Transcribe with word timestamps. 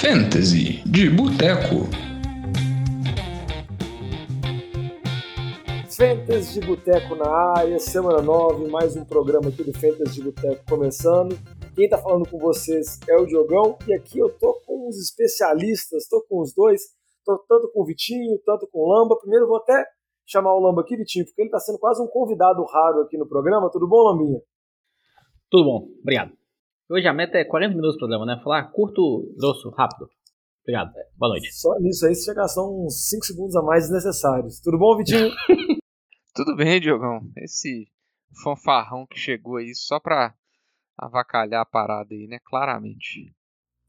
Fantasy 0.00 0.82
de 0.84 1.08
Boteco. 1.08 1.88
Fantasy 5.90 6.60
de 6.60 6.66
Boteco 6.66 7.16
na 7.16 7.26
área, 7.56 7.78
semana 7.78 8.20
9, 8.20 8.68
mais 8.68 8.94
um 8.94 9.06
programa 9.06 9.48
aqui 9.48 9.64
do 9.64 9.72
Fantasy 9.72 10.16
de 10.16 10.22
Boteco 10.22 10.62
começando. 10.68 11.38
Quem 11.74 11.88
tá 11.88 11.96
falando 11.96 12.28
com 12.28 12.38
vocês 12.38 13.00
é 13.08 13.16
o 13.16 13.24
Diogão 13.24 13.78
e 13.88 13.94
aqui 13.94 14.18
eu 14.18 14.28
tô 14.38 14.60
com 14.66 14.86
os 14.86 14.98
especialistas, 14.98 16.06
tô 16.06 16.22
com 16.28 16.42
os 16.42 16.52
dois, 16.54 16.82
tô 17.24 17.38
tanto 17.48 17.72
com 17.72 17.80
o 17.80 17.86
Vitinho, 17.86 18.38
tanto 18.44 18.68
com 18.70 18.80
o 18.80 18.86
Lamba. 18.86 19.18
Primeiro 19.18 19.46
eu 19.46 19.48
vou 19.48 19.56
até 19.56 19.82
chamar 20.26 20.54
o 20.54 20.60
Lamba 20.60 20.82
aqui, 20.82 20.94
Vitinho, 20.94 21.24
porque 21.24 21.40
ele 21.40 21.50
tá 21.50 21.58
sendo 21.58 21.78
quase 21.78 22.02
um 22.02 22.06
convidado 22.06 22.62
raro 22.64 23.00
aqui 23.00 23.16
no 23.16 23.26
programa. 23.26 23.70
Tudo 23.70 23.88
bom, 23.88 24.02
Lambinha? 24.02 24.42
Tudo 25.50 25.64
bom, 25.64 25.88
obrigado. 26.02 26.32
Hoje 26.88 27.08
a 27.08 27.12
meta 27.12 27.36
é 27.36 27.44
40 27.44 27.74
minutos 27.74 27.96
do 27.96 27.98
programa, 27.98 28.24
né? 28.24 28.40
Falar 28.44 28.70
curto, 28.70 29.34
grosso, 29.36 29.70
rápido. 29.70 30.08
Obrigado. 30.62 30.92
Boa 31.16 31.30
noite. 31.30 31.52
Só 31.52 31.76
nisso 31.80 32.06
aí 32.06 32.14
você 32.14 32.26
já 32.26 32.34
gastou 32.34 32.86
uns 32.86 33.08
5 33.08 33.26
segundos 33.26 33.56
a 33.56 33.62
mais 33.62 33.84
desnecessários. 33.84 34.60
Tudo 34.60 34.78
bom, 34.78 34.96
Vitinho? 34.96 35.28
Tudo 36.32 36.54
bem, 36.54 36.80
Diogão. 36.80 37.22
Esse 37.38 37.88
fanfarrão 38.40 39.04
que 39.04 39.18
chegou 39.18 39.56
aí 39.56 39.74
só 39.74 39.98
pra 39.98 40.32
avacalhar 40.96 41.62
a 41.62 41.66
parada 41.66 42.14
aí, 42.14 42.28
né? 42.28 42.38
Claramente. 42.44 43.34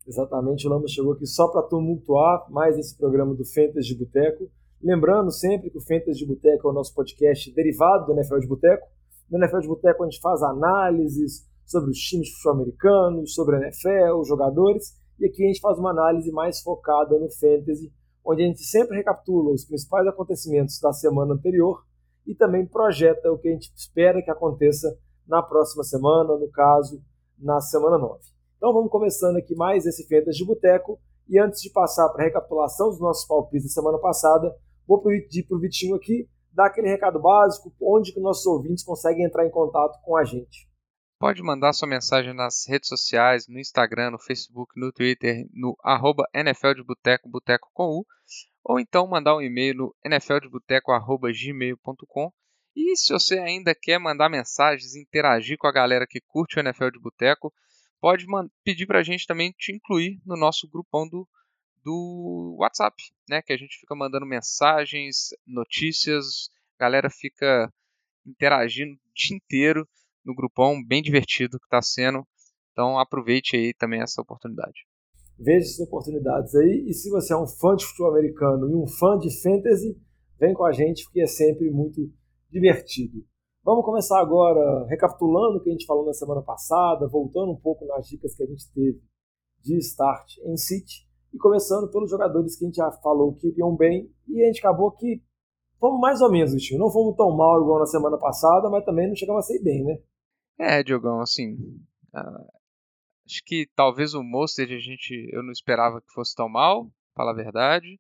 Exatamente, 0.07 0.65
o 0.65 0.69
Lamba 0.71 0.87
chegou 0.87 1.13
aqui 1.13 1.27
só 1.27 1.49
para 1.49 1.67
tumultuar 1.67 2.49
mais 2.49 2.79
esse 2.79 2.97
programa 2.97 3.35
do 3.35 3.45
Fantasy 3.45 3.89
de 3.89 3.95
Boteco. 3.95 4.49
Lembrando 4.81 5.29
sempre 5.29 5.69
que 5.69 5.77
o 5.77 5.81
Fantasy 5.81 6.17
de 6.17 6.25
Boteco 6.25 6.67
é 6.67 6.71
o 6.71 6.73
nosso 6.73 6.95
podcast 6.95 7.53
derivado 7.53 8.07
do 8.07 8.13
NFL 8.13 8.39
de 8.39 8.47
Boteco. 8.47 8.87
No 9.29 9.37
NFL 9.37 9.59
de 9.59 9.67
Boteco 9.67 10.03
a 10.03 10.09
gente 10.09 10.19
faz 10.19 10.41
análises, 10.41 11.46
sobre 11.67 11.91
os 11.91 11.97
times 11.99 12.29
de 12.29 12.41
futebol 12.41 13.27
sobre 13.27 13.57
a 13.57 13.59
NFL, 13.59 14.19
os 14.19 14.27
jogadores, 14.27 14.95
e 15.19 15.27
aqui 15.27 15.43
a 15.43 15.47
gente 15.47 15.59
faz 15.59 15.77
uma 15.77 15.91
análise 15.91 16.31
mais 16.31 16.61
focada 16.61 17.19
no 17.19 17.29
fantasy, 17.29 17.91
onde 18.25 18.43
a 18.43 18.47
gente 18.47 18.63
sempre 18.63 18.97
recapitula 18.97 19.51
os 19.51 19.65
principais 19.65 20.07
acontecimentos 20.07 20.79
da 20.79 20.93
semana 20.93 21.33
anterior 21.33 21.83
e 22.25 22.33
também 22.33 22.65
projeta 22.65 23.31
o 23.31 23.37
que 23.37 23.49
a 23.49 23.51
gente 23.51 23.71
espera 23.75 24.21
que 24.21 24.31
aconteça 24.31 24.97
na 25.27 25.41
próxima 25.41 25.83
semana, 25.83 26.37
no 26.37 26.49
caso, 26.49 27.01
na 27.37 27.59
semana 27.59 27.97
9. 27.97 28.19
Então 28.55 28.73
vamos 28.73 28.89
começando 28.89 29.37
aqui 29.37 29.55
mais 29.55 29.85
esse 29.85 30.07
Fantasy 30.07 30.37
de 30.37 30.45
Boteco, 30.45 30.99
e 31.29 31.37
antes 31.37 31.61
de 31.61 31.69
passar 31.69 32.07
para 32.09 32.23
a 32.23 32.25
recapitulação 32.27 32.89
dos 32.89 33.01
nossos 33.01 33.27
palpites 33.27 33.67
da 33.67 33.81
semana 33.81 33.97
passada, 33.99 34.55
vou 34.87 35.01
pedir 35.01 35.43
para 35.43 35.57
o 35.57 35.59
Vitinho 35.59 35.95
aqui 35.95 36.29
dar 36.53 36.67
aquele 36.67 36.87
recado 36.87 37.19
básico, 37.19 37.73
onde 37.81 38.13
que 38.13 38.19
nossos 38.19 38.45
ouvintes 38.45 38.83
conseguem 38.83 39.25
entrar 39.25 39.45
em 39.45 39.51
contato 39.51 39.99
com 40.03 40.15
a 40.15 40.23
gente. 40.23 40.67
Pode 41.19 41.41
mandar 41.41 41.73
sua 41.73 41.87
mensagem 41.87 42.31
nas 42.31 42.67
redes 42.67 42.89
sociais, 42.89 43.47
no 43.47 43.57
Instagram, 43.59 44.11
no 44.11 44.19
Facebook, 44.19 44.79
no 44.79 44.91
Twitter, 44.91 45.47
no 45.51 45.75
arroba 45.83 46.23
NFL 46.31 46.73
de 46.75 46.83
Boteco, 46.83 47.27
Boteco 47.27 47.71
com 47.73 47.85
U, 47.85 48.05
ou 48.63 48.79
então 48.79 49.07
mandar 49.07 49.35
um 49.35 49.41
e-mail 49.41 49.73
no 49.73 49.95
nfldeboteco.gmail.com. 50.05 52.31
E 52.75 52.95
se 52.95 53.11
você 53.11 53.39
ainda 53.39 53.73
quer 53.73 53.97
mandar 53.97 54.29
mensagens, 54.29 54.95
interagir 54.95 55.57
com 55.57 55.65
a 55.65 55.71
galera 55.71 56.05
que 56.07 56.21
curte 56.21 56.57
o 56.57 56.59
NFL 56.59 56.91
de 56.91 56.99
Boteco, 56.99 57.51
pode 57.99 58.27
pedir 58.63 58.85
para 58.85 58.99
a 58.99 59.03
gente 59.03 59.25
também 59.25 59.51
te 59.57 59.71
incluir 59.71 60.21
no 60.23 60.37
nosso 60.37 60.69
grupão 60.69 61.09
do, 61.09 61.27
do 61.83 62.57
WhatsApp, 62.59 62.95
né? 63.27 63.41
Que 63.41 63.53
a 63.53 63.57
gente 63.57 63.79
fica 63.79 63.95
mandando 63.95 64.27
mensagens, 64.27 65.29
notícias, 65.47 66.51
a 66.77 66.83
galera 66.83 67.09
fica 67.09 67.73
interagindo 68.23 68.93
o 68.93 68.99
dia 69.15 69.35
inteiro 69.35 69.89
no 70.27 70.35
grupão, 70.35 70.83
bem 70.85 71.01
divertido 71.01 71.57
que 71.57 71.65
está 71.65 71.81
sendo. 71.81 72.23
Então 72.71 72.99
aproveite 72.99 73.55
aí 73.55 73.73
também 73.73 74.01
essa 74.01 74.21
oportunidade. 74.21 74.85
Veja 75.39 75.65
essas 75.65 75.87
oportunidades 75.87 76.53
aí 76.55 76.85
e 76.87 76.93
se 76.93 77.09
você 77.09 77.33
é 77.33 77.37
um 77.37 77.47
fã 77.47 77.75
de 77.75 77.85
futebol 77.85 78.11
americano 78.11 78.69
e 78.69 78.75
um 78.75 78.87
fã 78.87 79.17
de 79.17 79.29
fantasy, 79.41 79.97
vem 80.39 80.53
com 80.53 80.65
a 80.65 80.71
gente 80.71 81.03
porque 81.05 81.21
é 81.21 81.27
sempre 81.27 81.71
muito 81.71 82.01
divertido. 82.51 83.23
Vamos 83.63 83.83
começar 83.83 84.19
agora 84.19 84.85
recapitulando 84.87 85.57
o 85.57 85.61
que 85.61 85.69
a 85.69 85.73
gente 85.73 85.85
falou 85.85 86.05
na 86.05 86.13
semana 86.13 86.41
passada, 86.41 87.07
voltando 87.07 87.51
um 87.51 87.59
pouco 87.59 87.85
nas 87.85 88.07
dicas 88.07 88.35
que 88.35 88.43
a 88.43 88.45
gente 88.45 88.71
teve 88.71 89.01
de 89.61 89.77
start 89.79 90.37
em 90.45 90.55
City 90.55 91.07
e 91.33 91.37
começando 91.37 91.91
pelos 91.91 92.09
jogadores 92.09 92.55
que 92.57 92.63
a 92.63 92.67
gente 92.67 92.77
já 92.77 92.91
falou 93.03 93.33
que 93.33 93.53
iam 93.57 93.75
bem 93.75 94.09
e 94.27 94.41
a 94.41 94.45
gente 94.47 94.59
acabou 94.59 94.91
que 94.91 95.21
fomos 95.79 95.99
mais 95.99 96.21
ou 96.21 96.31
menos, 96.31 96.53
time. 96.61 96.79
Não 96.79 96.89
fomos 96.89 97.15
tão 97.15 97.35
mal 97.35 97.61
igual 97.61 97.79
na 97.79 97.85
semana 97.85 98.17
passada, 98.17 98.69
mas 98.69 98.85
também 98.85 99.07
não 99.07 99.15
chegamos 99.15 99.43
a 99.43 99.47
ser 99.47 99.61
bem, 99.61 99.83
né? 99.83 99.99
É, 100.59 100.83
Diogão, 100.83 101.19
assim. 101.21 101.53
Uh, 102.13 102.51
acho 103.25 103.43
que 103.45 103.69
talvez 103.75 104.13
o 104.13 104.23
Mostert 104.23 104.71
a 104.71 104.79
gente. 104.79 105.29
Eu 105.31 105.43
não 105.43 105.51
esperava 105.51 106.01
que 106.01 106.11
fosse 106.11 106.35
tão 106.35 106.49
mal, 106.49 106.91
falar 107.15 107.31
a 107.31 107.35
verdade. 107.35 107.99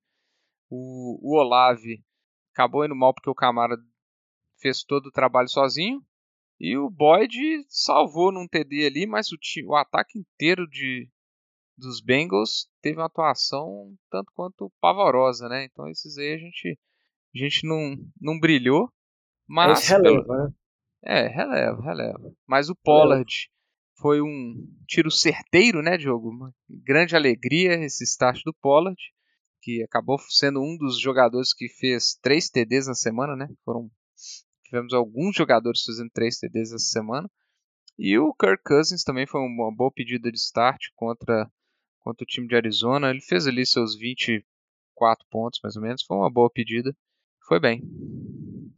O, 0.69 1.19
o 1.21 1.37
Olave 1.37 2.03
acabou 2.51 2.83
indo 2.83 2.95
mal 2.95 3.13
porque 3.13 3.29
o 3.29 3.35
Camara 3.35 3.77
fez 4.59 4.83
todo 4.83 5.07
o 5.07 5.11
trabalho 5.11 5.47
sozinho. 5.47 6.03
E 6.59 6.75
o 6.75 6.89
Boyd 6.89 7.37
salvou 7.69 8.31
num 8.31 8.47
TD 8.47 8.87
ali, 8.87 9.05
mas 9.05 9.31
o, 9.31 9.37
o 9.67 9.75
ataque 9.75 10.17
inteiro 10.17 10.67
de, 10.67 11.07
dos 11.77 12.01
Bengals 12.01 12.67
teve 12.81 12.97
uma 12.97 13.05
atuação 13.05 13.95
tanto 14.09 14.31
quanto 14.33 14.71
pavorosa, 14.81 15.47
né? 15.47 15.65
Então 15.65 15.87
esses 15.87 16.17
aí 16.17 16.33
a 16.33 16.37
gente, 16.37 16.79
a 17.35 17.37
gente 17.37 17.67
não, 17.67 17.95
não 18.19 18.39
brilhou. 18.39 18.91
Mas. 19.47 19.87
releva, 19.87 20.23
pelo, 20.23 20.45
né? 20.45 20.53
É, 21.09 21.25
releva, 21.25 21.81
releva. 21.81 22.33
Mas 22.45 22.69
o 22.69 22.75
Pollard 22.75 23.49
foi 23.97 24.21
um 24.21 24.67
tiro 24.85 25.09
certeiro, 25.09 25.81
né, 25.81 25.97
Diogo? 25.97 26.29
Uma 26.29 26.53
grande 26.69 27.15
alegria 27.15 27.75
esse 27.75 28.03
start 28.03 28.41
do 28.43 28.53
Pollard, 28.53 29.01
que 29.61 29.81
acabou 29.83 30.19
sendo 30.29 30.61
um 30.61 30.77
dos 30.77 30.99
jogadores 30.99 31.53
que 31.53 31.69
fez 31.69 32.15
três 32.21 32.49
TDs 32.49 32.87
na 32.87 32.93
semana, 32.93 33.37
né? 33.37 33.47
Foram 33.63 33.89
tivemos 34.65 34.91
alguns 34.91 35.33
jogadores 35.33 35.81
fazendo 35.85 36.09
três 36.13 36.39
TDs 36.39 36.73
essa 36.73 36.89
semana. 36.89 37.31
E 37.97 38.19
o 38.19 38.33
Kirk 38.33 38.61
Cousins 38.65 39.01
também 39.01 39.25
foi 39.25 39.39
uma 39.39 39.73
boa 39.73 39.89
pedida 39.89 40.29
de 40.29 40.37
start 40.37 40.87
contra, 40.93 41.49
contra 42.01 42.23
o 42.25 42.27
time 42.27 42.49
de 42.49 42.55
Arizona. 42.55 43.09
Ele 43.09 43.21
fez 43.21 43.47
ali 43.47 43.65
seus 43.65 43.97
24 43.97 45.25
pontos, 45.31 45.61
mais 45.63 45.77
ou 45.77 45.81
menos. 45.81 46.03
Foi 46.03 46.17
uma 46.17 46.29
boa 46.29 46.49
pedida. 46.51 46.93
Foi 47.47 47.61
bem. 47.61 47.81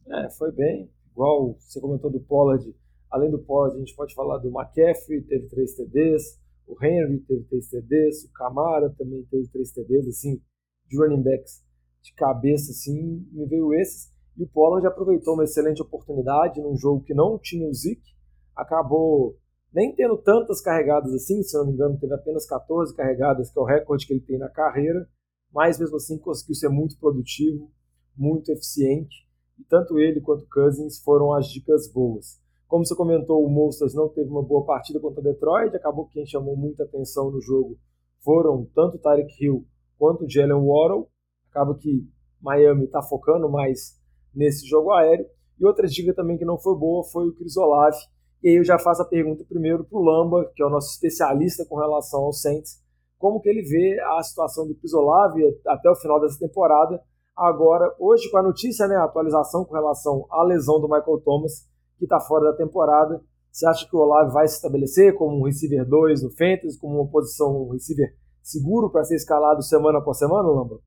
É, 0.07 0.29
foi 0.37 0.51
bem 0.51 0.91
igual 1.19 1.57
você 1.59 1.81
comentou 1.81 2.09
do 2.09 2.21
Pollard, 2.21 2.73
além 3.11 3.29
do 3.29 3.39
Pollard, 3.39 3.75
a 3.75 3.79
gente 3.79 3.93
pode 3.93 4.15
falar 4.15 4.37
do 4.37 4.47
McCaffrey, 4.47 5.21
teve 5.23 5.49
três 5.49 5.75
TDs, 5.75 6.39
o 6.65 6.73
Henry 6.81 7.19
teve 7.27 7.43
três 7.43 7.67
TDs, 7.67 8.23
o 8.23 8.31
Camara 8.31 8.89
também 8.97 9.25
teve 9.29 9.49
três 9.49 9.69
TDs, 9.73 10.07
assim, 10.07 10.41
de 10.87 10.97
running 10.97 11.21
backs 11.21 11.61
de 12.01 12.13
cabeça, 12.13 12.71
assim, 12.71 13.27
me 13.33 13.45
veio 13.45 13.73
esses. 13.73 14.09
E 14.37 14.43
o 14.43 14.47
Pollard 14.47 14.87
aproveitou 14.87 15.33
uma 15.33 15.43
excelente 15.43 15.81
oportunidade 15.81 16.61
num 16.61 16.77
jogo 16.77 17.03
que 17.03 17.13
não 17.13 17.37
tinha 17.37 17.67
o 17.67 17.73
Zeke, 17.73 18.15
acabou 18.55 19.37
nem 19.73 19.93
tendo 19.93 20.17
tantas 20.17 20.61
carregadas 20.61 21.13
assim, 21.13 21.43
se 21.43 21.57
não 21.57 21.67
me 21.67 21.73
engano, 21.73 21.99
teve 21.99 22.13
apenas 22.13 22.47
14 22.47 22.95
carregadas, 22.95 23.51
que 23.51 23.59
é 23.59 23.61
o 23.61 23.65
recorde 23.65 24.07
que 24.07 24.13
ele 24.13 24.21
tem 24.21 24.37
na 24.37 24.49
carreira, 24.49 25.05
mas 25.51 25.77
mesmo 25.77 25.97
assim 25.97 26.17
conseguiu 26.17 26.55
ser 26.55 26.69
muito 26.69 26.97
produtivo, 26.97 27.69
muito 28.15 28.49
eficiente 28.51 29.28
e 29.59 29.63
tanto 29.65 29.99
ele 29.99 30.21
quanto 30.21 30.47
Cousins 30.47 30.99
foram 30.99 31.33
as 31.33 31.47
dicas 31.47 31.91
boas. 31.91 32.39
Como 32.67 32.85
você 32.85 32.95
comentou, 32.95 33.43
o 33.43 33.49
Mostras 33.49 33.93
não 33.93 34.07
teve 34.07 34.29
uma 34.29 34.43
boa 34.43 34.63
partida 34.63 34.99
contra 34.99 35.21
Detroit, 35.21 35.75
acabou 35.75 36.05
que 36.05 36.13
quem 36.13 36.25
chamou 36.25 36.55
muita 36.55 36.83
atenção 36.83 37.31
no 37.31 37.41
jogo 37.41 37.77
foram 38.23 38.67
tanto 38.75 38.97
o 38.97 38.99
Tyreek 38.99 39.43
Hill 39.43 39.65
quanto 39.97 40.29
Jalen 40.29 40.65
Waddle. 40.65 41.09
Acaba 41.49 41.75
que 41.75 42.07
Miami 42.41 42.85
está 42.85 43.01
focando 43.01 43.49
mais 43.49 43.99
nesse 44.33 44.67
jogo 44.67 44.91
aéreo. 44.91 45.25
E 45.59 45.65
outra 45.65 45.87
dica 45.87 46.13
também 46.13 46.37
que 46.37 46.45
não 46.45 46.57
foi 46.57 46.77
boa 46.77 47.03
foi 47.03 47.27
o 47.27 47.33
Chris 47.33 47.57
Olave. 47.57 47.97
E 48.41 48.49
aí 48.49 48.55
eu 48.55 48.63
já 48.63 48.79
faço 48.79 49.01
a 49.01 49.05
pergunta 49.05 49.43
primeiro 49.47 49.83
para 49.83 49.99
o 49.99 50.01
Lamba, 50.01 50.49
que 50.55 50.63
é 50.63 50.65
o 50.65 50.69
nosso 50.69 50.93
especialista 50.93 51.65
com 51.65 51.75
relação 51.75 52.21
ao 52.21 52.31
Saints, 52.31 52.81
como 53.17 53.41
que 53.41 53.49
ele 53.49 53.61
vê 53.63 53.99
a 53.99 54.23
situação 54.23 54.65
do 54.65 54.75
Chris 54.75 54.93
Olave 54.93 55.41
até 55.67 55.89
o 55.89 55.95
final 55.95 56.21
dessa 56.21 56.39
temporada, 56.39 57.03
Agora, 57.39 57.95
hoje, 57.97 58.29
com 58.29 58.37
a 58.37 58.43
notícia, 58.43 58.85
né, 58.85 58.97
a 58.97 59.05
atualização 59.05 59.63
com 59.63 59.73
relação 59.73 60.25
à 60.29 60.43
lesão 60.43 60.77
do 60.77 60.89
Michael 60.89 61.21
Thomas, 61.23 61.65
que 61.97 62.03
está 62.03 62.19
fora 62.19 62.51
da 62.51 62.57
temporada, 62.57 63.23
você 63.49 63.65
acha 63.65 63.87
que 63.87 63.95
o 63.95 63.99
Olave 63.99 64.33
vai 64.33 64.45
se 64.45 64.55
estabelecer 64.55 65.15
como 65.15 65.39
um 65.39 65.45
receiver 65.45 65.87
2 65.87 66.23
no 66.23 66.31
Fantasy, 66.31 66.77
como 66.77 66.99
uma 66.99 67.09
posição, 67.09 67.63
um 67.63 67.71
receiver 67.71 68.13
seguro 68.43 68.91
para 68.91 69.05
ser 69.05 69.15
escalado 69.15 69.63
semana 69.63 69.99
após 69.99 70.17
semana, 70.17 70.49
Lamba? 70.49 70.81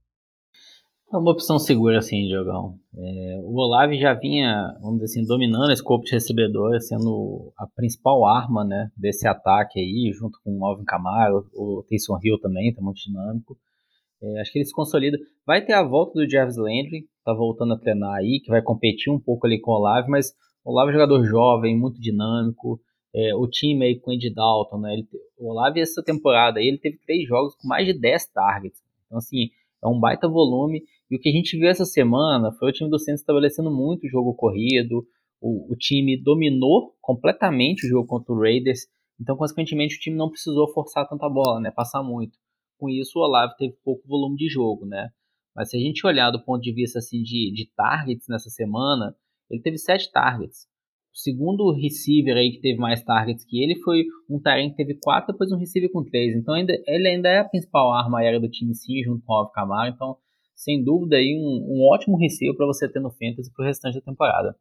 É 1.11 1.17
uma 1.17 1.33
opção 1.33 1.59
segura, 1.59 2.03
sim, 2.03 2.27
Diogão. 2.27 2.79
É, 2.99 3.41
o 3.43 3.55
Olave 3.55 3.99
já 3.99 4.13
vinha, 4.13 4.77
vamos 4.83 5.01
dizer 5.01 5.21
assim, 5.21 5.27
dominando 5.27 5.73
esse 5.73 5.83
corpo 5.83 6.05
de 6.05 6.13
recebedor, 6.13 6.79
sendo 6.83 7.51
a 7.57 7.67
principal 7.67 8.27
arma 8.27 8.63
né, 8.63 8.91
desse 8.95 9.27
ataque 9.27 9.79
aí, 9.79 10.13
junto 10.15 10.39
com 10.45 10.59
o 10.59 10.67
Alvin 10.67 10.85
Kamara, 10.85 11.35
o 11.55 11.83
Taysom 11.89 12.19
Hill 12.23 12.39
também, 12.41 12.69
está 12.69 12.83
muito 12.83 12.99
dinâmico. 12.99 13.57
É, 14.23 14.41
acho 14.41 14.53
que 14.53 14.59
ele 14.59 14.67
se 14.67 14.73
consolida. 14.73 15.19
Vai 15.47 15.65
ter 15.65 15.73
a 15.73 15.83
volta 15.83 16.13
do 16.15 16.31
Jarvis 16.31 16.57
Landry, 16.57 17.09
tá 17.25 17.33
voltando 17.35 17.75
a 17.75 17.79
treinar 17.79 18.15
aí, 18.15 18.41
que 18.41 18.51
vai 18.51 18.63
competir 18.63 19.13
um 19.13 19.19
pouco 19.19 19.47
ali 19.47 19.61
com 19.61 19.73
o 19.73 19.75
Olave, 19.75 20.09
mas 20.09 20.33
o 20.65 20.71
Olave 20.71 20.91
é 20.91 20.93
jogador 20.95 21.25
jovem, 21.25 21.77
muito 21.77 22.01
dinâmico. 22.01 22.81
é, 23.15 23.35
o 23.35 23.47
time 23.47 23.85
aí 23.85 23.99
com 23.99 24.11
o 24.11 24.15
Andy 24.15 24.33
Dalton, 24.33 24.79
né? 24.81 24.95
Ele, 24.95 25.07
o 25.39 25.51
Olave 25.51 25.81
essa 25.81 26.03
temporada 26.03 26.61
aí, 26.61 26.69
ele 26.69 26.79
teve 26.79 26.99
três 27.05 27.29
jogos 27.29 27.55
com 27.57 27.69
mais 27.69 27.87
de 27.87 27.93
10 27.93 28.27
targets. 28.33 28.81
Então, 29.07 29.19
assim, 29.19 29.51
é 29.85 29.89
um 29.89 29.99
baita 29.99 30.29
volume. 30.29 30.83
E 31.11 31.17
o 31.17 31.19
que 31.19 31.29
a 31.29 31.33
gente 31.33 31.59
viu 31.59 31.69
essa 31.69 31.85
semana 31.85 32.53
foi 32.53 32.71
o 32.71 32.73
time 32.73 32.89
do 32.89 32.99
Santos 32.99 33.21
estabelecendo 33.21 33.71
muito 33.71 34.09
jogo 34.09 34.35
corrido. 34.35 35.05
O, 35.41 35.73
o 35.73 35.77
time 35.77 36.17
dominou 36.17 36.95
completamente 37.03 37.85
o 37.87 37.89
jogo 37.89 38.07
contra 38.07 38.33
o 38.33 38.41
Raiders. 38.41 38.87
Então, 39.21 39.37
consequentemente, 39.37 39.97
o 39.97 40.01
time 40.01 40.17
não 40.17 40.31
precisou 40.31 40.73
forçar 40.73 41.07
tanta 41.07 41.29
bola, 41.29 41.61
né? 41.61 41.71
Passar 41.71 42.03
muito. 42.03 42.39
Com 42.83 42.89
isso, 42.89 43.17
o 43.17 43.23
Olave 43.23 43.55
teve 43.57 43.77
pouco 43.85 44.09
volume 44.09 44.35
de 44.35 44.49
jogo, 44.49 44.85
né? 44.85 45.11
Mas 45.55 45.71
se 45.71 45.77
a 45.77 45.79
gente 45.79 46.05
olhar 46.05 46.33
do 46.33 46.45
ponto 46.45 46.61
de 46.61 46.73
vista 46.73 46.99
assim 46.99 47.23
de, 47.23 47.53
de 47.55 47.71
targets 47.77 48.27
nessa 48.29 48.51
semana, 48.51 49.15
ele 49.49 49.63
teve 49.63 49.79
sete 49.79 50.11
targets. 50.11 50.67
O 51.15 51.17
segundo 51.17 51.73
receiver 51.73 52.37
aí 52.37 52.51
que 52.51 52.61
teve 52.61 52.81
mais 52.81 53.01
targets 53.05 53.45
que 53.45 53.63
ele 53.63 53.77
foi 53.85 54.03
um 54.29 54.41
Tyrant 54.41 54.71
que 54.71 54.79
teve 54.79 54.99
quatro, 55.01 55.33
depois 55.33 55.53
um 55.53 55.59
receiver 55.59 55.93
com 55.93 56.03
três. 56.03 56.35
Então 56.35 56.55
ainda, 56.55 56.73
ele 56.85 57.07
ainda 57.07 57.29
é 57.29 57.39
a 57.39 57.49
principal 57.49 57.93
arma 57.93 58.19
aérea 58.19 58.41
do 58.41 58.51
time 58.51 58.75
sim, 58.75 59.01
junto 59.05 59.25
com 59.25 59.33
o 59.33 59.37
Alvin 59.37 59.53
Kamara. 59.53 59.89
Então, 59.89 60.17
sem 60.57 60.83
dúvida 60.83 61.15
aí 61.15 61.39
um, 61.39 61.77
um 61.77 61.89
ótimo 61.89 62.19
receiver 62.19 62.57
para 62.57 62.67
você 62.67 62.89
ter 62.89 62.99
no 62.99 63.13
Fantasy 63.13 63.53
para 63.55 63.63
o 63.63 63.67
restante 63.69 63.95
da 63.95 64.01
temporada. 64.01 64.57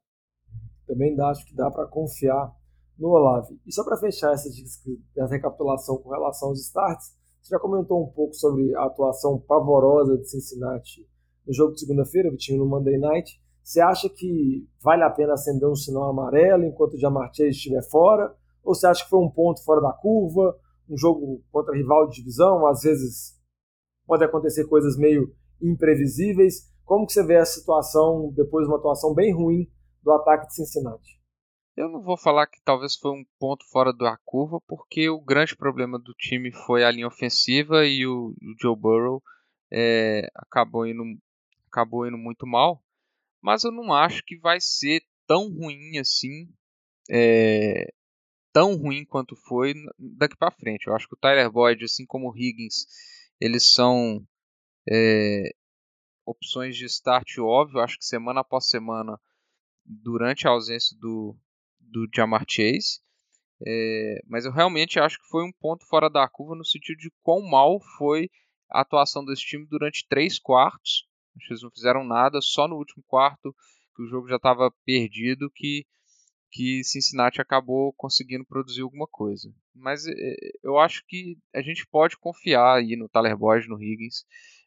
Também 0.86 1.16
dá, 1.16 1.32
acho 1.32 1.44
que 1.44 1.56
dá 1.56 1.72
para 1.72 1.88
confiar 1.88 2.56
no 3.00 3.10
Olave. 3.10 3.60
E 3.66 3.74
só 3.74 3.84
para 3.84 3.98
fechar 3.98 4.32
essa, 4.32 4.48
essa 4.48 5.34
recapitulação 5.34 5.98
com 5.98 6.12
relação 6.12 6.50
aos 6.50 6.60
starts, 6.60 7.20
você 7.42 7.56
já 7.56 7.60
comentou 7.60 8.04
um 8.04 8.08
pouco 8.08 8.36
sobre 8.36 8.76
a 8.76 8.86
atuação 8.86 9.40
pavorosa 9.40 10.18
de 10.18 10.30
Cincinnati 10.30 11.08
no 11.46 11.54
jogo 11.54 11.74
de 11.74 11.80
segunda-feira, 11.80 12.30
Vitinho, 12.30 12.60
no 12.60 12.68
Monday 12.68 12.98
Night. 13.00 13.42
Você 13.64 13.82
acha 13.82 14.08
que 14.10 14.68
vale 14.82 15.04
a 15.04 15.10
pena 15.10 15.34
acender 15.34 15.68
um 15.68 15.76
sinal 15.76 16.10
amarelo 16.10 16.64
enquanto 16.64 16.94
o 16.94 17.00
Jamar 17.00 17.34
Chase 17.34 17.50
estiver 17.50 17.82
fora? 17.90 18.36
Ou 18.64 18.76
você 18.76 18.86
acha 18.86 19.04
que 19.04 19.10
foi 19.10 19.20
um 19.20 19.30
ponto 19.30 19.64
fora 19.64 19.82
da 19.82 19.92
curva, 19.92 20.56
um 20.88 20.96
jogo 20.96 21.44
contra 21.52 21.76
rival 21.76 22.08
de 22.08 22.18
divisão? 22.18 22.68
Às 22.68 22.82
vezes 22.82 23.40
pode 24.06 24.24
acontecer 24.24 24.66
coisas 24.66 24.96
meio 24.98 25.34
imprevisíveis. 25.62 26.70
Como 26.86 27.08
que 27.08 27.14
você 27.14 27.24
vê 27.24 27.38
a 27.38 27.46
situação 27.46 28.32
depois 28.36 28.66
de 28.66 28.72
uma 28.72 28.78
atuação 28.78 29.14
bem 29.14 29.34
ruim 29.34 29.68
do 30.04 30.12
ataque 30.12 30.48
de 30.48 30.56
Cincinnati? 30.56 31.21
Eu 31.76 31.90
não 31.90 32.02
vou 32.02 32.18
falar 32.18 32.48
que 32.48 32.62
talvez 32.64 32.96
foi 32.96 33.12
um 33.12 33.26
ponto 33.40 33.66
fora 33.70 33.94
da 33.94 34.18
curva, 34.26 34.60
porque 34.68 35.10
o 35.10 35.22
grande 35.22 35.56
problema 35.56 35.98
do 35.98 36.14
time 36.14 36.52
foi 36.52 36.84
a 36.84 36.92
linha 36.92 37.08
ofensiva 37.08 37.86
e 37.86 38.06
o, 38.06 38.36
o 38.42 38.56
Joe 38.62 38.76
Burrow 38.76 39.24
é, 39.72 40.30
acabou, 40.36 40.86
indo, 40.86 41.04
acabou 41.68 42.06
indo 42.06 42.18
muito 42.18 42.46
mal 42.46 42.84
mas 43.42 43.64
eu 43.64 43.72
não 43.72 43.92
acho 43.92 44.24
que 44.24 44.38
vai 44.38 44.62
ser 44.62 45.04
tão 45.26 45.50
ruim 45.50 45.98
assim, 45.98 46.48
é, 47.10 47.92
tão 48.54 48.76
ruim 48.76 49.04
quanto 49.04 49.36
foi 49.36 49.74
daqui 49.98 50.38
para 50.38 50.52
frente. 50.52 50.88
Eu 50.88 50.96
acho 50.96 51.08
que 51.08 51.16
o 51.16 51.18
Tyler 51.18 51.52
Boyd, 51.52 51.84
assim 51.84 52.06
como 52.06 52.30
o 52.30 52.38
Higgins, 52.38 52.86
eles 53.40 53.74
são 53.74 54.24
é, 54.88 55.56
opções 56.26 56.78
de 56.78 56.86
start 56.86 57.40
óbvio. 57.40 57.80
Eu 57.80 57.84
acho 57.84 57.98
que 57.98 58.06
semana 58.06 58.42
após 58.42 58.70
semana, 58.70 59.20
durante 59.84 60.48
a 60.48 60.52
ausência 60.52 60.96
do, 61.00 61.36
do 61.92 62.08
Jamar 62.14 62.46
Chase. 62.48 63.00
É, 63.66 64.22
mas 64.28 64.46
eu 64.46 64.52
realmente 64.52 65.00
acho 65.00 65.20
que 65.20 65.28
foi 65.28 65.44
um 65.44 65.52
ponto 65.52 65.86
fora 65.88 66.10
da 66.10 66.28
curva 66.28 66.56
no 66.56 66.66
sentido 66.66 66.98
de 66.98 67.12
quão 67.22 67.42
mal 67.42 67.80
foi 67.98 68.30
a 68.72 68.82
atuação 68.82 69.24
desse 69.24 69.44
time 69.44 69.68
durante 69.68 70.08
três 70.08 70.40
quartos 70.40 71.06
eles 71.50 71.62
não 71.62 71.72
fizeram 71.72 72.04
nada, 72.04 72.40
só 72.42 72.68
no 72.68 72.76
último 72.76 73.04
quarto, 73.08 73.56
que 73.96 74.04
o 74.04 74.08
jogo 74.08 74.28
já 74.28 74.36
estava 74.36 74.72
perdido, 74.86 75.50
que, 75.54 75.86
que 76.50 76.84
Cincinnati 76.84 77.42
acabou 77.42 77.94
conseguindo 77.94 78.46
produzir 78.46 78.82
alguma 78.82 79.08
coisa. 79.08 79.54
Mas 79.74 80.06
é, 80.08 80.36
eu 80.64 80.78
acho 80.78 81.04
que 81.08 81.38
a 81.54 81.62
gente 81.62 81.88
pode 81.88 82.18
confiar 82.18 82.78
aí 82.78 82.96
no 82.96 83.10
Tyler 83.10 83.38
Boyd, 83.38 83.68
no 83.68 83.82
Higgins, 83.82 84.26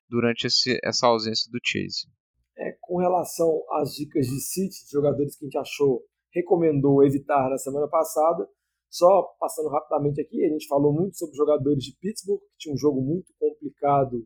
durante 0.09 0.47
esse, 0.47 0.79
essa 0.82 1.06
ausência 1.06 1.50
do 1.50 1.59
Chase. 1.62 2.09
É, 2.56 2.77
com 2.81 2.99
relação 2.99 3.62
às 3.73 3.94
dicas 3.94 4.27
de 4.27 4.41
City, 4.41 4.77
jogadores 4.91 5.37
que 5.37 5.44
a 5.44 5.47
gente 5.47 5.59
achou, 5.59 6.03
recomendou 6.35 7.05
evitar 7.05 7.49
na 7.49 7.59
semana 7.59 7.89
passada, 7.89 8.49
só 8.91 9.23
passando 9.39 9.69
rapidamente 9.69 10.21
aqui, 10.21 10.45
a 10.45 10.49
gente 10.49 10.67
falou 10.67 10.93
muito 10.93 11.17
sobre 11.17 11.35
jogadores 11.35 11.83
de 11.83 11.97
Pittsburgh, 12.01 12.41
que 12.41 12.59
tinha 12.59 12.75
um 12.75 12.79
jogo 12.79 13.01
muito 13.01 13.33
complicado 13.39 14.25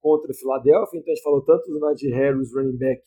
contra 0.00 0.30
o 0.30 0.34
Philadelphia, 0.34 0.98
então 0.98 1.12
a 1.12 1.14
gente 1.14 1.22
falou 1.22 1.44
tanto 1.44 1.70
do 1.70 1.78
Najee 1.78 2.10
Harris, 2.10 2.52
running 2.52 2.76
back, 2.76 3.02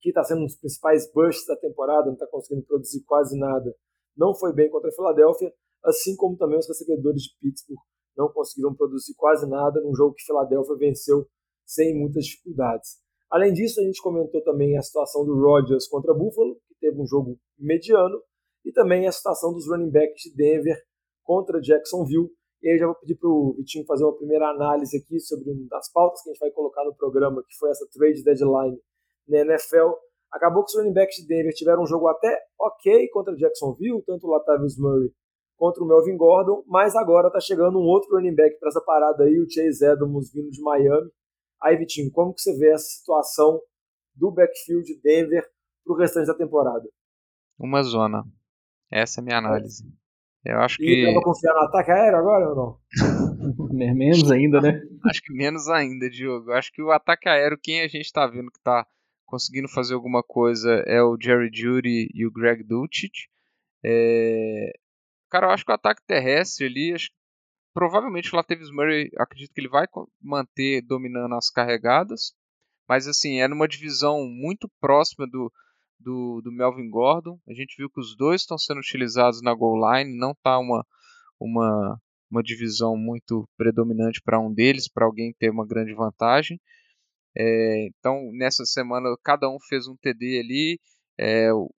que 0.00 0.10
está 0.10 0.22
sendo 0.22 0.42
um 0.42 0.46
dos 0.46 0.56
principais 0.56 1.10
busts 1.12 1.46
da 1.46 1.56
temporada, 1.56 2.06
não 2.06 2.14
está 2.14 2.26
conseguindo 2.26 2.66
produzir 2.66 3.02
quase 3.04 3.38
nada, 3.38 3.74
não 4.16 4.34
foi 4.34 4.52
bem 4.52 4.70
contra 4.70 4.90
a 4.90 4.92
Philadelphia, 4.92 5.52
assim 5.84 6.14
como 6.16 6.36
também 6.36 6.58
os 6.58 6.68
recebedores 6.68 7.22
de 7.22 7.36
Pittsburgh 7.40 7.80
não 8.16 8.28
conseguiram 8.32 8.74
produzir 8.74 9.14
quase 9.14 9.48
nada 9.48 9.80
num 9.80 9.94
jogo 9.94 10.14
que 10.14 10.24
Philadelphia 10.24 10.76
venceu 10.76 11.26
sem 11.66 11.94
muitas 11.94 12.24
dificuldades. 12.24 12.98
Além 13.30 13.52
disso, 13.52 13.80
a 13.80 13.84
gente 13.84 14.00
comentou 14.00 14.42
também 14.42 14.76
a 14.76 14.82
situação 14.82 15.24
do 15.24 15.34
Rodgers 15.34 15.86
contra 15.88 16.14
Buffalo, 16.14 16.56
teve 16.80 17.00
um 17.00 17.06
jogo 17.06 17.38
mediano, 17.58 18.20
e 18.64 18.72
também 18.72 19.06
a 19.06 19.12
situação 19.12 19.52
dos 19.52 19.68
running 19.68 19.90
backs 19.90 20.22
de 20.22 20.34
Denver 20.34 20.76
contra 21.22 21.60
Jacksonville, 21.60 22.30
e 22.62 22.70
aí 22.70 22.78
já 22.78 22.86
vou 22.86 22.94
pedir 22.96 23.16
para 23.16 23.28
o 23.28 23.54
Vitinho 23.56 23.84
fazer 23.86 24.04
uma 24.04 24.16
primeira 24.16 24.48
análise 24.50 24.96
aqui 24.96 25.20
sobre 25.20 25.50
uma 25.50 25.68
das 25.68 25.90
pautas 25.92 26.22
que 26.22 26.30
a 26.30 26.32
gente 26.32 26.40
vai 26.40 26.50
colocar 26.50 26.84
no 26.84 26.96
programa, 26.96 27.42
que 27.46 27.56
foi 27.58 27.70
essa 27.70 27.86
trade 27.92 28.24
deadline 28.24 28.76
na 29.28 29.38
NFL. 29.38 29.92
Acabou 30.32 30.64
que 30.64 30.70
os 30.70 30.76
running 30.76 30.92
backs 30.92 31.16
de 31.16 31.26
Denver 31.26 31.52
tiveram 31.52 31.82
um 31.82 31.86
jogo 31.86 32.08
até 32.08 32.36
ok 32.58 33.08
contra 33.10 33.36
Jacksonville, 33.36 34.02
tanto 34.04 34.26
o 34.26 34.30
Latavius 34.30 34.76
Murray 34.78 35.12
contra 35.56 35.82
o 35.82 35.86
Melvin 35.86 36.16
Gordon, 36.16 36.62
mas 36.66 36.94
agora 36.96 37.28
está 37.28 37.40
chegando 37.40 37.78
um 37.78 37.84
outro 37.86 38.14
running 38.16 38.34
back 38.34 38.58
para 38.58 38.68
essa 38.68 38.80
parada 38.80 39.24
aí, 39.24 39.38
o 39.38 39.48
Chase 39.48 39.84
Edmonds 39.84 40.32
vindo 40.32 40.50
de 40.50 40.60
Miami. 40.60 41.10
Aí, 41.62 41.76
Vitinho, 41.76 42.10
como 42.12 42.34
que 42.34 42.40
você 42.40 42.56
vê 42.58 42.72
essa 42.72 42.84
situação 42.84 43.60
do 44.14 44.30
backfield 44.30 44.84
de 44.84 45.00
Denver 45.00 45.46
para 45.86 45.94
o 45.94 45.98
restante 45.98 46.26
da 46.26 46.34
temporada? 46.34 46.88
Uma 47.58 47.82
zona. 47.82 48.24
Essa 48.90 49.20
é 49.20 49.22
a 49.22 49.24
minha 49.24 49.38
análise. 49.38 49.84
Eu 50.44 50.60
acho 50.60 50.80
e 50.80 50.86
que. 50.86 51.06
dá 51.06 51.12
pra 51.12 51.22
confiar 51.22 51.54
no 51.54 51.60
ataque 51.60 51.90
aéreo 51.90 52.18
agora 52.18 52.48
ou 52.50 52.56
não? 52.56 52.80
menos 53.72 54.30
ainda, 54.30 54.60
né? 54.60 54.80
acho 55.04 55.22
que 55.22 55.32
menos 55.32 55.68
ainda, 55.68 56.08
Diogo. 56.08 56.52
Acho 56.52 56.72
que 56.72 56.82
o 56.82 56.90
ataque 56.90 57.28
aéreo, 57.28 57.58
quem 57.60 57.82
a 57.82 57.88
gente 57.88 58.12
tá 58.12 58.26
vendo 58.26 58.50
que 58.50 58.60
tá 58.60 58.86
conseguindo 59.24 59.68
fazer 59.68 59.94
alguma 59.94 60.22
coisa 60.22 60.70
é 60.86 61.02
o 61.02 61.16
Jerry 61.20 61.50
Judy 61.52 62.08
e 62.14 62.26
o 62.26 62.30
Greg 62.30 62.62
Dulcich. 62.62 63.28
É... 63.84 64.72
Cara, 65.28 65.46
eu 65.46 65.50
acho 65.50 65.64
que 65.64 65.72
o 65.72 65.74
ataque 65.74 66.02
terrestre 66.06 66.66
ali, 66.66 66.94
acho... 66.94 67.10
provavelmente 67.74 68.32
o 68.32 68.36
Latavius 68.36 68.70
Murray, 68.70 69.10
acredito 69.18 69.52
que 69.52 69.60
ele 69.60 69.68
vai 69.68 69.86
manter 70.22 70.80
dominando 70.82 71.34
as 71.34 71.50
carregadas, 71.50 72.32
mas 72.88 73.08
assim, 73.08 73.40
é 73.40 73.48
numa 73.48 73.66
divisão 73.66 74.24
muito 74.28 74.70
próxima 74.80 75.26
do, 75.26 75.52
do, 75.98 76.40
do 76.42 76.52
Melvin 76.52 76.88
Gordon. 76.90 77.38
A 77.48 77.52
gente 77.52 77.76
viu 77.76 77.90
que 77.90 78.00
os 78.00 78.16
dois 78.16 78.42
estão 78.42 78.58
sendo 78.58 78.78
utilizados 78.78 79.42
na 79.42 79.54
goal 79.54 79.76
line, 79.92 80.18
não 80.18 80.32
está 80.32 80.58
uma, 80.58 80.86
uma, 81.40 82.00
uma 82.30 82.42
divisão 82.42 82.96
muito 82.96 83.48
predominante 83.56 84.20
para 84.22 84.40
um 84.40 84.52
deles, 84.52 84.88
para 84.88 85.06
alguém 85.06 85.34
ter 85.38 85.50
uma 85.50 85.66
grande 85.66 85.94
vantagem. 85.94 86.60
É, 87.36 87.86
então, 87.88 88.30
nessa 88.32 88.64
semana, 88.64 89.08
cada 89.22 89.48
um 89.48 89.58
fez 89.68 89.86
um 89.86 89.96
TD 89.96 90.40
ali. 90.40 90.80
É, 91.18 91.52
o 91.52 91.70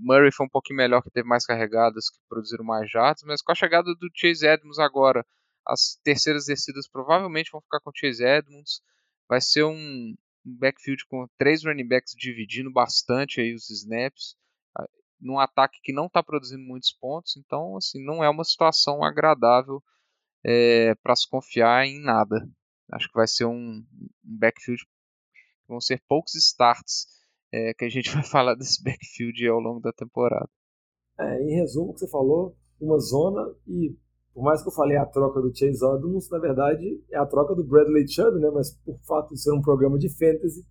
Murray 0.00 0.32
foi 0.32 0.46
um 0.46 0.50
pouquinho 0.50 0.78
melhor, 0.78 1.02
que 1.02 1.10
teve 1.10 1.28
mais 1.28 1.44
carregadas, 1.44 2.08
que 2.10 2.18
produziram 2.28 2.64
mais 2.64 2.90
jardas, 2.90 3.22
mas 3.26 3.42
com 3.42 3.52
a 3.52 3.54
chegada 3.54 3.86
do 3.94 4.08
Chase 4.14 4.46
Edmonds 4.46 4.78
agora, 4.78 5.24
as 5.66 5.98
terceiras 6.02 6.46
descidas 6.46 6.88
provavelmente 6.88 7.50
vão 7.52 7.60
ficar 7.60 7.80
com 7.80 7.90
o 7.90 7.92
Chase 7.94 8.24
Edmonds. 8.24 8.80
Vai 9.28 9.40
ser 9.40 9.64
um, 9.64 10.14
um 10.48 10.56
backfield 10.56 11.04
com 11.06 11.26
três 11.38 11.64
running 11.64 11.86
backs 11.86 12.14
dividindo 12.16 12.72
bastante 12.72 13.40
aí 13.40 13.54
os 13.54 13.68
snaps, 13.70 14.36
num 15.20 15.38
ataque 15.38 15.80
que 15.82 15.92
não 15.92 16.06
está 16.06 16.22
produzindo 16.22 16.62
muitos 16.62 16.92
pontos, 16.92 17.36
então 17.36 17.76
assim 17.76 18.04
não 18.04 18.22
é 18.22 18.30
uma 18.30 18.44
situação 18.44 19.02
agradável 19.02 19.82
é, 20.44 20.94
para 20.96 21.16
se 21.16 21.28
confiar 21.28 21.86
em 21.86 22.00
nada. 22.00 22.48
Acho 22.92 23.08
que 23.08 23.14
vai 23.14 23.26
ser 23.26 23.44
um, 23.44 23.84
um 23.84 24.08
backfield 24.22 24.82
vão 25.68 25.80
ser 25.80 26.02
poucos 26.08 26.34
starts 26.34 27.06
é, 27.52 27.74
que 27.74 27.84
a 27.84 27.88
gente 27.88 28.10
vai 28.14 28.24
falar 28.24 28.54
desse 28.54 28.82
backfield 28.82 29.46
ao 29.46 29.60
longo 29.60 29.80
da 29.80 29.92
temporada. 29.92 30.48
É, 31.18 31.42
em 31.42 31.56
resumo, 31.56 31.90
o 31.90 31.94
que 31.94 32.00
você 32.00 32.08
falou, 32.08 32.56
uma 32.80 32.98
zona 32.98 33.54
e 33.66 33.96
por 34.38 34.44
mais 34.44 34.62
que 34.62 34.68
eu 34.68 34.72
falei 34.72 34.96
a 34.96 35.04
troca 35.04 35.40
do 35.40 35.52
Chase 35.52 35.84
Edmonds, 35.84 36.30
na 36.30 36.38
verdade 36.38 37.02
é 37.10 37.18
a 37.18 37.26
troca 37.26 37.56
do 37.56 37.64
Bradley 37.64 38.06
Chubb, 38.06 38.38
né? 38.38 38.48
Mas 38.54 38.70
por 38.70 38.96
fato 39.00 39.34
de 39.34 39.42
ser 39.42 39.50
um 39.52 39.60
programa 39.60 39.98
de 39.98 40.08
fantasy, 40.08 40.64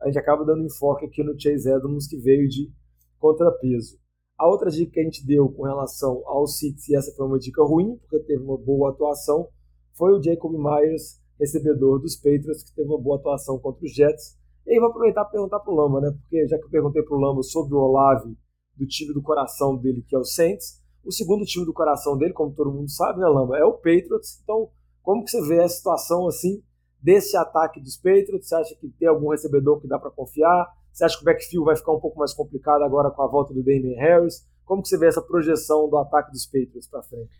a 0.00 0.06
gente 0.06 0.20
acaba 0.20 0.44
dando 0.44 0.64
enfoque 0.64 1.04
aqui 1.04 1.24
no 1.24 1.36
Chase 1.36 1.68
Edmonds 1.68 2.06
que 2.06 2.16
veio 2.16 2.48
de 2.48 2.70
contrapeso. 3.18 3.98
A 4.38 4.48
outra 4.48 4.70
dica 4.70 4.92
que 4.92 5.00
a 5.00 5.02
gente 5.02 5.26
deu 5.26 5.48
com 5.48 5.64
relação 5.64 6.22
ao 6.26 6.46
City, 6.46 6.92
e 6.92 6.96
essa 6.96 7.12
foi 7.16 7.26
uma 7.26 7.40
dica 7.40 7.60
ruim, 7.60 7.96
porque 7.96 8.20
teve 8.20 8.40
uma 8.40 8.56
boa 8.56 8.90
atuação, 8.90 9.48
foi 9.94 10.12
o 10.12 10.22
Jacob 10.22 10.52
Myers, 10.52 11.20
recebedor 11.40 11.98
dos 11.98 12.14
Patriots, 12.14 12.62
que 12.62 12.72
teve 12.72 12.88
uma 12.88 13.00
boa 13.00 13.18
atuação 13.18 13.58
contra 13.58 13.84
os 13.84 13.92
Jets. 13.92 14.38
E 14.64 14.74
aí 14.74 14.78
vou 14.78 14.90
aproveitar 14.90 15.24
para 15.24 15.32
perguntar 15.32 15.58
para 15.58 15.72
o 15.72 15.76
Lamba, 15.76 16.00
né? 16.00 16.16
Porque 16.20 16.46
já 16.46 16.56
que 16.56 16.66
eu 16.66 16.70
perguntei 16.70 17.02
para 17.02 17.16
o 17.16 17.20
Lamba 17.20 17.42
sobre 17.42 17.74
o 17.74 17.78
Olave, 17.78 18.38
do 18.76 18.86
time 18.86 19.12
do 19.12 19.20
coração 19.20 19.76
dele, 19.76 20.04
que 20.06 20.14
é 20.14 20.18
o 20.20 20.24
Saints, 20.24 20.80
O 21.08 21.12
segundo 21.12 21.46
time 21.46 21.64
do 21.64 21.72
coração 21.72 22.18
dele, 22.18 22.34
como 22.34 22.54
todo 22.54 22.70
mundo 22.70 22.90
sabe, 22.90 23.18
né, 23.18 23.26
Lamba, 23.26 23.56
é 23.56 23.64
o 23.64 23.72
Patriots. 23.72 24.38
Então, 24.42 24.68
como 25.02 25.24
que 25.24 25.30
você 25.30 25.40
vê 25.48 25.58
a 25.62 25.68
situação 25.68 26.26
assim 26.26 26.62
desse 27.02 27.34
ataque 27.34 27.80
dos 27.80 27.96
Patriots? 27.96 28.46
Você 28.46 28.54
acha 28.54 28.74
que 28.74 28.90
tem 28.90 29.08
algum 29.08 29.30
recebedor 29.30 29.80
que 29.80 29.88
dá 29.88 29.98
para 29.98 30.10
confiar? 30.10 30.66
Você 30.92 31.06
acha 31.06 31.16
que 31.16 31.22
o 31.22 31.24
backfield 31.24 31.64
vai 31.64 31.76
ficar 31.76 31.92
um 31.92 31.98
pouco 32.00 32.18
mais 32.18 32.34
complicado 32.34 32.82
agora 32.82 33.10
com 33.10 33.22
a 33.22 33.26
volta 33.26 33.54
do 33.54 33.64
Damien 33.64 33.96
Harris? 33.96 34.46
Como 34.66 34.82
que 34.82 34.88
você 34.88 34.98
vê 34.98 35.06
essa 35.06 35.22
projeção 35.22 35.88
do 35.88 35.96
ataque 35.96 36.30
dos 36.30 36.44
Patriots 36.44 36.86
para 36.90 37.02
frente? 37.02 37.30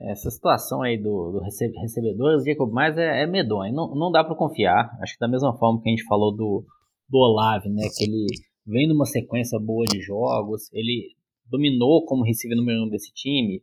Essa 0.00 0.30
situação 0.30 0.80
aí 0.80 0.96
do, 0.96 1.32
do 1.32 1.40
recebedor, 1.42 2.42
Jacob 2.42 2.72
mais 2.72 2.96
é, 2.96 3.22
é 3.22 3.26
medonho. 3.26 3.74
Não, 3.74 3.94
não 3.94 4.10
dá 4.10 4.24
para 4.24 4.34
confiar. 4.34 4.96
Acho 5.02 5.12
que 5.12 5.20
da 5.20 5.28
mesma 5.28 5.54
forma 5.58 5.82
que 5.82 5.90
a 5.90 5.92
gente 5.92 6.04
falou 6.04 6.34
do, 6.34 6.64
do 7.06 7.18
Olave, 7.18 7.68
né? 7.68 7.82
Que 7.94 8.04
ele 8.04 8.26
vem 8.66 8.88
numa 8.88 9.04
sequência 9.04 9.58
boa 9.60 9.84
de 9.84 10.00
jogos, 10.00 10.72
ele 10.72 11.14
dominou 11.52 12.04
como 12.06 12.24
receiver 12.24 12.56
número 12.56 12.84
um 12.84 12.88
desse 12.88 13.12
time. 13.12 13.62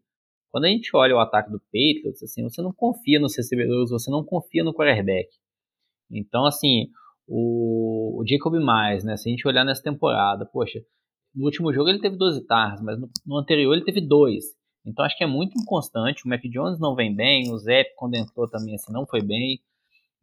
Quando 0.52 0.66
a 0.66 0.70
gente 0.70 0.96
olha 0.96 1.16
o 1.16 1.20
ataque 1.20 1.52
do 1.52 1.60
Patriots, 1.60 2.24
assim, 2.24 2.44
você 2.44 2.62
não 2.62 2.74
confia 2.74 3.20
nos 3.20 3.36
recebedores, 3.36 3.90
você 3.90 4.10
não 4.10 4.24
confia 4.24 4.64
no 4.64 4.74
quarterback. 4.74 5.30
Então, 6.12 6.46
assim, 6.46 6.88
o, 7.28 8.22
o 8.22 8.28
Jacob 8.28 8.54
Myers, 8.54 9.04
né? 9.04 9.18
Se 9.18 9.30
a 9.30 9.32
gente 9.32 9.48
olhar 9.48 9.64
nessa 9.64 9.84
temporada, 9.84 10.46
poxa, 10.46 10.80
no 11.36 11.46
último 11.46 11.72
jogo 11.74 11.90
ele 11.90 12.02
teve 12.02 12.18
12 12.18 12.46
tarras, 12.48 12.82
mas 12.82 13.00
no, 13.00 13.10
no, 13.26 13.38
anterior 13.38 13.74
ele 13.74 13.86
teve 13.86 14.02
2. 14.02 14.44
Então 14.86 15.06
acho 15.06 15.18
que 15.18 15.24
é 15.24 15.28
muito 15.28 15.60
inconstante. 15.60 16.26
O 16.26 16.30
Mac 16.30 16.42
Jones 16.44 16.80
não 16.80 16.96
vem 16.96 17.16
bem, 17.16 17.52
o 17.52 17.58
Zep 17.58 17.92
quando 17.96 18.16
entrou 18.16 18.50
também 18.50 18.76
assim 18.76 18.92
não 18.92 19.06
foi 19.06 19.22
bem. 19.22 19.60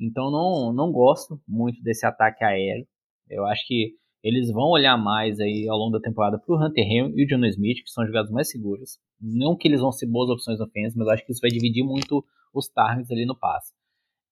Então 0.01 0.31
não, 0.31 0.73
não 0.73 0.91
gosto 0.91 1.41
muito 1.47 1.81
desse 1.83 2.05
ataque 2.05 2.45
aéreo. 2.45 2.87
Eu 3.31 3.47
acho 3.47 3.65
que 3.67 3.95
eles 4.27 4.51
vão 4.51 4.71
olhar 4.71 4.97
mais 4.97 5.39
aí 5.39 5.69
ao 5.69 5.79
longo 5.79 5.93
da 5.93 6.01
temporada 6.01 6.37
para 6.37 6.53
o 6.53 6.59
Hunter 6.59 6.85
Henry 6.85 7.13
e 7.15 7.25
o 7.25 7.27
John 7.29 7.45
Smith, 7.47 7.85
que 7.85 7.91
são 7.91 8.05
jogados 8.05 8.29
mais 8.33 8.51
seguros. 8.51 8.99
Não 9.21 9.57
que 9.57 9.69
eles 9.69 9.81
vão 9.81 9.93
ser 9.93 10.07
boas 10.07 10.29
opções 10.29 10.59
ofensivas, 10.59 10.97
mas 10.97 11.09
acho 11.09 11.25
que 11.25 11.31
isso 11.31 11.41
vai 11.41 11.51
dividir 11.51 11.85
muito 11.85 12.25
os 12.53 12.69
targets 12.69 13.09
ali 13.13 13.25
no 13.25 13.39
passe. 13.39 13.73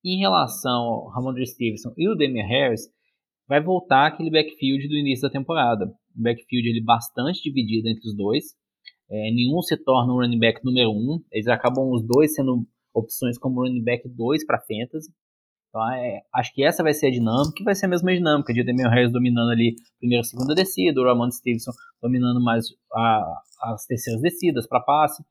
Em 0.05 0.19
relação 0.19 0.83
ao 0.83 1.09
Ramondre 1.11 1.47
Stevenson 1.47 1.95
e 1.97 2.09
o 2.09 2.17
Damian 2.17 2.45
Harris, 2.45 2.91
vai 3.47 3.63
voltar 3.63 4.07
aquele 4.07 4.31
backfield 4.31 4.89
do 4.89 4.97
início 4.97 5.29
da 5.29 5.31
temporada. 5.31 5.87
Um 5.87 6.23
backfield 6.23 6.69
ele 6.69 6.83
bastante 6.83 7.41
dividido 7.41 7.89
entre 7.89 8.09
os 8.09 8.17
dois. 8.17 8.47
É, 9.09 9.31
nenhum 9.31 9.63
se 9.63 9.77
torna 9.77 10.13
um 10.13 10.17
running 10.17 10.41
back 10.41 10.65
número 10.65 10.91
um. 10.91 11.23
Eles 11.31 11.47
acabam 11.47 11.89
os 11.93 12.03
dois 12.03 12.35
sendo 12.35 12.67
opções 12.93 13.39
como 13.39 13.63
running 13.63 13.85
back 13.85 14.09
2 14.09 14.45
para 14.45 14.59
fantasy. 14.59 15.13
Então, 15.75 15.93
é, 15.93 16.23
acho 16.33 16.55
que 16.55 16.63
essa 16.63 16.85
vai 16.85 16.95
ser 16.95 17.09
a 17.09 17.11
dinâmica, 17.11 17.61
e 17.61 17.65
vai 17.65 17.75
ser 17.75 17.87
a 17.87 17.89
mesma 17.89 18.15
dinâmica 18.15 18.55
de 18.55 18.63
Damian 18.63 18.89
Harris 18.89 19.11
dominando 19.11 19.51
ali 19.51 19.75
primeira 19.99 20.23
e 20.23 20.25
segunda 20.25 20.55
descida, 20.55 21.01
o 21.01 21.05
Ramon 21.05 21.29
Stevenson 21.33 21.73
dominando 22.01 22.41
mais 22.41 22.67
a, 22.93 23.43
as 23.61 23.85
terceiras 23.85 24.23
descidas 24.23 24.69
para 24.69 24.79
passe. 24.79 25.25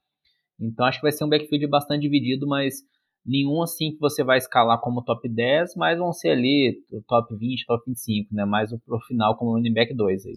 Então 0.59 0.85
acho 0.85 0.99
que 0.99 1.03
vai 1.03 1.13
ser 1.13 1.23
um 1.23 1.29
backfield 1.29 1.65
bastante 1.67 2.01
dividido, 2.01 2.45
mas 2.45 2.81
nenhum 3.25 3.63
assim 3.63 3.93
que 3.93 3.99
você 3.99 4.21
vai 4.21 4.37
escalar 4.37 4.81
como 4.81 5.01
top 5.01 5.29
10, 5.29 5.77
mas 5.77 5.97
vão 5.97 6.11
ser 6.11 6.31
ali 6.31 6.83
top 7.07 7.33
20, 7.33 7.65
top 7.65 7.83
25, 7.87 8.35
né? 8.35 8.43
Mais 8.43 8.69
pro 8.85 8.99
final 9.07 9.37
como 9.37 9.53
running 9.53 9.73
back 9.73 9.93
2 9.95 10.25
aí. 10.25 10.35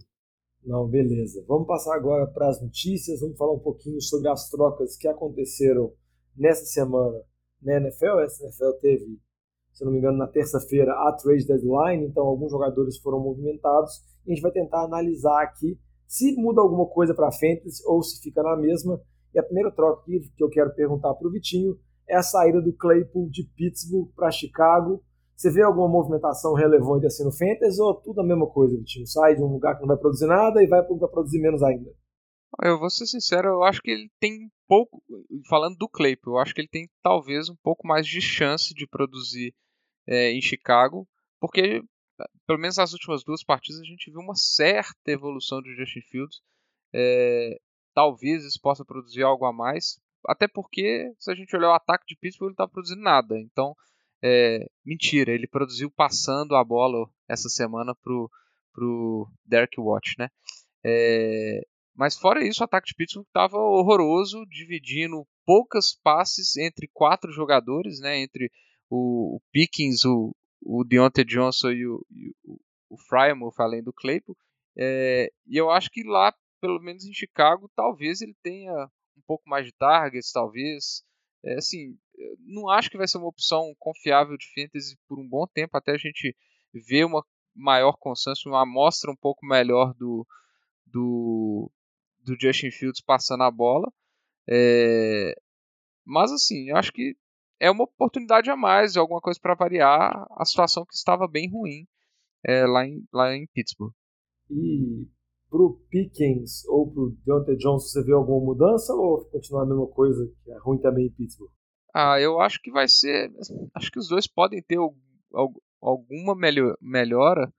Não, 0.65 0.87
beleza. 0.87 1.45
Vamos 1.49 1.67
passar 1.67 1.97
agora 1.97 2.29
para 2.29 2.49
as 2.49 2.63
notícias, 2.63 3.21
vamos 3.21 3.37
falar 3.37 3.55
um 3.55 3.59
pouquinho 3.59 4.01
sobre 4.01 4.29
as 4.29 4.49
trocas 4.51 4.97
que 4.97 5.09
aconteceram 5.09 5.93
nessa 6.37 6.65
semana 6.65 7.19
na 7.61 7.79
NFL. 7.79 8.21
Essa 8.21 8.45
NFL 8.45 8.79
teve, 8.81 9.19
se 9.77 9.85
não 9.85 9.93
me 9.93 9.99
engano, 9.99 10.17
na 10.17 10.27
terça-feira 10.27 10.91
a 10.91 11.13
trade 11.13 11.47
deadline, 11.47 12.07
então 12.07 12.25
alguns 12.25 12.51
jogadores 12.51 12.97
foram 12.97 13.21
movimentados 13.21 14.01
e 14.27 14.33
a 14.33 14.35
gente 14.35 14.43
vai 14.43 14.51
tentar 14.51 14.83
analisar 14.83 15.43
aqui 15.43 15.79
se 16.09 16.35
muda 16.35 16.63
alguma 16.63 16.87
coisa 16.87 17.15
para 17.15 17.31
fantasy 17.31 17.83
ou 17.85 18.03
se 18.03 18.23
fica 18.23 18.43
na 18.43 18.57
mesma. 18.57 18.99
E 19.35 19.39
a 19.39 19.43
primeira 19.43 19.71
troca 19.71 20.03
que 20.07 20.43
eu 20.43 20.49
quero 20.49 20.75
perguntar 20.75 21.13
para 21.13 21.29
o 21.29 21.31
Vitinho 21.31 21.77
é 22.09 22.17
a 22.17 22.23
saída 22.23 22.63
do 22.63 22.73
Claypool 22.73 23.29
de 23.29 23.45
Pittsburgh 23.55 24.09
para 24.17 24.31
Chicago. 24.31 25.03
Você 25.37 25.51
vê 25.51 25.63
alguma 25.63 25.89
movimentação 25.89 26.55
relevante 26.55 27.05
assim 27.05 27.25
no 27.25 27.33
Fantasy 27.33 27.83
ou 27.83 27.95
tudo 27.97 28.23
a 28.23 28.25
mesma 28.25 28.47
coisa, 28.47 28.79
Vitinho? 28.79 29.07
Sai 29.07 29.37
de 29.37 29.43
um 29.43 29.53
lugar 29.53 29.75
que 29.75 29.83
não 29.83 29.89
vai 29.89 29.99
produzir 29.99 30.27
nada 30.27 30.63
e 30.63 30.67
vai 30.67 30.83
para 30.83 30.91
um 30.91 30.97
que 30.97 31.03
vai 31.03 31.11
produzir 31.11 31.39
menos 31.39 31.63
ainda? 31.63 31.93
Eu 32.63 32.79
vou 32.79 32.89
ser 32.89 33.05
sincero, 33.05 33.49
eu 33.49 33.63
acho 33.63 33.83
que 33.83 33.91
ele 33.91 34.09
tem 34.19 34.51
pouco. 34.67 35.03
Falando 35.51 35.77
do 35.77 35.87
Claypool, 35.87 36.35
eu 36.35 36.39
acho 36.39 36.55
que 36.55 36.63
ele 36.63 36.69
tem 36.69 36.89
talvez 37.03 37.51
um 37.51 37.57
pouco 37.63 37.87
mais 37.87 38.07
de 38.07 38.23
chance 38.23 38.73
de 38.73 38.87
produzir 38.87 39.53
é, 40.07 40.33
em 40.33 40.41
Chicago, 40.41 41.09
porque 41.41 41.83
pelo 42.47 42.59
menos 42.59 42.77
nas 42.77 42.93
últimas 42.93 43.23
duas 43.25 43.45
partidas 43.45 43.81
a 43.81 43.85
gente 43.85 44.11
viu 44.11 44.21
uma 44.21 44.35
certa 44.35 45.11
evolução 45.11 45.61
de 45.61 45.75
Justin 45.75 46.01
Fields. 46.03 46.41
É, 46.95 47.59
talvez 47.95 48.45
isso 48.45 48.61
possa 48.61 48.85
produzir 48.85 49.23
algo 49.23 49.45
a 49.45 49.53
mais, 49.53 49.99
até 50.27 50.49
porque, 50.49 51.13
se 51.19 51.31
a 51.31 51.35
gente 51.35 51.55
olhar 51.55 51.71
o 51.71 51.75
ataque 51.75 52.05
de 52.07 52.17
Pittsburgh, 52.17 52.49
ele 52.49 52.57
não 52.59 52.65
está 52.65 52.69
produzindo 52.69 53.01
nada. 53.01 53.39
Então, 53.39 53.75
é, 54.23 54.67
mentira, 54.85 55.33
ele 55.33 55.47
produziu 55.47 55.91
passando 55.91 56.57
a 56.57 56.65
bola 56.65 57.09
essa 57.29 57.49
semana 57.49 57.95
pro, 57.95 58.31
pro 58.73 59.29
Derek 59.45 59.81
Watt, 59.81 60.15
né? 60.19 60.29
É, 60.85 61.61
mas 61.95 62.17
fora 62.17 62.47
isso, 62.47 62.63
o 62.63 62.65
ataque 62.65 62.89
de 62.89 62.95
Pittsburgh 62.95 63.27
estava 63.27 63.57
horroroso, 63.57 64.45
dividindo 64.47 65.27
poucas 65.45 65.95
passes 65.95 66.57
entre 66.57 66.89
quatro 66.93 67.33
jogadores, 67.33 68.01
né? 68.01 68.19
Entre 68.19 68.51
o, 68.91 69.37
o 69.37 69.41
Pickens, 69.53 70.05
o, 70.05 70.35
o 70.63 70.85
Deontay 70.85 71.25
Johnson 71.25 71.71
e 71.71 71.87
o, 71.87 72.05
o 72.89 72.99
Frymouth, 73.09 73.55
além 73.59 73.83
do 73.83 73.93
Claypool. 73.93 74.37
É, 74.77 75.31
e 75.47 75.57
eu 75.57 75.71
acho 75.71 75.91
que 75.91 76.03
lá, 76.03 76.35
pelo 76.61 76.81
menos 76.81 77.05
em 77.05 77.13
Chicago, 77.13 77.71
talvez 77.75 78.21
ele 78.21 78.35
tenha 78.43 78.73
um 79.17 79.23
pouco 79.27 79.49
mais 79.49 79.65
de 79.65 79.73
targets, 79.73 80.33
talvez. 80.33 81.03
É, 81.45 81.55
assim, 81.55 81.97
não 82.41 82.69
acho 82.69 82.91
que 82.91 82.99
vai 82.99 83.09
ser 83.09 83.19
uma 83.19 83.29
opção 83.29 83.75
confiável 83.79 84.37
de 84.37 84.47
fantasy 84.55 84.97
por 85.09 85.19
um 85.19 85.29
bom 85.29 85.47
tempo, 85.47 85.77
até 85.77 85.93
a 85.93 85.99
gente 85.99 86.35
ver 86.73 87.05
uma 87.05 87.25
maior 87.55 87.97
consenso, 87.99 88.49
uma 88.49 88.63
amostra 88.63 89.11
um 89.11 89.17
pouco 89.17 89.47
melhor 89.47 89.95
do, 89.95 90.27
do, 90.85 91.71
do 92.21 92.37
Justin 92.41 92.71
Fields 92.71 93.01
passando 93.01 93.43
a 93.45 93.51
bola. 93.51 93.91
É, 94.49 95.35
mas 96.05 96.31
assim, 96.31 96.71
eu 96.71 96.77
acho 96.77 96.93
que 96.93 97.17
é 97.61 97.71
uma 97.71 97.85
oportunidade 97.85 98.51
a 98.51 98.57
mais, 98.57 98.97
alguma 98.97 99.21
coisa 99.21 99.39
para 99.41 99.55
variar 99.55 100.27
a 100.31 100.45
situação 100.45 100.85
que 100.85 100.95
estava 100.95 101.27
bem 101.27 101.51
ruim 101.51 101.87
é, 102.45 102.67
lá, 102.67 102.87
em, 102.87 103.05
lá 103.13 103.35
em 103.35 103.47
Pittsburgh. 103.49 103.93
E 104.51 105.07
pro 105.49 105.81
Pickens 105.91 106.65
ou 106.69 106.91
pro 106.93 107.17
Deontay 107.25 107.57
Johnson, 107.57 107.87
você 107.87 108.05
vê 108.05 108.13
alguma 108.13 108.45
mudança 108.45 108.93
ou 108.93 109.25
continua 109.27 109.63
a 109.63 109.67
mesma 109.67 109.87
coisa 109.89 110.31
que 110.45 110.51
é 110.51 110.59
ruim 110.59 110.79
também 110.79 111.07
em 111.07 111.13
Pittsburgh? 111.13 111.51
Ah, 111.95 112.21
eu 112.21 112.41
acho 112.41 112.61
que 112.61 112.71
vai 112.71 112.87
ser. 112.89 113.33
Acho 113.75 113.91
que 113.91 113.99
os 113.99 114.09
dois 114.09 114.27
podem 114.27 114.63
ter 114.63 114.79
alguma 115.81 116.35
melhora, 116.81 117.53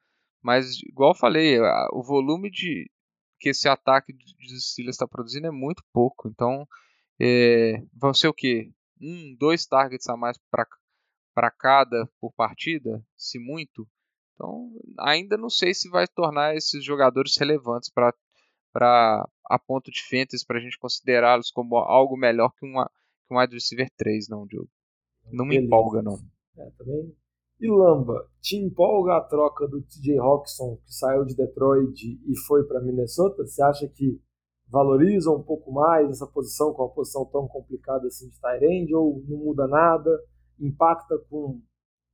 mas 0.43 0.79
igual 0.83 1.11
eu 1.11 1.17
falei, 1.17 1.59
o 1.91 2.03
volume 2.03 2.51
de 2.51 2.89
que 3.39 3.49
esse 3.49 3.67
ataque 3.67 4.13
dos 4.13 4.69
Steelers 4.69 4.95
está 4.95 5.07
produzindo 5.07 5.47
é 5.47 5.51
muito 5.51 5.83
pouco. 5.91 6.27
Então, 6.27 6.67
é, 7.19 7.81
vão 7.93 8.13
ser 8.13 8.27
o 8.27 8.33
quê? 8.33 8.71
Um, 9.01 9.35
dois 9.37 9.65
targets 9.65 10.07
a 10.09 10.17
mais 10.17 10.37
para 10.51 11.51
cada 11.51 12.09
por 12.19 12.33
partida, 12.33 13.03
se 13.15 13.39
muito. 13.39 13.87
Então, 14.33 14.71
ainda 14.99 15.35
não 15.35 15.49
sei 15.49 15.73
se 15.73 15.89
vai 15.89 16.07
tornar 16.07 16.55
esses 16.55 16.83
jogadores 16.83 17.35
relevantes 17.37 17.89
para 17.89 19.27
a 19.45 19.59
ponto 19.59 19.89
de 19.89 20.01
fantasy, 20.03 20.45
para 20.45 20.59
a 20.59 20.61
gente 20.61 20.77
considerá-los 20.77 21.49
como 21.51 21.77
algo 21.77 22.15
melhor 22.15 22.51
que, 22.57 22.65
uma, 22.65 22.87
que 23.27 23.33
um 23.33 23.39
wide 23.39 23.53
receiver 23.53 23.89
3, 23.97 24.29
não, 24.29 24.45
Diogo. 24.45 24.69
Não 25.31 25.45
me 25.45 25.55
Beleza. 25.55 25.65
empolga, 25.65 26.01
não. 26.01 26.19
É, 26.57 26.69
também. 26.77 27.15
E 27.59 27.71
Lamba, 27.71 28.29
te 28.39 28.55
empolga 28.55 29.17
a 29.17 29.21
troca 29.21 29.67
do 29.67 29.81
TJ 29.81 30.19
Hawkinson, 30.19 30.77
que 30.85 30.93
saiu 30.93 31.25
de 31.25 31.35
Detroit 31.35 32.03
e 32.05 32.37
foi 32.45 32.63
para 32.67 32.81
Minnesota? 32.81 33.43
Você 33.45 33.63
acha 33.63 33.87
que 33.87 34.21
valoriza 34.69 35.31
um 35.31 35.41
pouco 35.41 35.71
mais 35.71 36.09
essa 36.09 36.27
posição, 36.27 36.73
com 36.73 36.83
uma 36.83 36.93
posição 36.93 37.25
tão 37.25 37.47
complicada 37.47 38.07
assim 38.07 38.29
de 38.29 38.39
tight 38.39 38.93
ou 38.93 39.23
não 39.27 39.37
muda 39.37 39.67
nada? 39.67 40.09
Impacta 40.59 41.17
com 41.29 41.59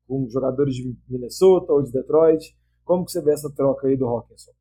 com 0.08 0.28
jogadores 0.30 0.76
de 0.76 0.96
Minnesota 1.10 1.72
ou 1.74 1.82
de 1.82 1.92
Detroit. 1.92 2.56
Como 2.84 3.06
que 3.06 3.12
você 3.12 3.22
vê 3.22 3.34
essa 3.34 3.52
troca 3.54 3.88
aí 3.88 3.98
do 3.98 4.06
Hawkinson? 4.06 4.52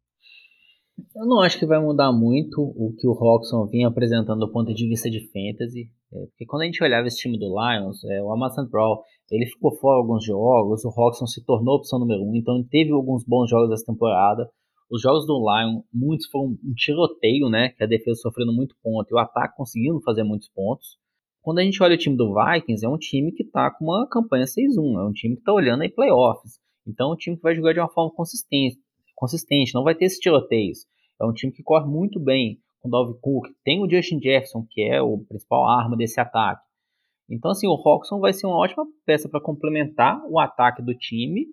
Eu 1.17 1.27
não 1.27 1.41
acho 1.41 1.59
que 1.59 1.67
vai 1.67 1.81
mudar 1.81 2.13
muito 2.13 2.63
o 2.63 2.95
que 2.97 3.09
o 3.09 3.13
Hawkinson 3.13 3.67
vinha 3.67 3.89
apresentando 3.89 4.41
do 4.41 4.53
ponto 4.53 4.73
de 4.73 4.89
vista 4.89 5.11
de 5.11 5.21
fantasy. 5.31 5.91
É, 6.13 6.27
porque 6.27 6.47
quando 6.47 6.63
a 6.63 6.65
gente 6.67 6.83
olhava 6.83 7.07
esse 7.07 7.17
time 7.17 7.39
do 7.39 7.47
Lions, 7.47 8.05
é, 8.05 8.23
o 8.23 8.31
Amazon 8.31 8.67
Pro, 8.67 9.03
ele 9.31 9.47
ficou 9.47 9.75
fora 9.77 9.99
alguns 9.99 10.25
jogos, 10.25 10.85
o 10.85 10.89
Hawkinson 10.89 11.27
se 11.27 11.45
tornou 11.45 11.75
a 11.75 11.77
opção 11.79 11.99
número 11.99 12.23
um, 12.23 12.37
então 12.37 12.63
teve 12.71 12.93
alguns 12.93 13.25
bons 13.25 13.49
jogos 13.49 13.73
essa 13.73 13.87
temporada. 13.87 14.49
Os 14.93 15.01
jogos 15.01 15.27
do 15.27 15.39
Lions, 15.39 15.83
muitos 15.91 16.27
foram 16.27 16.51
um 16.63 16.75
tiroteio, 16.75 17.49
né? 17.49 17.71
Que 17.71 17.83
a 17.83 17.87
defesa 17.87 18.21
sofrendo 18.21 18.53
muito 18.53 18.77
ponto 18.83 19.11
e 19.11 19.15
o 19.15 19.19
ataque 19.19 19.57
conseguindo 19.57 20.03
fazer 20.03 20.23
muitos 20.23 20.51
pontos. 20.51 20.99
Quando 21.41 21.61
a 21.61 21.63
gente 21.63 21.83
olha 21.83 21.95
o 21.95 21.99
time 21.99 22.15
do 22.15 22.35
Vikings, 22.35 22.85
é 22.85 22.89
um 22.91 22.99
time 22.99 23.33
que 23.33 23.43
está 23.43 23.71
com 23.71 23.87
uma 23.87 24.07
campanha 24.07 24.45
6-1, 24.45 25.01
é 25.01 25.09
um 25.09 25.13
time 25.13 25.35
que 25.35 25.41
está 25.41 25.51
olhando 25.51 25.81
aí 25.81 25.89
playoffs. 25.89 26.61
Então 26.87 27.09
é 27.09 27.15
um 27.15 27.17
time 27.17 27.37
que 27.37 27.43
vai 27.43 27.57
jogar 27.57 27.73
de 27.73 27.81
uma 27.81 27.89
forma 27.89 28.13
consistente, 28.13 28.79
consistente, 29.17 29.73
não 29.73 29.83
vai 29.83 29.95
ter 29.95 30.05
esses 30.05 30.19
tiroteios. 30.19 30.81
É 31.19 31.25
um 31.25 31.33
time 31.33 31.51
que 31.51 31.63
corre 31.63 31.87
muito 31.87 32.21
bem 32.21 32.61
com 32.83 32.89
o 32.89 32.91
Dalvin 32.91 33.19
Cook, 33.19 33.47
tem 33.65 33.83
o 33.83 33.89
Justin 33.89 34.21
Jefferson, 34.21 34.67
que 34.71 34.83
é 34.83 35.01
o 35.01 35.25
principal 35.27 35.67
arma 35.67 35.97
desse 35.97 36.21
ataque. 36.21 36.61
Então, 37.31 37.51
assim, 37.51 37.67
o 37.67 37.75
Roxon 37.77 38.21
vai 38.21 38.35
ser 38.35 38.47
uma 38.47 38.59
ótima 38.59 38.85
peça 39.07 39.27
para 39.27 39.41
complementar 39.41 40.23
o 40.29 40.39
ataque 40.39 40.83
do 40.83 40.95
time, 40.95 41.47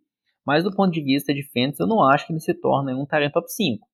mas 0.49 0.63
do 0.63 0.75
ponto 0.75 0.91
de 0.91 1.03
vista 1.03 1.31
de 1.31 1.43
fantasy, 1.43 1.79
eu 1.79 1.85
não 1.85 2.01
acho 2.01 2.25
que 2.25 2.33
ele 2.33 2.39
se 2.39 2.55
torne 2.55 2.91
um 2.91 3.05
talento 3.05 3.33
top 3.33 3.51
5. 3.51 3.87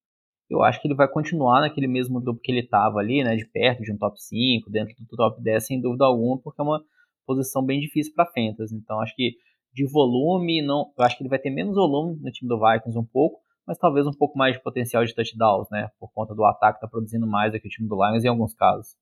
Eu 0.50 0.64
acho 0.64 0.82
que 0.82 0.88
ele 0.88 0.96
vai 0.96 1.06
continuar 1.06 1.60
naquele 1.60 1.86
mesmo 1.86 2.22
grupo 2.22 2.40
que 2.42 2.50
ele 2.50 2.62
estava 2.62 3.00
ali, 3.00 3.22
né, 3.26 3.36
de 3.36 3.46
perto 3.46 3.84
de 3.84 3.92
um 3.92 3.98
top 3.98 4.16
5, 4.18 4.70
dentro 4.70 4.96
do 4.98 5.18
top 5.18 5.44
10, 5.44 5.68
sem 5.68 5.82
dúvida 5.82 6.06
alguma, 6.06 6.40
porque 6.40 6.62
é 6.62 6.64
uma 6.64 6.82
posição 7.28 7.62
bem 7.62 7.82
difícil 7.82 8.14
para 8.16 8.32
fantasy. 8.32 8.74
Então, 8.74 9.02
acho 9.02 9.14
que 9.18 9.34
de 9.74 9.86
volume, 9.86 10.62
não, 10.62 10.94
eu 10.98 11.04
acho 11.04 11.18
que 11.18 11.24
ele 11.24 11.30
vai 11.30 11.40
ter 11.40 11.50
menos 11.50 11.76
volume 11.76 12.18
no 12.22 12.32
time 12.32 12.48
do 12.48 12.58
Vikings 12.58 12.98
um 12.98 13.04
pouco, 13.04 13.42
mas 13.68 13.78
talvez 13.78 14.08
um 14.08 14.14
pouco 14.14 14.38
mais 14.38 14.56
de 14.56 14.64
potencial 14.64 15.04
de 15.04 15.14
touchdowns, 15.14 15.68
né, 15.70 15.90
por 16.00 16.10
conta 16.14 16.34
do 16.34 16.46
ataque 16.46 16.80
tá 16.80 16.88
produzindo 16.88 17.28
mais 17.28 17.52
do 17.52 17.60
que 17.60 17.68
o 17.68 17.70
time 17.70 17.90
do 17.90 17.96
Lions 17.96 18.24
em 18.24 18.30
alguns 18.30 18.54
casos. 18.54 18.96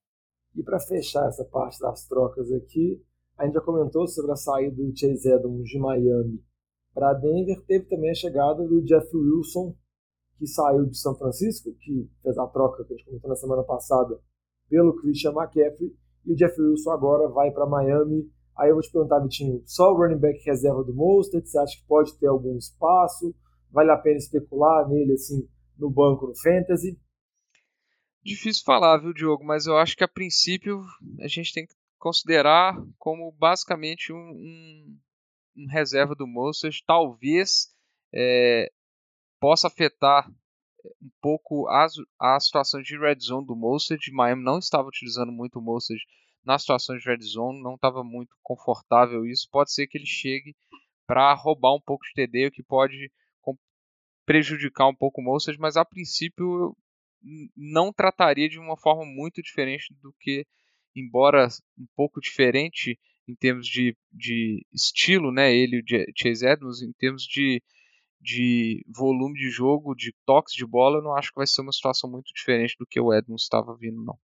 E 0.56 0.62
para 0.64 0.80
fechar 0.80 1.28
essa 1.28 1.44
parte 1.44 1.78
das 1.78 2.04
trocas 2.08 2.50
aqui, 2.50 3.00
a 3.38 3.44
gente 3.44 3.54
já 3.54 3.60
comentou 3.60 4.08
sobre 4.08 4.32
a 4.32 4.36
saída 4.36 4.74
do 4.74 4.92
Chase 4.98 5.30
Edmonds 5.30 5.70
de 5.70 5.78
Miami 5.78 6.42
para 6.94 7.12
Denver. 7.14 7.60
Teve 7.66 7.86
também 7.86 8.10
a 8.10 8.14
chegada 8.14 8.66
do 8.66 8.82
Jeff 8.82 9.08
Wilson, 9.14 9.74
que 10.38 10.46
saiu 10.46 10.86
de 10.86 10.96
São 10.96 11.14
Francisco, 11.16 11.74
que 11.80 12.08
fez 12.22 12.38
a 12.38 12.46
troca 12.46 12.84
que 12.84 12.94
a 12.94 12.96
gente 12.96 13.06
comentou 13.06 13.28
na 13.28 13.36
semana 13.36 13.64
passada 13.64 14.18
pelo 14.68 14.96
Christian 14.96 15.32
McCaffrey. 15.32 15.94
E 16.24 16.32
o 16.32 16.36
Jeff 16.36 16.58
Wilson 16.60 16.90
agora 16.90 17.28
vai 17.28 17.50
para 17.50 17.66
Miami. 17.66 18.30
Aí 18.56 18.70
eu 18.70 18.74
vou 18.74 18.82
te 18.82 18.90
perguntar, 18.90 19.18
Vitinho, 19.18 19.62
só 19.66 19.92
o 19.92 19.96
running 19.96 20.18
back 20.18 20.38
reserva 20.44 20.84
do 20.84 20.94
Mostert, 20.94 21.44
você 21.44 21.58
acha 21.58 21.76
que 21.76 21.86
pode 21.86 22.16
ter 22.18 22.28
algum 22.28 22.56
espaço? 22.56 23.34
Vale 23.70 23.90
a 23.90 23.96
pena 23.96 24.16
especular 24.16 24.88
nele 24.88 25.14
assim 25.14 25.48
no 25.76 25.90
banco 25.90 26.28
no 26.28 26.36
Fantasy? 26.36 26.96
Difícil 28.22 28.62
falar, 28.64 28.98
viu, 28.98 29.12
Diogo? 29.12 29.44
Mas 29.44 29.66
eu 29.66 29.76
acho 29.76 29.96
que 29.96 30.04
a 30.04 30.08
princípio 30.08 30.82
a 31.20 31.26
gente 31.26 31.52
tem 31.52 31.66
que 31.66 31.74
considerar 31.98 32.74
como 32.98 33.32
basicamente 33.32 34.12
um, 34.12 34.16
um, 34.16 34.98
um 35.56 35.66
reserva 35.66 36.14
do 36.14 36.26
Mostert. 36.26 36.80
Talvez 36.86 37.68
é, 38.12 38.70
possa 39.40 39.68
afetar 39.68 40.28
um 41.02 41.10
pouco 41.20 41.66
a, 41.68 41.86
a 42.20 42.40
situação 42.40 42.82
de 42.82 42.98
red 42.98 43.18
zone 43.20 43.46
do 43.46 43.56
Mostert. 43.56 44.10
Miami 44.12 44.42
não 44.42 44.58
estava 44.58 44.88
utilizando 44.88 45.32
muito 45.32 45.58
o 45.58 45.62
Mostert 45.62 46.00
na 46.44 46.58
situação 46.58 46.96
de 46.96 47.04
red 47.04 47.22
zone, 47.22 47.62
não 47.62 47.74
estava 47.74 48.04
muito 48.04 48.36
confortável 48.42 49.24
isso. 49.24 49.48
Pode 49.50 49.72
ser 49.72 49.86
que 49.86 49.96
ele 49.96 50.06
chegue 50.06 50.54
para 51.06 51.32
roubar 51.34 51.74
um 51.74 51.80
pouco 51.80 52.04
de 52.04 52.12
TD, 52.14 52.46
o 52.46 52.50
que 52.50 52.62
pode 52.62 53.10
prejudicar 54.24 54.88
um 54.88 54.94
pouco 54.94 55.20
o 55.20 55.24
Mostert, 55.24 55.58
mas 55.58 55.76
a 55.76 55.84
princípio 55.84 56.76
não 57.56 57.92
trataria 57.92 58.48
de 58.48 58.58
uma 58.58 58.76
forma 58.76 59.04
muito 59.04 59.42
diferente 59.42 59.94
do 60.02 60.14
que, 60.18 60.46
embora 60.94 61.48
um 61.78 61.86
pouco 61.94 62.20
diferente 62.20 62.98
em 63.28 63.34
termos 63.34 63.66
de, 63.66 63.96
de 64.12 64.64
estilo, 64.72 65.32
né, 65.32 65.54
ele 65.54 65.76
e 65.76 65.80
o 65.80 66.12
Chase 66.16 66.46
Edmonds, 66.46 66.82
em 66.82 66.92
termos 66.92 67.22
de, 67.22 67.62
de 68.20 68.84
volume 68.94 69.34
de 69.34 69.48
jogo, 69.50 69.94
de 69.94 70.14
toques 70.26 70.54
de 70.54 70.66
bola, 70.66 70.98
eu 70.98 71.02
não 71.02 71.14
acho 71.14 71.30
que 71.30 71.38
vai 71.38 71.46
ser 71.46 71.62
uma 71.62 71.72
situação 71.72 72.10
muito 72.10 72.30
diferente 72.34 72.76
do 72.78 72.86
que 72.86 73.00
o 73.00 73.12
Edmonds 73.12 73.42
estava 73.42 73.76
vindo, 73.76 74.02
não. 74.02 74.18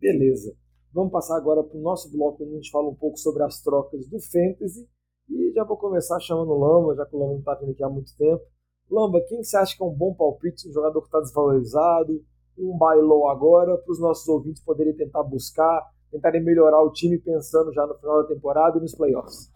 Beleza. 0.00 0.56
Vamos 0.92 1.12
passar 1.12 1.36
agora 1.36 1.62
para 1.62 1.76
o 1.76 1.82
nosso 1.82 2.10
bloco, 2.10 2.42
onde 2.42 2.54
a 2.54 2.56
gente 2.56 2.70
fala 2.70 2.88
um 2.88 2.94
pouco 2.94 3.18
sobre 3.18 3.42
as 3.42 3.60
trocas 3.60 4.08
do 4.08 4.18
Fantasy. 4.18 4.88
E 5.28 5.52
já 5.52 5.64
vou 5.64 5.76
começar 5.76 6.18
chamando 6.20 6.50
o 6.50 6.58
Lama, 6.58 6.94
já 6.94 7.04
que 7.04 7.14
o 7.14 7.18
Lama 7.18 7.32
não 7.32 7.40
está 7.40 7.54
vindo 7.54 7.72
aqui 7.72 7.82
há 7.82 7.88
muito 7.88 8.16
tempo. 8.16 8.42
Lamba, 8.90 9.20
quem 9.28 9.42
você 9.42 9.56
acha 9.56 9.76
que 9.76 9.82
é 9.82 9.86
um 9.86 9.94
bom 9.94 10.14
palpite, 10.14 10.68
um 10.68 10.72
jogador 10.72 11.00
que 11.00 11.08
está 11.08 11.20
desvalorizado, 11.20 12.24
um 12.56 12.78
buy 12.78 13.00
low 13.02 13.28
agora, 13.28 13.76
para 13.76 13.92
os 13.92 14.00
nossos 14.00 14.26
ouvintes 14.28 14.62
poderem 14.62 14.94
tentar 14.94 15.22
buscar, 15.24 15.82
tentarem 16.10 16.42
melhorar 16.42 16.82
o 16.82 16.92
time 16.92 17.18
pensando 17.18 17.72
já 17.72 17.86
no 17.86 17.94
final 17.94 18.22
da 18.22 18.28
temporada 18.28 18.78
e 18.78 18.80
nos 18.80 18.94
playoffs? 18.94 19.50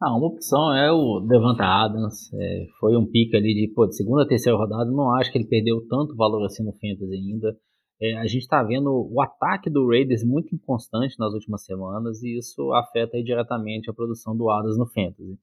Ah, 0.00 0.16
uma 0.16 0.26
opção 0.26 0.74
é 0.74 0.90
o 0.90 1.20
Devonta 1.20 1.64
Adams. 1.64 2.32
É, 2.34 2.66
foi 2.80 2.96
um 2.96 3.06
pique 3.06 3.36
ali 3.36 3.54
de, 3.54 3.72
pô, 3.72 3.86
de 3.86 3.96
segunda, 3.96 4.26
terceira 4.26 4.58
rodada. 4.58 4.90
Não 4.90 5.14
acho 5.14 5.30
que 5.30 5.38
ele 5.38 5.46
perdeu 5.46 5.86
tanto 5.88 6.16
valor 6.16 6.44
assim 6.44 6.64
no 6.64 6.72
Fantasy 6.72 7.14
ainda. 7.14 7.56
É, 8.00 8.18
a 8.18 8.26
gente 8.26 8.42
está 8.42 8.62
vendo 8.64 8.90
o 8.90 9.22
ataque 9.22 9.70
do 9.70 9.86
Raiders 9.86 10.24
muito 10.24 10.54
inconstante 10.54 11.14
nas 11.18 11.32
últimas 11.32 11.64
semanas 11.64 12.20
e 12.22 12.36
isso 12.36 12.72
afeta 12.72 13.22
diretamente 13.22 13.88
a 13.88 13.94
produção 13.94 14.36
do 14.36 14.50
Adams 14.50 14.76
no 14.76 14.86
Fantasy. 14.86 15.38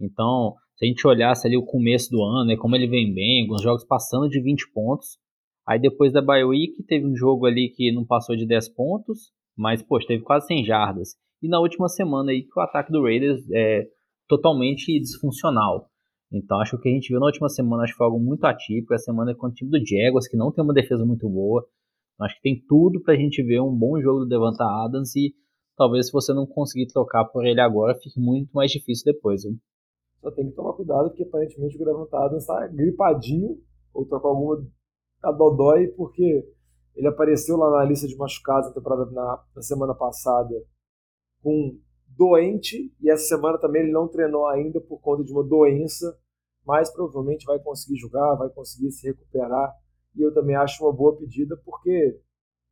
Então, 0.00 0.54
se 0.76 0.86
a 0.86 0.88
gente 0.88 1.06
olhasse 1.06 1.46
ali 1.46 1.58
o 1.58 1.64
começo 1.64 2.10
do 2.10 2.22
ano, 2.22 2.46
né, 2.46 2.56
como 2.56 2.74
ele 2.74 2.86
vem 2.86 3.12
bem, 3.12 3.42
alguns 3.42 3.60
jogos 3.60 3.84
passando 3.84 4.30
de 4.30 4.40
20 4.40 4.72
pontos, 4.72 5.18
Aí 5.70 5.78
depois 5.78 6.12
da 6.12 6.20
bye 6.20 6.42
week 6.42 6.82
teve 6.82 7.06
um 7.06 7.14
jogo 7.14 7.46
ali 7.46 7.68
que 7.68 7.92
não 7.92 8.04
passou 8.04 8.34
de 8.34 8.44
10 8.44 8.70
pontos, 8.70 9.30
mas 9.60 9.82
poxa, 9.82 10.08
teve 10.08 10.24
quase 10.24 10.46
100 10.46 10.64
jardas. 10.64 11.10
E 11.42 11.46
na 11.46 11.60
última 11.60 11.86
semana 11.86 12.30
aí 12.30 12.42
que 12.42 12.58
o 12.58 12.62
ataque 12.62 12.90
do 12.90 13.02
Raiders 13.02 13.44
é 13.52 13.86
totalmente 14.26 14.98
disfuncional. 14.98 15.90
Então 16.32 16.58
acho 16.60 16.72
que 16.72 16.76
o 16.76 16.80
que 16.80 16.88
a 16.88 16.92
gente 16.92 17.08
viu 17.10 17.20
na 17.20 17.26
última 17.26 17.48
semana 17.50 17.82
acho 17.82 17.92
que 17.92 17.98
foi 17.98 18.06
algo 18.06 18.18
muito 18.18 18.42
atípico. 18.44 18.94
A 18.94 18.98
semana 18.98 19.34
com 19.34 19.48
o 19.48 19.52
time 19.52 19.70
do 19.70 19.86
Jaguars, 19.86 20.26
que 20.26 20.36
não 20.36 20.50
tem 20.50 20.64
uma 20.64 20.72
defesa 20.72 21.04
muito 21.04 21.28
boa. 21.28 21.66
Então, 22.14 22.26
acho 22.26 22.36
que 22.36 22.42
tem 22.42 22.64
tudo 22.66 23.02
pra 23.02 23.16
gente 23.16 23.42
ver 23.42 23.60
um 23.60 23.74
bom 23.76 24.00
jogo 24.00 24.20
do 24.20 24.28
Devonta 24.28 24.64
Adams 24.64 25.14
e 25.14 25.34
talvez 25.76 26.06
se 26.06 26.12
você 26.12 26.32
não 26.32 26.46
conseguir 26.46 26.86
trocar 26.86 27.26
por 27.26 27.44
ele 27.44 27.60
agora, 27.60 27.94
fique 27.94 28.18
muito 28.18 28.50
mais 28.52 28.70
difícil 28.70 29.12
depois. 29.12 29.42
Viu? 29.42 29.56
Só 30.22 30.30
tem 30.30 30.48
que 30.48 30.56
tomar 30.56 30.72
cuidado 30.72 31.08
porque 31.08 31.24
aparentemente 31.24 31.76
o 31.76 31.84
Devonta 31.84 32.16
Adams 32.16 32.46
tá 32.46 32.66
gripadinho 32.68 33.58
ou 33.92 34.06
tá 34.06 34.18
com 34.18 34.28
alguma 34.28 34.66
a 35.22 35.32
Dodói 35.32 35.88
porque 35.88 36.46
ele 36.94 37.08
apareceu 37.08 37.56
lá 37.56 37.70
na 37.70 37.84
lista 37.84 38.06
de 38.06 38.16
machucados 38.16 38.68
na 38.68 38.74
temporada 38.74 39.10
na, 39.10 39.44
na, 39.54 39.62
semana 39.62 39.94
passada 39.94 40.54
com 41.42 41.78
doente 42.08 42.92
e 43.00 43.10
essa 43.10 43.24
semana 43.24 43.58
também 43.58 43.82
ele 43.82 43.92
não 43.92 44.08
treinou 44.08 44.46
ainda 44.46 44.80
por 44.80 45.00
conta 45.00 45.24
de 45.24 45.32
uma 45.32 45.44
doença, 45.44 46.18
mas 46.66 46.92
provavelmente 46.92 47.46
vai 47.46 47.58
conseguir 47.58 47.96
jogar, 47.96 48.34
vai 48.34 48.50
conseguir 48.50 48.90
se 48.90 49.06
recuperar 49.06 49.72
e 50.14 50.22
eu 50.22 50.34
também 50.34 50.56
acho 50.56 50.84
uma 50.84 50.92
boa 50.92 51.16
pedida 51.16 51.56
porque 51.64 52.20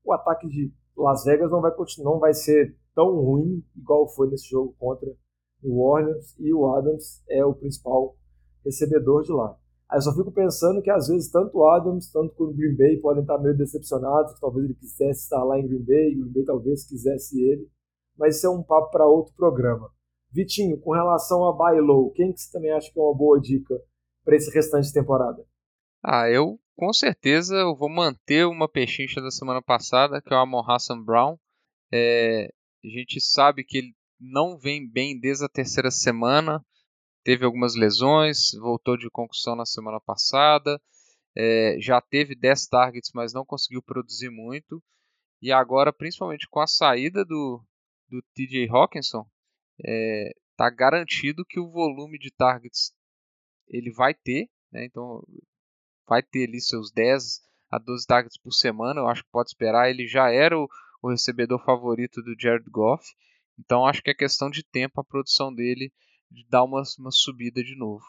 o 0.04 0.12
ataque 0.12 0.48
de 0.48 0.72
Las 0.96 1.24
Vegas 1.24 1.50
não 1.50 1.60
vai 1.60 1.74
continuar, 1.74 2.12
não 2.12 2.18
vai 2.18 2.34
ser 2.34 2.76
tão 2.94 3.14
ruim 3.14 3.64
igual 3.76 4.08
foi 4.08 4.28
nesse 4.28 4.48
jogo 4.48 4.74
contra 4.78 5.08
o 5.62 5.90
Warriors 5.90 6.34
e 6.38 6.52
o 6.52 6.66
Adams 6.72 7.22
é 7.28 7.44
o 7.44 7.54
principal 7.54 8.16
recebedor 8.64 9.22
de 9.22 9.32
lá. 9.32 9.56
Aí 9.90 9.96
eu 9.96 10.02
só 10.02 10.14
fico 10.14 10.30
pensando 10.30 10.82
que 10.82 10.90
às 10.90 11.08
vezes 11.08 11.30
tanto 11.30 11.64
Adams, 11.64 12.10
tanto 12.12 12.34
o 12.44 12.52
Green 12.52 12.76
Bay 12.76 13.00
podem 13.00 13.22
estar 13.22 13.38
meio 13.38 13.56
decepcionados, 13.56 14.34
que 14.34 14.40
talvez 14.40 14.66
ele 14.66 14.74
quisesse 14.74 15.22
estar 15.22 15.42
lá 15.42 15.58
em 15.58 15.66
Green 15.66 15.84
Bay, 15.84 16.14
Green 16.14 16.32
Bay 16.32 16.44
talvez 16.44 16.86
quisesse 16.86 17.40
ele, 17.40 17.66
mas 18.16 18.36
isso 18.36 18.46
é 18.46 18.50
um 18.50 18.62
papo 18.62 18.90
para 18.90 19.06
outro 19.06 19.32
programa. 19.34 19.90
Vitinho, 20.30 20.78
com 20.78 20.92
relação 20.92 21.44
a 21.46 21.52
buy 21.52 21.80
low, 21.80 22.10
quem 22.12 22.32
que 22.32 22.40
você 22.40 22.52
também 22.52 22.70
acha 22.70 22.92
que 22.92 22.98
é 22.98 23.02
uma 23.02 23.16
boa 23.16 23.40
dica 23.40 23.74
para 24.24 24.36
esse 24.36 24.50
restante 24.54 24.88
de 24.88 24.92
temporada? 24.92 25.42
Ah, 26.04 26.28
eu 26.28 26.58
com 26.76 26.92
certeza 26.92 27.56
eu 27.56 27.74
vou 27.74 27.88
manter 27.88 28.46
uma 28.46 28.68
pechincha 28.68 29.20
da 29.20 29.30
semana 29.30 29.60
passada, 29.60 30.22
que 30.22 30.32
é 30.32 30.36
o 30.36 30.40
Amon 30.40 30.62
Hassan 30.64 31.02
Brown. 31.02 31.36
É, 31.92 32.48
a 32.84 32.88
gente 32.88 33.20
sabe 33.20 33.64
que 33.64 33.78
ele 33.78 33.94
não 34.20 34.56
vem 34.56 34.88
bem 34.88 35.18
desde 35.18 35.44
a 35.44 35.48
terceira 35.48 35.90
semana, 35.90 36.64
teve 37.28 37.44
algumas 37.44 37.74
lesões, 37.74 38.52
voltou 38.58 38.96
de 38.96 39.10
concussão 39.10 39.54
na 39.54 39.66
semana 39.66 40.00
passada, 40.00 40.80
é, 41.36 41.76
já 41.78 42.00
teve 42.00 42.34
10 42.34 42.66
targets, 42.68 43.10
mas 43.14 43.34
não 43.34 43.44
conseguiu 43.44 43.82
produzir 43.82 44.30
muito. 44.30 44.82
E 45.42 45.52
agora, 45.52 45.92
principalmente 45.92 46.48
com 46.48 46.58
a 46.58 46.66
saída 46.66 47.26
do, 47.26 47.62
do 48.08 48.22
TJ 48.32 48.70
Hawkinson, 48.70 49.28
é, 49.84 50.32
tá 50.56 50.70
garantido 50.70 51.44
que 51.44 51.60
o 51.60 51.70
volume 51.70 52.18
de 52.18 52.30
targets 52.30 52.94
ele 53.68 53.92
vai 53.92 54.14
ter, 54.14 54.48
né? 54.72 54.86
então 54.86 55.22
vai 56.08 56.22
ter 56.22 56.48
ali 56.48 56.62
seus 56.62 56.90
10 56.90 57.42
a 57.70 57.78
12 57.78 58.06
targets 58.06 58.38
por 58.38 58.52
semana, 58.52 59.00
eu 59.00 59.06
acho 59.06 59.22
que 59.22 59.30
pode 59.30 59.50
esperar. 59.50 59.90
Ele 59.90 60.06
já 60.06 60.30
era 60.30 60.58
o, 60.58 60.66
o 61.02 61.10
recebedor 61.10 61.62
favorito 61.62 62.22
do 62.22 62.34
Jared 62.40 62.70
Goff, 62.70 63.04
então 63.58 63.84
acho 63.84 64.02
que 64.02 64.12
é 64.12 64.14
questão 64.14 64.48
de 64.48 64.64
tempo 64.64 64.98
a 64.98 65.04
produção 65.04 65.54
dele 65.54 65.92
de 65.92 66.07
dar 66.50 66.64
uma, 66.64 66.82
uma 66.98 67.10
subida 67.10 67.62
de 67.62 67.76
novo. 67.76 68.04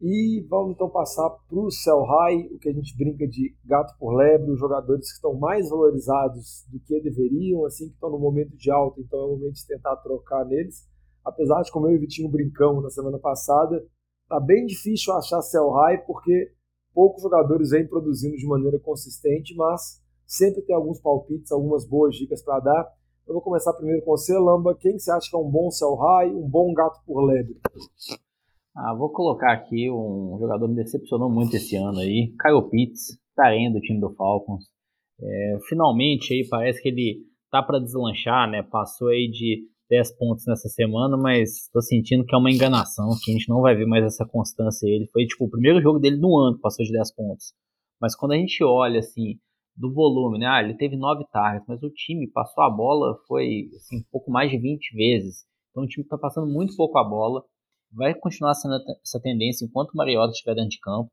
E 0.00 0.44
vamos 0.50 0.74
então 0.74 0.90
passar 0.90 1.30
para 1.30 1.58
o 1.58 1.70
Sell 1.70 2.02
High, 2.02 2.48
o 2.52 2.58
que 2.58 2.68
a 2.68 2.72
gente 2.72 2.96
brinca 2.96 3.26
de 3.26 3.56
gato 3.64 3.96
por 3.98 4.14
lebre, 4.14 4.50
os 4.50 4.58
jogadores 4.58 5.08
que 5.08 5.14
estão 5.14 5.34
mais 5.34 5.70
valorizados 5.70 6.64
do 6.70 6.80
que 6.80 7.00
deveriam, 7.00 7.64
assim, 7.64 7.88
que 7.88 7.94
estão 7.94 8.10
no 8.10 8.18
momento 8.18 8.56
de 8.56 8.70
alta, 8.70 9.00
então 9.00 9.18
é 9.18 9.24
o 9.24 9.30
momento 9.30 9.54
de 9.54 9.66
tentar 9.66 9.96
trocar 9.96 10.44
neles. 10.44 10.86
Apesar 11.24 11.62
de, 11.62 11.70
como 11.70 11.86
eu 11.86 11.92
e 11.92 11.96
o 11.96 12.00
Vitinho 12.00 12.28
brincamos 12.28 12.82
na 12.82 12.90
semana 12.90 13.18
passada, 13.18 13.82
tá 14.28 14.38
bem 14.38 14.66
difícil 14.66 15.14
achar 15.14 15.40
Sell 15.40 15.70
High, 15.70 16.04
porque 16.06 16.52
poucos 16.92 17.22
jogadores 17.22 17.70
vêm 17.70 17.86
produzindo 17.86 18.36
de 18.36 18.46
maneira 18.46 18.78
consistente, 18.78 19.54
mas 19.54 20.02
sempre 20.26 20.62
tem 20.62 20.74
alguns 20.74 21.00
palpites, 21.00 21.50
algumas 21.50 21.86
boas 21.86 22.14
dicas 22.14 22.42
para 22.42 22.60
dar. 22.60 22.92
Eu 23.26 23.32
vou 23.32 23.42
começar 23.42 23.72
primeiro 23.72 24.02
com 24.02 24.10
você, 24.10 24.36
Lamba. 24.38 24.76
Quem 24.78 24.98
você 24.98 25.10
acha 25.10 25.30
que 25.30 25.34
é 25.34 25.38
um 25.38 25.50
bom 25.50 25.70
sell 25.70 25.94
high, 25.94 26.30
um 26.30 26.46
bom 26.46 26.74
gato 26.74 27.00
por 27.06 27.24
lebre? 27.24 27.56
Ah, 28.76 28.94
vou 28.94 29.08
colocar 29.10 29.52
aqui 29.52 29.90
um 29.90 30.36
jogador 30.38 30.66
que 30.66 30.74
me 30.74 30.82
decepcionou 30.82 31.30
muito 31.30 31.56
esse 31.56 31.74
ano 31.74 32.00
aí, 32.00 32.34
Kyle 32.38 32.68
Pitts, 32.70 33.18
Taren 33.34 33.72
do 33.72 33.80
time 33.80 33.98
do 33.98 34.12
Falcons. 34.14 34.64
É, 35.22 35.58
finalmente 35.68 36.34
aí 36.34 36.46
parece 36.46 36.82
que 36.82 36.88
ele 36.90 37.24
tá 37.50 37.62
para 37.62 37.78
deslanchar, 37.78 38.50
né? 38.50 38.62
Passou 38.62 39.08
aí 39.08 39.30
de 39.30 39.66
10 39.88 40.18
pontos 40.18 40.44
nessa 40.46 40.68
semana, 40.68 41.16
mas 41.16 41.68
tô 41.72 41.80
sentindo 41.80 42.26
que 42.26 42.34
é 42.34 42.38
uma 42.38 42.50
enganação, 42.50 43.08
que 43.22 43.30
a 43.30 43.34
gente 43.34 43.48
não 43.48 43.62
vai 43.62 43.74
ver 43.74 43.86
mais 43.86 44.04
essa 44.04 44.26
constância. 44.26 44.86
Ele 44.86 45.06
foi 45.06 45.24
tipo 45.24 45.46
o 45.46 45.50
primeiro 45.50 45.80
jogo 45.80 45.98
dele 45.98 46.18
no 46.18 46.36
ano, 46.36 46.58
passou 46.58 46.84
de 46.84 46.92
10 46.92 47.14
pontos. 47.14 47.54
Mas 47.98 48.14
quando 48.14 48.32
a 48.32 48.36
gente 48.36 48.62
olha 48.62 48.98
assim 48.98 49.38
do 49.76 49.92
volume, 49.92 50.38
né? 50.38 50.46
Ah, 50.46 50.62
ele 50.62 50.76
teve 50.76 50.96
9 50.96 51.24
targets, 51.32 51.66
mas 51.68 51.82
o 51.82 51.90
time 51.90 52.30
passou 52.30 52.62
a 52.62 52.70
bola 52.70 53.16
foi 53.26 53.70
assim, 53.76 53.98
um 53.98 54.04
pouco 54.10 54.30
mais 54.30 54.50
de 54.50 54.58
20 54.58 54.94
vezes. 54.94 55.44
Então 55.70 55.84
o 55.84 55.86
time 55.86 56.04
está 56.04 56.16
passando 56.16 56.46
muito 56.46 56.76
pouco 56.76 56.96
a 56.98 57.04
bola. 57.04 57.42
Vai 57.92 58.14
continuar 58.14 58.54
sendo 58.54 58.76
essa 59.02 59.20
tendência 59.20 59.64
enquanto 59.64 59.90
o 59.90 59.96
Mariota 59.96 60.32
estiver 60.32 60.54
dentro 60.54 60.70
de 60.70 60.80
campo. 60.80 61.10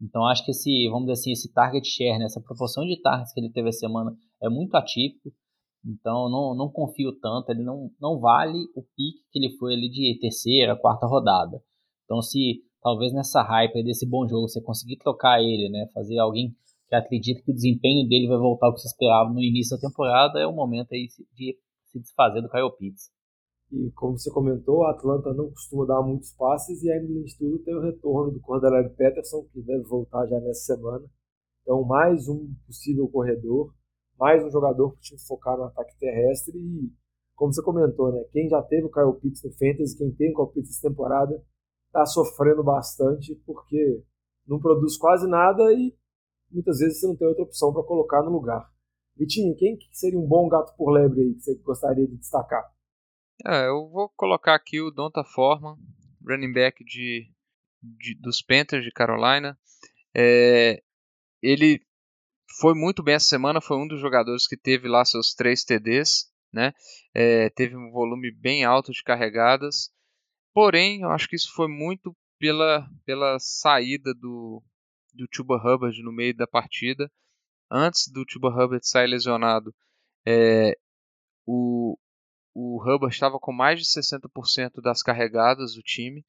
Então 0.00 0.26
acho 0.26 0.44
que 0.44 0.50
esse, 0.50 0.88
vamos 0.88 1.06
dizer 1.06 1.12
assim, 1.12 1.32
esse 1.32 1.52
target 1.52 1.86
share, 1.86 2.18
né, 2.18 2.26
essa 2.26 2.40
proporção 2.40 2.84
de 2.84 3.00
targets 3.00 3.32
que 3.32 3.40
ele 3.40 3.50
teve 3.50 3.68
a 3.68 3.72
semana 3.72 4.14
é 4.42 4.48
muito 4.48 4.74
atípico. 4.74 5.32
Então 5.84 6.28
não, 6.28 6.54
não 6.54 6.70
confio 6.70 7.12
tanto, 7.20 7.50
ele 7.50 7.62
não, 7.62 7.90
não 8.00 8.18
vale 8.18 8.58
o 8.74 8.82
pique 8.82 9.24
que 9.30 9.38
ele 9.38 9.56
foi 9.58 9.74
ali 9.74 9.90
de 9.90 10.18
terceira, 10.20 10.76
quarta 10.76 11.06
rodada. 11.06 11.62
Então 12.04 12.20
se 12.20 12.62
talvez 12.82 13.12
nessa 13.12 13.42
hype 13.42 13.82
desse 13.82 14.08
bom 14.08 14.26
jogo 14.26 14.48
você 14.48 14.60
conseguir 14.60 14.98
trocar 14.98 15.42
ele, 15.42 15.70
né, 15.70 15.88
fazer 15.94 16.18
alguém 16.18 16.54
que 16.94 17.06
acredita 17.06 17.42
que 17.42 17.50
o 17.50 17.54
desempenho 17.54 18.08
dele 18.08 18.28
vai 18.28 18.38
voltar 18.38 18.66
ao 18.66 18.74
que 18.74 18.80
se 18.80 18.86
esperava 18.86 19.30
no 19.30 19.40
início 19.40 19.76
da 19.76 19.88
temporada, 19.88 20.38
é 20.38 20.46
o 20.46 20.52
momento 20.52 20.92
aí 20.92 21.08
de 21.32 21.58
se 21.86 21.98
desfazer 21.98 22.40
do 22.40 22.48
Kyle 22.48 22.70
Pitts. 22.78 23.10
E 23.72 23.90
como 23.92 24.16
você 24.16 24.30
comentou, 24.30 24.84
a 24.84 24.92
Atlanta 24.92 25.32
não 25.32 25.50
costuma 25.50 25.84
dar 25.84 26.02
muitos 26.02 26.32
passes 26.32 26.82
e 26.82 26.90
ainda 26.90 27.06
de 27.06 27.36
tudo 27.36 27.58
tem 27.60 27.74
o 27.74 27.80
retorno 27.80 28.32
do 28.32 28.40
Cordarelli 28.40 28.90
Peterson, 28.90 29.44
que 29.52 29.60
deve 29.62 29.82
voltar 29.84 30.26
já 30.26 30.38
nessa 30.40 30.74
semana. 30.74 31.04
Então, 31.62 31.82
mais 31.82 32.28
um 32.28 32.52
possível 32.66 33.08
corredor, 33.08 33.74
mais 34.18 34.44
um 34.44 34.50
jogador 34.50 34.90
para 34.90 34.98
o 34.98 35.00
time 35.00 35.20
focar 35.26 35.56
no 35.56 35.64
ataque 35.64 35.98
terrestre 35.98 36.56
e, 36.56 36.92
como 37.34 37.52
você 37.52 37.62
comentou, 37.62 38.12
né, 38.12 38.22
quem 38.30 38.48
já 38.48 38.62
teve 38.62 38.86
o 38.86 38.92
Kyle 38.92 39.18
Pitts 39.20 39.42
no 39.42 39.50
Fantasy, 39.52 39.96
quem 39.96 40.12
tem 40.12 40.30
o 40.30 40.36
Kyle 40.36 40.52
Pitts 40.52 40.80
temporada, 40.80 41.42
está 41.86 42.06
sofrendo 42.06 42.62
bastante 42.62 43.34
porque 43.46 44.04
não 44.46 44.60
produz 44.60 44.96
quase 44.96 45.26
nada 45.26 45.72
e 45.72 45.92
muitas 46.50 46.78
vezes 46.78 47.00
você 47.00 47.06
não 47.06 47.16
tem 47.16 47.26
outra 47.26 47.44
opção 47.44 47.72
para 47.72 47.82
colocar 47.82 48.22
no 48.22 48.30
lugar. 48.30 48.70
Vitinho, 49.16 49.54
quem 49.56 49.78
seria 49.92 50.18
um 50.18 50.26
bom 50.26 50.48
gato 50.48 50.74
por 50.76 50.90
lebre 50.90 51.20
aí 51.20 51.34
que 51.34 51.40
você 51.40 51.54
gostaria 51.62 52.06
de 52.06 52.16
destacar? 52.16 52.64
É, 53.46 53.66
eu 53.68 53.88
vou 53.88 54.08
colocar 54.10 54.54
aqui 54.54 54.80
o 54.80 54.90
Donta 54.90 55.24
Forman, 55.24 55.76
running 56.26 56.52
back 56.52 56.84
de, 56.84 57.30
de 57.82 58.14
dos 58.20 58.42
Panthers 58.42 58.84
de 58.84 58.90
Carolina. 58.90 59.58
É, 60.14 60.82
ele 61.42 61.80
foi 62.58 62.74
muito 62.74 63.02
bem 63.02 63.14
essa 63.14 63.26
semana, 63.26 63.60
foi 63.60 63.76
um 63.76 63.86
dos 63.86 64.00
jogadores 64.00 64.46
que 64.46 64.56
teve 64.56 64.88
lá 64.88 65.04
seus 65.04 65.34
três 65.34 65.64
TDs, 65.64 66.32
né? 66.52 66.72
É, 67.12 67.50
teve 67.50 67.76
um 67.76 67.90
volume 67.90 68.30
bem 68.30 68.64
alto 68.64 68.92
de 68.92 69.02
carregadas. 69.02 69.92
Porém, 70.52 71.02
eu 71.02 71.10
acho 71.10 71.28
que 71.28 71.36
isso 71.36 71.52
foi 71.54 71.68
muito 71.68 72.16
pela, 72.38 72.88
pela 73.04 73.38
saída 73.38 74.14
do, 74.14 74.62
do 75.14 75.26
Tuba 75.28 75.56
Hubbard 75.56 76.02
no 76.02 76.12
meio 76.12 76.34
da 76.34 76.46
partida. 76.46 77.10
Antes 77.70 78.08
do 78.08 78.24
Tuba 78.24 78.48
Hubbard 78.48 78.86
sair 78.86 79.06
lesionado, 79.06 79.74
é, 80.26 80.76
o, 81.46 81.96
o 82.54 82.80
Hubbard 82.82 83.14
estava 83.14 83.38
com 83.38 83.52
mais 83.52 83.80
de 83.80 83.86
60% 83.86 84.80
das 84.82 85.02
carregadas 85.02 85.74
do 85.74 85.82
time. 85.82 86.24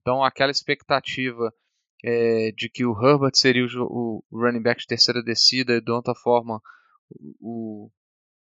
Então 0.00 0.24
aquela 0.24 0.50
expectativa 0.50 1.52
é, 2.02 2.52
de 2.52 2.68
que 2.68 2.84
o 2.84 2.92
Herbert 2.92 3.34
seria 3.34 3.64
o, 3.64 4.24
o, 4.30 4.38
running 4.38 4.62
back 4.62 4.80
de 4.80 4.86
terceira 4.86 5.22
descida 5.22 5.74
e 5.74 5.80
de 5.80 5.90
outra 5.90 6.14
forma 6.14 6.60
o, 7.40 7.90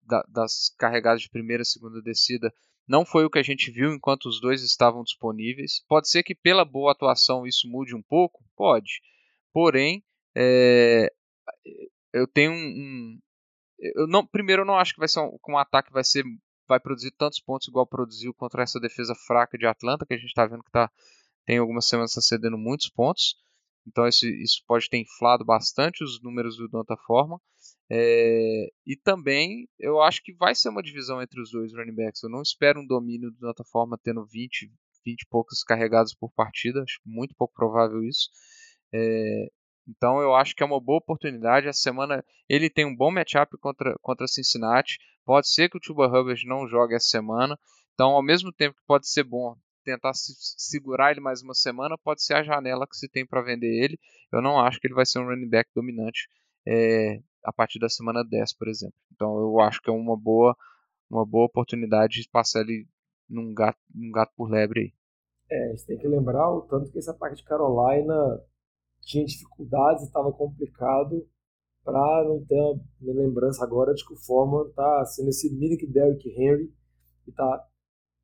da, 0.03 0.23
das 0.29 0.73
carregadas 0.77 1.21
de 1.21 1.29
primeira 1.29 1.63
e 1.63 1.65
segunda 1.65 2.01
descida 2.01 2.53
não 2.87 3.05
foi 3.05 3.25
o 3.25 3.29
que 3.29 3.39
a 3.39 3.43
gente 3.43 3.69
viu 3.69 3.93
enquanto 3.93 4.27
os 4.27 4.39
dois 4.39 4.63
estavam 4.63 5.03
disponíveis. 5.03 5.83
Pode 5.87 6.09
ser 6.09 6.23
que 6.23 6.33
pela 6.33 6.63
boa 6.63 6.93
atuação 6.93 7.45
isso 7.45 7.67
mude 7.67 7.93
um 7.93 8.01
pouco? 8.01 8.45
Pode. 8.55 9.01
Porém, 9.57 10.03
é, 10.37 11.11
eu 12.13 12.27
tenho 12.27 12.51
um, 12.51 12.55
um 12.55 13.19
eu 13.79 14.05
não, 14.05 14.23
primeiro 14.23 14.61
eu 14.61 14.65
não 14.67 14.75
acho 14.75 14.93
que 14.93 14.99
vai 14.99 15.07
ser 15.07 15.19
um, 15.19 15.35
um 15.49 15.57
ataque 15.57 15.91
vai 15.91 16.03
ser 16.03 16.23
vai 16.67 16.79
produzir 16.79 17.09
tantos 17.17 17.39
pontos 17.39 17.67
igual 17.67 17.87
produziu 17.87 18.35
contra 18.35 18.61
essa 18.61 18.79
defesa 18.79 19.15
fraca 19.15 19.57
de 19.57 19.65
Atlanta, 19.65 20.05
que 20.05 20.13
a 20.13 20.17
gente 20.17 20.27
está 20.27 20.45
vendo 20.45 20.63
que 20.63 20.69
tá, 20.69 20.91
tem 21.43 21.57
algumas 21.57 21.87
semanas 21.87 22.13
tá 22.13 22.21
cedendo 22.21 22.55
muitos 22.55 22.87
pontos. 22.87 23.35
Então 23.87 24.07
isso, 24.07 24.27
isso 24.27 24.63
pode 24.67 24.87
ter 24.91 24.99
inflado 24.99 25.43
bastante 25.43 26.03
os 26.03 26.21
números 26.21 26.55
do 26.57 26.67
Donta 26.67 26.95
Forma. 27.07 27.41
É, 27.89 28.67
e 28.85 28.95
também 28.95 29.67
eu 29.79 29.99
acho 30.03 30.21
que 30.21 30.35
vai 30.35 30.53
ser 30.53 30.69
uma 30.69 30.83
divisão 30.83 31.19
entre 31.19 31.41
os 31.41 31.49
dois 31.49 31.73
running 31.73 31.95
backs. 31.95 32.21
Eu 32.21 32.29
não 32.29 32.43
espero 32.43 32.79
um 32.79 32.85
domínio 32.85 33.31
do 33.31 33.39
Donta 33.39 33.63
Forma 33.71 33.99
tendo 34.03 34.23
20, 34.23 34.71
20 35.03 35.19
e 35.19 35.27
poucos 35.27 35.63
carregados 35.63 36.13
por 36.13 36.31
partida. 36.33 36.83
Acho 36.83 36.99
muito 37.03 37.33
pouco 37.35 37.55
provável 37.55 38.03
isso. 38.03 38.29
É, 38.93 39.49
então 39.87 40.19
eu 40.21 40.35
acho 40.35 40.55
que 40.55 40.63
é 40.63 40.65
uma 40.65 40.79
boa 40.79 40.97
oportunidade. 40.97 41.67
A 41.67 41.73
semana 41.73 42.23
ele 42.49 42.69
tem 42.69 42.85
um 42.85 42.95
bom 42.95 43.11
matchup 43.11 43.57
contra, 43.57 43.95
contra 44.01 44.27
Cincinnati. 44.27 44.97
Pode 45.25 45.49
ser 45.49 45.69
que 45.69 45.77
o 45.77 45.81
Tuba 45.81 46.07
Hubbard 46.07 46.45
não 46.45 46.67
jogue 46.67 46.95
essa 46.95 47.07
semana. 47.07 47.57
Então, 47.93 48.11
ao 48.11 48.23
mesmo 48.23 48.51
tempo 48.51 48.75
que 48.75 48.85
pode 48.85 49.09
ser 49.09 49.23
bom 49.23 49.55
tentar 49.83 50.13
se 50.13 50.33
segurar 50.57 51.11
ele 51.11 51.21
mais 51.21 51.41
uma 51.41 51.53
semana, 51.53 51.97
pode 51.97 52.21
ser 52.21 52.33
a 52.33 52.43
janela 52.43 52.85
que 52.85 52.97
se 52.97 53.07
tem 53.07 53.25
para 53.25 53.41
vender 53.41 53.67
ele. 53.67 53.97
Eu 54.31 54.41
não 54.41 54.59
acho 54.59 54.79
que 54.79 54.87
ele 54.87 54.93
vai 54.93 55.05
ser 55.05 55.19
um 55.19 55.25
running 55.25 55.47
back 55.47 55.69
dominante 55.73 56.27
é, 56.67 57.21
a 57.43 57.53
partir 57.53 57.79
da 57.79 57.87
semana 57.87 58.23
10, 58.23 58.53
por 58.53 58.67
exemplo. 58.67 58.97
Então 59.13 59.37
eu 59.39 59.59
acho 59.61 59.81
que 59.81 59.89
é 59.89 59.93
uma 59.93 60.17
boa, 60.17 60.55
uma 61.09 61.25
boa 61.25 61.45
oportunidade 61.45 62.21
de 62.21 62.29
passar 62.29 62.61
ele 62.61 62.85
num 63.29 63.53
gato, 63.53 63.79
num 63.95 64.11
gato 64.11 64.33
por 64.35 64.49
lebre 64.49 64.81
aí. 64.81 64.93
É, 65.49 65.71
você 65.71 65.87
tem 65.87 65.97
que 65.97 66.07
lembrar 66.07 66.51
o 66.51 66.61
tanto 66.63 66.91
que 66.91 66.99
esse 66.99 67.09
ataque 67.09 67.37
de 67.37 67.45
Carolina 67.45 68.41
tinha 69.07 69.25
dificuldades, 69.25 70.03
estava 70.03 70.31
complicado, 70.33 71.25
para 71.83 72.25
não 72.27 72.43
ter 72.43 72.59
uma 73.01 73.13
lembrança 73.13 73.63
agora 73.63 73.93
de 73.93 74.05
que 74.05 74.13
o 74.13 74.17
Foreman 74.17 74.67
está 74.67 75.05
sendo 75.05 75.29
esse 75.29 75.49
mini 75.55 75.77
Derrick 75.87 76.29
Henry 76.29 76.69
e 77.25 77.29
está, 77.29 77.65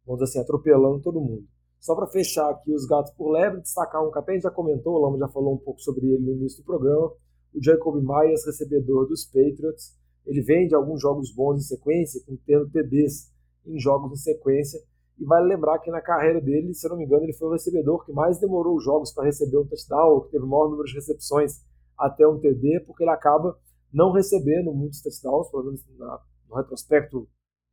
vamos 0.06 0.20
dizer 0.20 0.32
assim, 0.32 0.44
atropelando 0.44 1.02
todo 1.02 1.22
mundo. 1.22 1.48
Só 1.80 1.96
para 1.96 2.08
fechar 2.08 2.50
aqui 2.50 2.74
os 2.74 2.86
gatos 2.86 3.14
por 3.14 3.32
lebre, 3.32 3.62
destacar 3.62 4.06
um 4.06 4.12
que 4.12 4.20
até 4.20 4.38
já 4.40 4.52
comentou, 4.52 4.96
o 4.96 5.00
Lama 5.00 5.18
já 5.18 5.30
falou 5.30 5.54
um 5.54 5.58
pouco 5.58 5.80
sobre 5.80 6.08
ele 6.08 6.26
no 6.26 6.34
início 6.34 6.62
do 6.62 6.66
programa, 6.66 7.14
o 7.54 7.64
Jacob 7.64 7.96
Myers, 7.96 8.46
recebedor 8.46 9.08
dos 9.08 9.26
Patriots. 9.26 9.98
Ele 10.26 10.42
vem 10.42 10.68
de 10.68 10.76
alguns 10.76 11.02
jogos 11.02 11.34
bons 11.34 11.58
em 11.58 11.68
sequência, 11.68 12.22
com 12.26 12.36
tendo 12.46 12.70
TDs 12.70 13.32
em 13.66 13.80
jogos 13.80 14.12
em 14.12 14.22
sequência, 14.22 14.82
e 15.20 15.26
vale 15.26 15.48
lembrar 15.48 15.80
que 15.80 15.92
na 15.92 16.02
carreira 16.02 16.42
dele, 16.42 16.74
se 16.74 16.86
eu 16.86 16.92
não 16.92 16.98
me 16.98 17.06
engano, 17.06 17.24
ele 17.24 17.34
foi 17.34 17.48
o 17.48 17.52
recebedor 17.52 18.04
que 18.06 18.12
mais 18.12 18.40
demorou 18.40 18.80
jogos 18.80 19.12
para 19.14 19.26
receber 19.26 19.58
um 19.58 19.66
touchdown, 19.66 20.22
que 20.22 20.32
teve 20.32 20.44
o 20.44 20.48
maior 20.48 20.70
número 20.70 20.88
de 20.88 20.96
recepções 20.96 21.62
até 21.98 22.28
um 22.28 22.40
TD, 22.40 22.82
porque 22.86 23.04
ele 23.04 23.12
acaba 23.12 23.58
não 23.94 24.12
recebendo 24.12 24.74
muitos 24.74 25.02
touchdowns, 25.02 25.50
pelo 25.50 25.66
menos 25.66 25.86
na, 25.98 26.20
no 26.50 26.56
retrospecto 26.56 27.28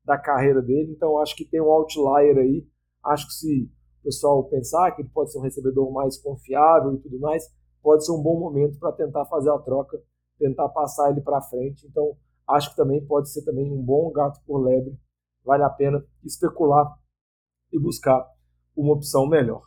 da 0.05 0.19
carreira 0.19 0.61
dele. 0.61 0.93
Então 0.93 1.19
acho 1.19 1.35
que 1.35 1.45
tem 1.45 1.61
um 1.61 1.71
outlier 1.71 2.37
aí. 2.37 2.67
Acho 3.03 3.27
que 3.27 3.33
se 3.33 3.71
o 4.01 4.05
pessoal 4.05 4.45
pensar 4.45 4.93
que 4.93 5.03
ele 5.03 5.09
pode 5.09 5.33
ser 5.33 5.39
um 5.39 5.43
recebedor 5.43 5.91
mais 5.91 6.19
confiável 6.19 6.95
e 6.95 6.99
tudo 6.99 7.19
mais, 7.19 7.45
pode 7.83 8.05
ser 8.05 8.13
um 8.13 8.23
bom 8.23 8.39
momento 8.39 8.79
para 8.79 8.93
tentar 8.93 9.25
fazer 9.27 9.51
a 9.51 9.59
troca, 9.59 9.99
tentar 10.39 10.69
passar 10.69 11.11
ele 11.11 11.23
para 11.23 11.41
frente. 11.41 11.87
Então 11.87 12.17
acho 12.47 12.71
que 12.71 12.77
também 12.77 13.05
pode 13.07 13.31
ser 13.31 13.43
também 13.45 13.73
um 13.73 13.83
bom 13.83 14.11
gato 14.13 14.41
por 14.47 14.59
lebre. 14.59 14.95
Vale 15.43 15.63
a 15.63 15.71
pena 15.71 16.05
especular 16.23 17.00
e 17.73 17.79
buscar 17.79 18.25
uma 18.77 18.95
opção 18.95 19.27
melhor. 19.27 19.63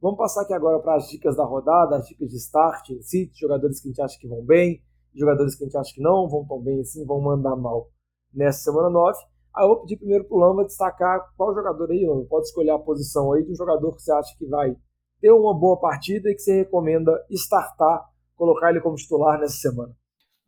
Vamos 0.00 0.18
passar 0.18 0.42
aqui 0.42 0.54
agora 0.54 0.80
para 0.80 0.96
as 0.96 1.08
dicas 1.08 1.36
da 1.36 1.44
rodada, 1.44 1.96
as 1.96 2.06
dicas 2.06 2.30
de 2.30 2.36
start 2.36 2.90
em 2.90 3.02
si, 3.02 3.30
jogadores 3.34 3.80
que 3.80 3.88
a 3.88 3.90
gente 3.90 4.02
acha 4.02 4.18
que 4.18 4.28
vão 4.28 4.42
bem, 4.44 4.82
jogadores 5.14 5.54
que 5.54 5.64
a 5.64 5.66
gente 5.66 5.76
acha 5.76 5.94
que 5.94 6.00
não 6.00 6.28
vão 6.28 6.46
tão 6.46 6.60
bem 6.60 6.80
assim, 6.80 7.04
vão 7.04 7.20
mandar 7.20 7.56
mal 7.56 7.88
nessa 8.32 8.60
semana 8.60 8.88
9. 8.88 9.18
Aí 9.54 9.64
eu 9.64 9.68
vou 9.68 9.80
pedir 9.80 9.98
primeiro 9.98 10.24
para 10.24 10.36
o 10.36 10.40
Lamba 10.40 10.64
destacar 10.64 11.20
qual 11.36 11.54
jogador 11.54 11.90
aí, 11.90 12.06
Lamba, 12.06 12.24
pode 12.28 12.46
escolher 12.46 12.70
a 12.70 12.78
posição 12.78 13.32
aí 13.32 13.44
de 13.44 13.52
um 13.52 13.56
jogador 13.56 13.94
que 13.94 14.02
você 14.02 14.12
acha 14.12 14.34
que 14.38 14.46
vai 14.46 14.74
ter 15.20 15.32
uma 15.32 15.58
boa 15.58 15.78
partida 15.78 16.30
e 16.30 16.34
que 16.34 16.40
você 16.40 16.58
recomenda 16.58 17.12
startar, 17.30 18.08
colocar 18.34 18.70
ele 18.70 18.80
como 18.80 18.96
titular 18.96 19.38
nessa 19.38 19.56
semana. 19.56 19.94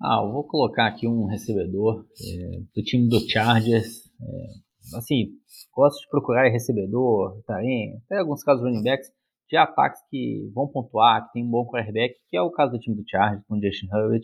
Ah, 0.01 0.23
eu 0.25 0.33
vou 0.33 0.45
colocar 0.45 0.87
aqui 0.87 1.07
um 1.07 1.27
recebedor 1.27 2.05
é, 2.21 2.61
do 2.75 2.83
time 2.83 3.09
do 3.09 3.21
Chargers, 3.21 4.11
é, 4.21 4.47
assim, 4.95 5.31
gosto 5.75 6.01
de 6.01 6.09
procurar 6.09 6.49
recebedor, 6.49 7.41
em 7.63 7.97
até 8.05 8.19
alguns 8.19 8.43
casos 8.43 8.63
running 8.63 8.83
backs, 8.83 9.11
de 9.49 9.57
ataques 9.57 10.01
que 10.11 10.51
vão 10.55 10.67
pontuar, 10.67 11.27
que 11.27 11.33
tem 11.35 11.45
um 11.45 11.51
bom 11.51 11.67
quarterback, 11.67 12.15
que 12.31 12.37
é 12.37 12.41
o 12.41 12.51
caso 12.51 12.73
do 12.73 12.79
time 12.79 12.97
do 12.97 13.03
Chargers 13.07 13.45
com 13.47 13.57
o 13.57 13.61
Justin 13.61 13.87
Herbert. 13.93 14.23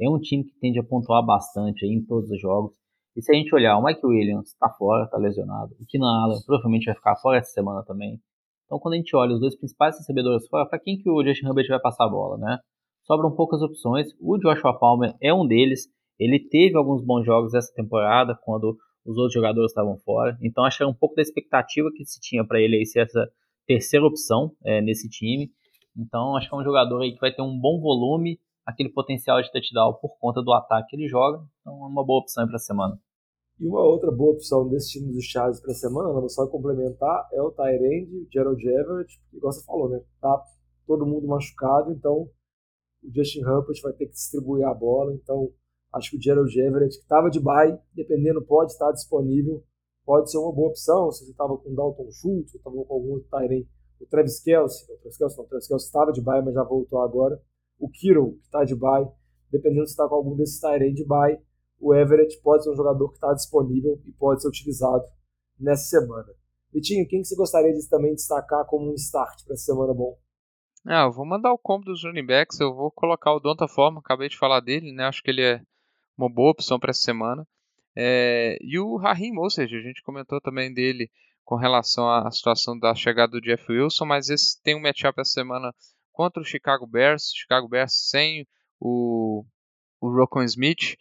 É 0.00 0.08
um 0.08 0.18
time 0.18 0.44
que 0.44 0.58
tende 0.60 0.78
a 0.78 0.84
pontuar 0.84 1.24
bastante 1.24 1.86
em 1.86 2.04
todos 2.04 2.30
os 2.30 2.40
jogos. 2.40 2.76
E 3.16 3.22
se 3.22 3.32
a 3.32 3.34
gente 3.34 3.52
olhar, 3.54 3.76
o 3.78 3.82
Mike 3.82 4.06
Williams 4.06 4.48
está 4.48 4.68
fora, 4.68 5.04
está 5.04 5.16
lesionado. 5.16 5.74
O 5.80 5.86
Keenan 5.88 6.22
Allen 6.22 6.38
provavelmente 6.46 6.86
vai 6.86 6.94
ficar 6.94 7.16
fora 7.16 7.38
essa 7.38 7.50
semana 7.50 7.82
também. 7.82 8.20
Então, 8.66 8.78
quando 8.78 8.94
a 8.94 8.96
gente 8.98 9.16
olha 9.16 9.32
os 9.32 9.40
dois 9.40 9.56
principais 9.56 9.96
recebedores 9.96 10.46
fora, 10.46 10.68
para 10.68 10.78
quem 10.78 10.98
que 10.98 11.08
o 11.10 11.24
Justin 11.24 11.46
Herbert 11.46 11.66
vai 11.68 11.80
passar 11.80 12.04
a 12.04 12.10
bola, 12.10 12.36
né? 12.36 12.58
Sobram 13.04 13.34
poucas 13.34 13.62
opções. 13.62 14.08
O 14.20 14.36
Joshua 14.38 14.78
Palmer 14.78 15.14
é 15.22 15.32
um 15.32 15.46
deles. 15.46 15.88
Ele 16.18 16.38
teve 16.38 16.76
alguns 16.76 17.02
bons 17.02 17.24
jogos 17.24 17.54
essa 17.54 17.72
temporada, 17.74 18.38
quando 18.44 18.76
os 19.08 19.16
outros 19.16 19.32
jogadores 19.32 19.70
estavam 19.70 19.96
fora. 19.96 20.36
Então 20.42 20.64
acho 20.64 20.76
que 20.76 20.82
era 20.82 20.90
um 20.90 20.94
pouco 20.94 21.16
da 21.16 21.22
expectativa 21.22 21.88
que 21.96 22.04
se 22.04 22.20
tinha 22.20 22.46
para 22.46 22.60
ele 22.60 22.76
aí 22.76 22.84
ser 22.84 23.00
essa 23.00 23.26
terceira 23.66 24.04
opção 24.04 24.54
é, 24.62 24.82
nesse 24.82 25.08
time. 25.08 25.50
Então 25.96 26.36
acho 26.36 26.48
que 26.48 26.54
é 26.54 26.58
um 26.58 26.62
jogador 26.64 27.00
aí 27.00 27.14
que 27.14 27.20
vai 27.20 27.32
ter 27.32 27.40
um 27.40 27.58
bom 27.58 27.80
volume, 27.80 28.38
aquele 28.66 28.90
potencial 28.90 29.40
de 29.40 29.50
touchdown 29.50 29.94
por 29.94 30.18
conta 30.18 30.42
do 30.42 30.52
ataque 30.52 30.90
que 30.90 30.96
ele 30.96 31.08
joga. 31.08 31.42
Então 31.60 31.72
é 31.72 31.86
uma 31.86 32.04
boa 32.04 32.20
opção 32.20 32.46
para 32.46 32.56
a 32.56 32.60
semana. 32.60 33.00
E 33.58 33.66
uma 33.66 33.80
outra 33.80 34.12
boa 34.12 34.34
opção 34.34 34.68
desse 34.68 34.92
time 34.92 35.10
dos 35.10 35.24
Chaves 35.24 35.60
para 35.60 35.72
a 35.72 35.74
semana, 35.74 36.12
vou 36.12 36.28
só 36.28 36.46
complementar, 36.46 37.28
é 37.32 37.42
o 37.42 37.50
Tyrande, 37.50 38.28
Gerald 38.32 38.62
Everett, 38.64 39.20
igual 39.32 39.52
você 39.52 39.64
falou, 39.64 39.88
né? 39.88 40.00
Tá 40.20 40.40
todo 40.86 41.04
mundo 41.04 41.26
machucado, 41.26 41.90
então 41.90 42.30
o 43.02 43.10
Justin 43.12 43.40
Herbert 43.40 43.80
vai 43.82 43.92
ter 43.94 44.06
que 44.06 44.12
distribuir 44.12 44.64
a 44.64 44.72
bola, 44.72 45.12
então 45.12 45.50
acho 45.92 46.10
que 46.10 46.16
o 46.16 46.22
Gerald 46.22 46.58
Everett, 46.58 46.96
que 46.96 47.02
estava 47.02 47.30
de 47.30 47.40
bye, 47.40 47.78
dependendo, 47.94 48.42
pode 48.44 48.72
estar 48.72 48.90
disponível, 48.92 49.62
pode 50.04 50.30
ser 50.30 50.38
uma 50.38 50.52
boa 50.52 50.68
opção, 50.68 51.10
se 51.10 51.24
você 51.24 51.30
estava 51.30 51.56
com 51.56 51.70
o 51.70 51.74
Dalton 51.74 52.10
Schultz, 52.10 52.54
ou 52.54 52.58
estava 52.58 52.76
com 52.76 52.94
algum 52.94 53.12
outro 53.12 53.28
Tyrande, 53.28 53.68
o 54.00 54.06
Travis 54.06 54.40
Kelsey, 54.40 54.84
o 54.84 54.98
Travis 54.98 55.18
Kelsey 55.18 55.36
não, 55.36 55.44
o 55.44 55.48
Travis 55.48 55.68
Kelsey 55.68 55.86
estava 55.86 56.12
de 56.12 56.22
bye, 56.22 56.42
mas 56.42 56.54
já 56.54 56.64
voltou 56.64 57.00
agora, 57.00 57.40
o 57.78 57.88
Kiro, 57.88 58.32
que 58.32 58.44
está 58.44 58.64
de 58.64 58.74
bye, 58.74 59.06
dependendo 59.50 59.86
se 59.86 59.92
está 59.92 60.08
com 60.08 60.14
algum 60.14 60.36
desses 60.36 60.60
Tyrande 60.60 60.94
de 60.94 61.06
bye, 61.06 61.38
o 61.80 61.94
Everett 61.94 62.40
pode 62.42 62.64
ser 62.64 62.70
um 62.70 62.76
jogador 62.76 63.08
que 63.08 63.14
está 63.14 63.32
disponível 63.32 64.00
e 64.04 64.12
pode 64.12 64.42
ser 64.42 64.48
utilizado 64.48 65.04
nessa 65.58 65.84
semana. 65.84 66.28
Vitinho, 66.72 67.06
quem 67.08 67.22
que 67.22 67.28
você 67.28 67.36
gostaria 67.36 67.72
de 67.72 67.88
também 67.88 68.14
destacar 68.14 68.66
como 68.66 68.90
um 68.90 68.94
start 68.94 69.44
para 69.44 69.54
essa 69.54 69.64
semana 69.64 69.94
bom? 69.94 70.18
Ah, 70.86 71.04
eu 71.04 71.12
vou 71.12 71.26
mandar 71.26 71.52
o 71.52 71.58
combo 71.58 71.84
dos 71.84 72.04
running 72.04 72.26
backs, 72.26 72.60
eu 72.60 72.74
vou 72.74 72.90
colocar 72.90 73.32
o 73.32 73.40
Donta 73.40 73.66
Forma, 73.66 74.00
acabei 74.00 74.28
de 74.28 74.38
falar 74.38 74.60
dele, 74.60 74.92
né? 74.92 75.04
Acho 75.04 75.22
que 75.22 75.30
ele 75.30 75.42
é 75.42 75.60
uma 76.18 76.28
boa 76.28 76.50
opção 76.50 76.78
para 76.78 76.90
essa 76.90 77.02
semana. 77.02 77.46
É, 77.96 78.58
e 78.60 78.78
o 78.78 78.96
Raheem 78.96 79.32
Mostert, 79.32 79.72
a 79.72 79.80
gente 79.80 80.02
comentou 80.02 80.40
também 80.40 80.72
dele 80.74 81.10
com 81.44 81.56
relação 81.56 82.10
à 82.10 82.30
situação 82.30 82.78
da 82.78 82.94
chegada 82.94 83.32
do 83.32 83.40
Jeff 83.40 83.64
Wilson, 83.70 84.04
mas 84.04 84.28
esse 84.28 84.60
tem 84.62 84.76
um 84.76 84.82
matchup 84.82 85.20
essa 85.20 85.30
semana 85.30 85.72
contra 86.12 86.42
o 86.42 86.44
Chicago 86.44 86.86
Bears, 86.86 87.32
Chicago 87.34 87.68
Bears 87.68 88.10
sem 88.10 88.46
o, 88.80 89.44
o 90.00 90.10
Rocco 90.10 90.42
Smith, 90.42 90.96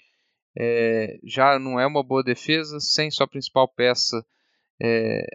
é, 0.57 1.19
já 1.23 1.59
não 1.59 1.79
é 1.79 1.85
uma 1.85 2.03
boa 2.03 2.23
defesa, 2.23 2.79
sem 2.79 3.11
sua 3.11 3.27
principal 3.27 3.67
peça 3.67 4.25
é, 4.81 5.25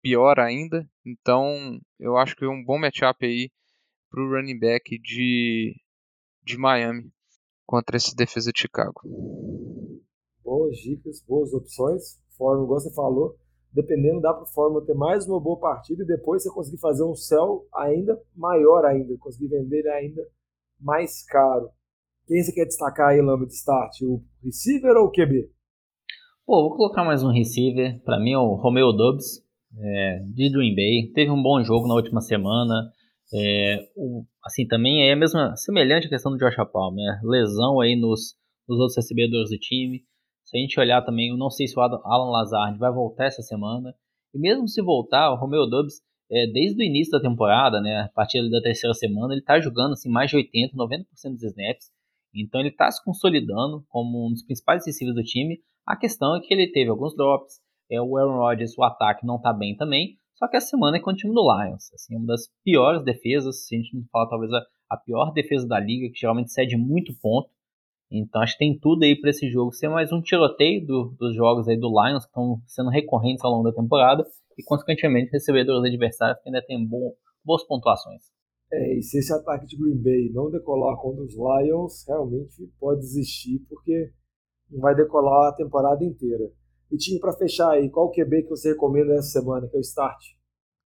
pior 0.00 0.40
ainda. 0.40 0.88
Então 1.04 1.78
eu 1.98 2.16
acho 2.16 2.34
que 2.34 2.44
é 2.44 2.48
um 2.48 2.64
bom 2.64 2.78
matchup 2.78 3.24
aí 3.26 3.50
para 4.10 4.22
o 4.22 4.30
running 4.30 4.58
back 4.58 4.98
de, 4.98 5.76
de 6.42 6.56
Miami 6.56 7.12
contra 7.72 7.96
essa 7.96 8.14
defesa 8.14 8.52
de 8.52 8.60
Chicago. 8.60 9.00
Boas 10.44 10.76
dicas, 10.76 11.24
boas 11.26 11.54
opções. 11.54 12.20
Fórmula, 12.36 12.66
igual 12.66 12.80
você 12.80 12.92
falou, 12.92 13.34
dependendo, 13.72 14.20
dá 14.20 14.34
para 14.34 14.42
o 14.42 14.52
Fórmula 14.52 14.84
ter 14.84 14.92
mais 14.92 15.26
uma 15.26 15.40
boa 15.40 15.58
partida 15.58 16.02
e 16.02 16.06
depois 16.06 16.42
você 16.42 16.50
conseguir 16.50 16.78
fazer 16.78 17.02
um 17.02 17.14
sell 17.14 17.66
ainda 17.74 18.20
maior 18.36 18.84
ainda, 18.84 19.16
conseguir 19.18 19.48
vender 19.48 19.78
ele 19.78 19.88
ainda 19.88 20.22
mais 20.78 21.24
caro. 21.24 21.70
Quem 22.26 22.42
você 22.42 22.52
quer 22.52 22.66
destacar 22.66 23.08
aí, 23.08 23.22
Lamba, 23.22 23.46
de 23.46 23.54
start? 23.54 24.02
O 24.02 24.22
receiver 24.44 24.94
ou 24.94 25.06
o 25.06 25.10
QB? 25.10 25.50
Pô, 26.44 26.68
vou 26.68 26.76
colocar 26.76 27.04
mais 27.04 27.22
um 27.22 27.32
receiver. 27.32 28.02
Para 28.04 28.20
mim 28.20 28.32
é 28.32 28.38
o 28.38 28.54
Romeo 28.54 28.92
Dubs, 28.92 29.42
é, 29.78 30.18
de 30.26 30.50
Green 30.50 30.74
Bay. 30.74 31.10
Teve 31.14 31.30
um 31.30 31.42
bom 31.42 31.62
jogo 31.62 31.88
na 31.88 31.94
última 31.94 32.20
semana. 32.20 32.92
É, 33.34 33.88
o, 33.96 34.24
assim, 34.44 34.66
também 34.66 35.08
é 35.08 35.12
a 35.12 35.16
mesma, 35.16 35.56
semelhante 35.56 36.06
à 36.06 36.10
questão 36.10 36.32
do 36.32 36.38
Josh 36.38 36.56
Palmer. 36.72 37.04
Né? 37.04 37.20
Lesão 37.24 37.80
aí 37.80 37.96
nos, 37.96 38.36
nos 38.68 38.78
outros 38.78 38.96
recebedores 38.96 39.50
do 39.50 39.58
time. 39.58 40.04
Se 40.44 40.56
a 40.56 40.60
gente 40.60 40.78
olhar 40.78 41.02
também, 41.02 41.30
eu 41.30 41.36
não 41.36 41.50
sei 41.50 41.66
se 41.66 41.78
o 41.78 41.80
Alan 41.80 42.30
Lazard 42.30 42.78
vai 42.78 42.92
voltar 42.92 43.26
essa 43.26 43.42
semana. 43.42 43.94
E 44.34 44.38
mesmo 44.38 44.68
se 44.68 44.82
voltar, 44.82 45.30
o 45.32 45.36
Romeo 45.36 45.66
Dubs, 45.66 46.02
é, 46.30 46.46
desde 46.46 46.82
o 46.82 46.84
início 46.84 47.10
da 47.10 47.20
temporada, 47.20 47.80
né, 47.80 48.02
a 48.02 48.08
partir 48.08 48.48
da 48.50 48.60
terceira 48.60 48.94
semana, 48.94 49.32
ele 49.32 49.40
está 49.40 49.60
jogando 49.60 49.92
assim, 49.92 50.10
mais 50.10 50.30
de 50.30 50.36
80, 50.36 50.76
90% 50.76 51.04
dos 51.32 51.42
snaps. 51.42 51.90
Então 52.34 52.60
ele 52.60 52.70
está 52.70 52.90
se 52.90 53.02
consolidando 53.04 53.84
como 53.88 54.26
um 54.26 54.30
dos 54.30 54.42
principais 54.42 54.86
receivers 54.86 55.14
do 55.14 55.22
time. 55.22 55.60
A 55.86 55.96
questão 55.96 56.36
é 56.36 56.40
que 56.40 56.52
ele 56.52 56.70
teve 56.70 56.90
alguns 56.90 57.14
drops. 57.14 57.60
É, 57.90 58.00
o 58.00 58.16
Aaron 58.16 58.38
Rodgers, 58.38 58.76
o 58.76 58.82
ataque 58.82 59.26
não 59.26 59.36
está 59.36 59.52
bem 59.52 59.76
também. 59.76 60.16
Só 60.42 60.48
que 60.48 60.56
a 60.56 60.60
semana 60.60 60.96
é 60.96 61.00
com 61.00 61.12
o 61.12 61.14
time 61.14 61.32
do 61.32 61.40
Lions. 61.40 61.94
Assim, 61.94 62.16
uma 62.16 62.26
das 62.26 62.48
piores 62.64 63.04
defesas, 63.04 63.64
se 63.64 63.76
a 63.76 63.78
gente 63.78 63.94
não 63.94 64.04
falar 64.10 64.28
talvez 64.28 64.52
a, 64.52 64.60
a 64.90 64.96
pior 64.96 65.32
defesa 65.32 65.68
da 65.68 65.78
liga, 65.78 66.12
que 66.12 66.18
geralmente 66.18 66.50
cede 66.50 66.76
muito 66.76 67.14
ponto. 67.22 67.48
Então 68.10 68.42
acho 68.42 68.54
que 68.54 68.58
tem 68.58 68.76
tudo 68.76 69.04
aí 69.04 69.14
para 69.14 69.30
esse 69.30 69.48
jogo 69.48 69.70
ser 69.70 69.88
mais 69.88 70.10
um 70.10 70.20
tiroteio 70.20 70.84
do, 70.84 71.14
dos 71.16 71.36
jogos 71.36 71.68
aí 71.68 71.78
do 71.78 71.86
Lions 71.86 72.24
que 72.24 72.30
estão 72.30 72.60
sendo 72.66 72.90
recorrentes 72.90 73.44
ao 73.44 73.52
longo 73.52 73.70
da 73.70 73.72
temporada 73.72 74.26
e 74.58 74.64
consequentemente 74.64 75.30
recebedores 75.30 75.88
adversários 75.88 76.42
que 76.42 76.48
ainda 76.48 76.60
têm 76.66 76.84
bom, 76.84 77.14
boas 77.44 77.64
pontuações. 77.64 78.24
É, 78.72 78.98
e 78.98 79.02
se 79.02 79.18
esse 79.18 79.32
ataque 79.32 79.64
de 79.64 79.76
Green 79.76 80.02
Bay 80.02 80.32
não 80.34 80.50
decolar 80.50 80.96
contra 80.96 81.22
os 81.22 81.34
Lions, 81.36 82.04
realmente 82.08 82.68
pode 82.80 82.98
desistir, 82.98 83.60
porque 83.68 84.10
não 84.68 84.80
vai 84.80 84.96
decolar 84.96 85.50
a 85.50 85.54
temporada 85.54 86.04
inteira. 86.04 86.50
Time 86.96 87.20
para 87.20 87.32
fechar 87.32 87.70
aí, 87.70 87.90
qual 87.90 88.10
QB 88.10 88.44
que 88.44 88.50
você 88.50 88.70
recomenda 88.70 89.14
essa 89.14 89.40
semana, 89.40 89.68
que 89.68 89.76
é 89.76 89.78
o 89.78 89.80
start? 89.80 90.22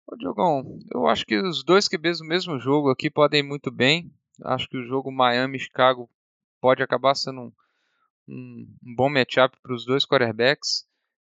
Ô 0.08 0.16
Diogão, 0.16 0.78
eu 0.94 1.08
acho 1.08 1.26
que 1.26 1.36
os 1.36 1.64
dois 1.64 1.88
QBs 1.88 2.20
do 2.20 2.26
mesmo 2.26 2.60
jogo 2.60 2.90
aqui 2.92 3.10
podem 3.10 3.40
ir 3.40 3.44
muito 3.44 3.72
bem. 3.72 4.14
Acho 4.44 4.68
que 4.70 4.78
o 4.78 4.86
jogo 4.86 5.12
Miami-Chicago 5.12 6.10
pode 6.62 6.84
acabar 6.84 7.16
sendo 7.16 7.42
um, 7.42 7.52
um, 8.28 8.68
um 8.86 8.96
bom 8.96 9.10
matchup 9.10 9.58
para 9.62 9.74
os 9.74 9.86
dois 9.86 10.06
quarterbacks. 10.06 10.86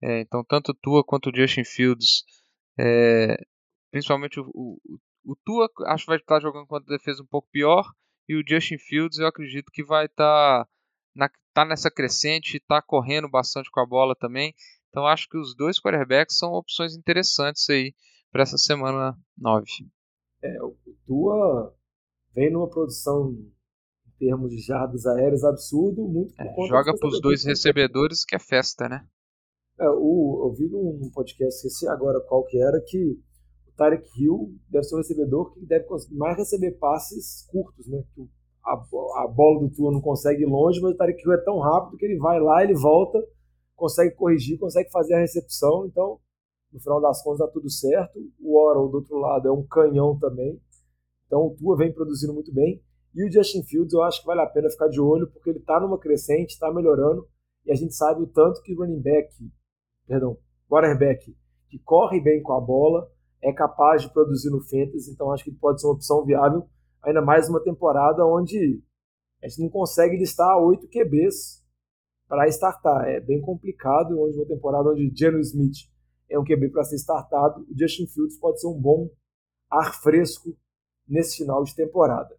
É, 0.01 0.21
então, 0.21 0.43
tanto 0.43 0.73
Tua 0.73 1.03
quanto 1.03 1.29
o 1.29 1.35
Justin 1.35 1.63
Fields, 1.63 2.23
é, 2.79 3.37
principalmente 3.91 4.39
o, 4.39 4.49
o, 4.53 4.79
o 5.25 5.35
Tua 5.35 5.69
acho 5.87 6.05
que 6.05 6.11
vai 6.11 6.17
estar 6.17 6.39
jogando 6.39 6.65
contra 6.65 6.93
a 6.93 6.97
defesa 6.97 7.21
um 7.21 7.27
pouco 7.27 7.49
pior. 7.51 7.85
E 8.27 8.35
o 8.35 8.43
Justin 8.47 8.77
Fields 8.77 9.19
eu 9.19 9.27
acredito 9.27 9.71
que 9.71 9.83
vai 9.83 10.05
estar 10.05 10.65
na, 11.13 11.29
tá 11.53 11.65
nessa 11.65 11.91
crescente, 11.91 12.57
está 12.57 12.81
correndo 12.81 13.29
bastante 13.29 13.69
com 13.71 13.79
a 13.79 13.85
bola 13.85 14.15
também. 14.15 14.53
Então 14.89 15.05
acho 15.05 15.27
que 15.29 15.37
os 15.37 15.55
dois 15.55 15.79
quarterbacks 15.79 16.37
são 16.37 16.51
opções 16.53 16.95
interessantes 16.95 17.69
aí 17.69 17.93
para 18.31 18.43
essa 18.43 18.57
semana 18.57 19.17
9. 19.37 19.65
É, 20.43 20.63
o 20.63 20.75
Tua 21.05 21.75
vem 22.33 22.51
numa 22.51 22.69
produção 22.69 23.31
em 23.31 24.11
termos 24.17 24.51
de 24.51 24.59
jardas 24.59 25.05
aéreas 25.05 25.43
absurdo, 25.43 26.07
muito 26.07 26.33
é, 26.39 26.67
Joga 26.67 26.95
para 26.97 27.07
os 27.07 27.21
dois 27.21 27.43
recebedores 27.43 28.25
que 28.25 28.35
é 28.35 28.39
festa, 28.39 28.87
né? 28.87 29.05
É, 29.79 29.89
o, 29.89 30.47
eu 30.47 30.53
vi 30.53 30.69
num 30.69 31.09
podcast, 31.11 31.55
esqueci 31.55 31.87
agora 31.87 32.19
qual 32.27 32.45
que 32.45 32.61
era, 32.61 32.79
que 32.81 33.19
Tarek 33.75 34.07
Hill 34.15 34.55
deve 34.69 34.83
ser 34.83 34.95
um 34.95 34.99
recebedor 34.99 35.53
que 35.53 35.65
deve 35.65 35.85
conseguir 35.85 36.15
mais 36.15 36.37
receber 36.37 36.71
passes 36.73 37.47
curtos, 37.49 37.87
né? 37.87 38.03
A, 38.63 38.73
a 38.73 39.27
bola 39.27 39.61
do 39.61 39.69
Tua 39.69 39.91
não 39.91 40.01
consegue 40.01 40.43
ir 40.43 40.45
longe, 40.45 40.79
mas 40.81 40.93
o 40.93 40.97
Tarek 40.97 41.21
Hill 41.23 41.33
é 41.33 41.43
tão 41.43 41.59
rápido 41.59 41.97
que 41.97 42.05
ele 42.05 42.17
vai 42.17 42.39
lá, 42.39 42.63
ele 42.63 42.75
volta, 42.75 43.23
consegue 43.75 44.15
corrigir, 44.15 44.59
consegue 44.59 44.91
fazer 44.91 45.15
a 45.15 45.19
recepção. 45.19 45.85
Então, 45.85 46.19
no 46.71 46.79
final 46.79 47.01
das 47.01 47.21
contas, 47.23 47.39
dá 47.39 47.47
tudo 47.47 47.69
certo. 47.69 48.19
O 48.39 48.57
Oral, 48.57 48.87
do 48.87 48.97
outro 48.97 49.17
lado, 49.17 49.47
é 49.47 49.51
um 49.51 49.65
canhão 49.65 50.17
também. 50.17 50.59
Então, 51.25 51.47
o 51.47 51.55
Tua 51.55 51.75
vem 51.75 51.91
produzindo 51.91 52.33
muito 52.33 52.53
bem. 52.53 52.81
E 53.13 53.25
o 53.25 53.31
Justin 53.31 53.63
Fields, 53.63 53.93
eu 53.93 54.01
acho 54.03 54.21
que 54.21 54.27
vale 54.27 54.41
a 54.41 54.45
pena 54.45 54.69
ficar 54.69 54.87
de 54.87 55.01
olho, 55.01 55.27
porque 55.27 55.49
ele 55.49 55.59
está 55.59 55.79
numa 55.79 55.97
crescente, 55.97 56.51
está 56.51 56.71
melhorando. 56.73 57.27
E 57.65 57.71
a 57.71 57.75
gente 57.75 57.93
sabe 57.93 58.23
o 58.23 58.27
tanto 58.27 58.61
que 58.61 58.73
running 58.73 59.01
back, 59.01 59.33
perdão, 60.07 60.37
quarterback, 60.69 61.35
que 61.69 61.79
corre 61.79 62.19
bem 62.19 62.41
com 62.41 62.53
a 62.53 62.61
bola, 62.61 63.09
é 63.41 63.51
capaz 63.51 64.01
de 64.01 64.09
produzir 64.11 64.49
no 64.49 64.61
Fantasy, 64.61 65.11
então 65.11 65.31
acho 65.31 65.43
que 65.43 65.49
ele 65.49 65.57
pode 65.57 65.81
ser 65.81 65.87
uma 65.87 65.93
opção 65.93 66.23
viável, 66.23 66.67
ainda 67.03 67.21
mais 67.21 67.49
uma 67.49 67.61
temporada 67.61 68.25
onde 68.25 68.81
a 69.43 69.47
gente 69.47 69.61
não 69.61 69.69
consegue 69.69 70.17
listar 70.17 70.57
oito 70.59 70.87
QBs 70.87 71.63
para 72.27 72.47
startar. 72.47 73.07
É 73.07 73.19
bem 73.19 73.41
complicado, 73.41 74.21
onde 74.21 74.37
uma 74.37 74.45
temporada 74.45 74.89
onde 74.89 75.11
Geno 75.13 75.39
Smith 75.39 75.89
é 76.29 76.39
um 76.39 76.43
QB 76.43 76.69
para 76.69 76.83
ser 76.83 76.95
startado, 76.95 77.61
o 77.69 77.77
Justin 77.77 78.07
Fields 78.07 78.37
pode 78.37 78.61
ser 78.61 78.67
um 78.67 78.79
bom 78.79 79.09
ar 79.69 79.93
fresco 80.01 80.55
nesse 81.07 81.37
final 81.37 81.63
de 81.63 81.75
temporada. 81.75 82.35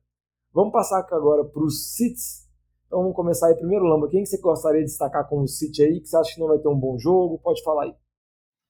Vamos 0.53 0.72
passar 0.72 1.07
agora 1.11 1.44
para 1.44 1.62
os 1.62 1.94
sits. 1.94 2.48
Então 2.87 3.01
vamos 3.01 3.16
começar 3.16 3.48
aí 3.48 3.55
primeiro, 3.55 3.85
Lamba. 3.85 4.09
Quem 4.09 4.22
que 4.22 4.29
você 4.29 4.38
gostaria 4.38 4.81
de 4.81 4.87
destacar 4.87 5.29
como 5.29 5.48
sit 5.48 5.83
aí, 5.83 6.01
que 6.01 6.07
você 6.07 6.16
acha 6.16 6.35
que 6.35 6.40
não 6.40 6.48
vai 6.48 6.59
ter 6.59 6.68
um 6.68 6.79
bom 6.79 6.98
jogo? 6.98 7.38
Pode 7.38 7.62
falar 7.62 7.85
aí. 7.85 7.94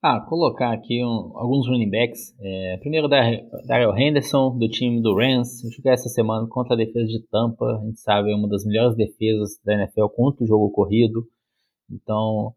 Ah, 0.04 0.18
colocar 0.20 0.72
aqui 0.72 1.00
um, 1.04 1.30
alguns 1.38 1.68
running 1.68 1.88
backs. 1.88 2.34
É, 2.40 2.76
primeiro, 2.78 3.06
Daryl 3.06 3.96
Henderson, 3.96 4.58
do 4.58 4.68
time 4.68 5.00
do 5.00 5.14
Rams. 5.14 5.60
Jogar 5.76 5.92
essa 5.92 6.08
semana 6.08 6.44
contra 6.48 6.74
a 6.74 6.76
defesa 6.76 7.06
de 7.06 7.22
Tampa. 7.28 7.64
A 7.64 7.84
gente 7.84 8.00
sabe, 8.00 8.32
é 8.32 8.34
uma 8.34 8.48
das 8.48 8.64
melhores 8.64 8.96
defesas 8.96 9.60
da 9.64 9.74
NFL 9.74 10.08
contra 10.08 10.42
o 10.42 10.46
jogo 10.46 10.72
corrido. 10.72 11.24
Então, 11.88 12.52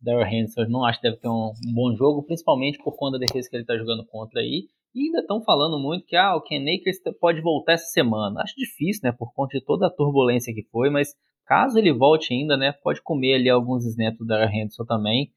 Daryl 0.00 0.26
Henderson 0.26 0.64
não 0.70 0.82
acho 0.82 0.98
que 0.98 1.10
deve 1.10 1.20
ter 1.20 1.28
um, 1.28 1.52
um, 1.66 1.74
bom 1.74 1.94
jogo, 1.94 2.22
principalmente 2.22 2.78
por 2.78 2.96
conta 2.96 3.18
da 3.18 3.26
defesa 3.26 3.50
que 3.50 3.56
ele 3.56 3.64
está 3.64 3.76
jogando 3.76 4.06
contra 4.06 4.40
aí. 4.40 4.68
E 4.94 5.08
ainda 5.08 5.20
estão 5.20 5.42
falando 5.42 5.78
muito 5.78 6.06
que 6.06 6.16
ah, 6.16 6.36
o 6.36 6.40
Ken 6.40 6.62
Akers 6.62 7.00
pode 7.20 7.42
voltar 7.42 7.74
essa 7.74 7.92
semana. 7.92 8.40
Acho 8.40 8.54
difícil, 8.56 9.02
né, 9.04 9.12
por 9.12 9.34
conta 9.34 9.58
de 9.58 9.62
toda 9.62 9.88
a 9.88 9.90
turbulência 9.90 10.54
que 10.54 10.66
foi, 10.72 10.88
mas 10.88 11.14
caso 11.44 11.78
ele 11.78 11.92
volte 11.92 12.32
ainda, 12.32 12.56
né, 12.56 12.72
pode 12.82 13.02
comer 13.02 13.34
ali 13.34 13.50
alguns 13.50 13.84
snaps 13.84 14.18
do 14.18 14.24
Darrell 14.24 14.48
Henderson 14.48 14.86
também, 14.86 15.30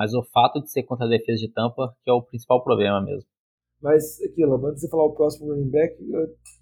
mas 0.00 0.14
o 0.14 0.24
fato 0.32 0.62
de 0.62 0.72
ser 0.72 0.84
contra 0.84 1.04
a 1.04 1.08
defesa 1.10 1.40
de 1.40 1.52
Tampa 1.52 1.94
que 2.02 2.10
é 2.10 2.12
o 2.14 2.22
principal 2.22 2.64
problema 2.64 3.02
mesmo. 3.04 3.28
Mas, 3.82 4.18
aquilo, 4.22 4.54
antes 4.66 4.76
de 4.76 4.80
você 4.80 4.88
falar 4.88 5.04
o 5.04 5.14
próximo 5.14 5.52
running 5.52 5.68
back, 5.68 5.94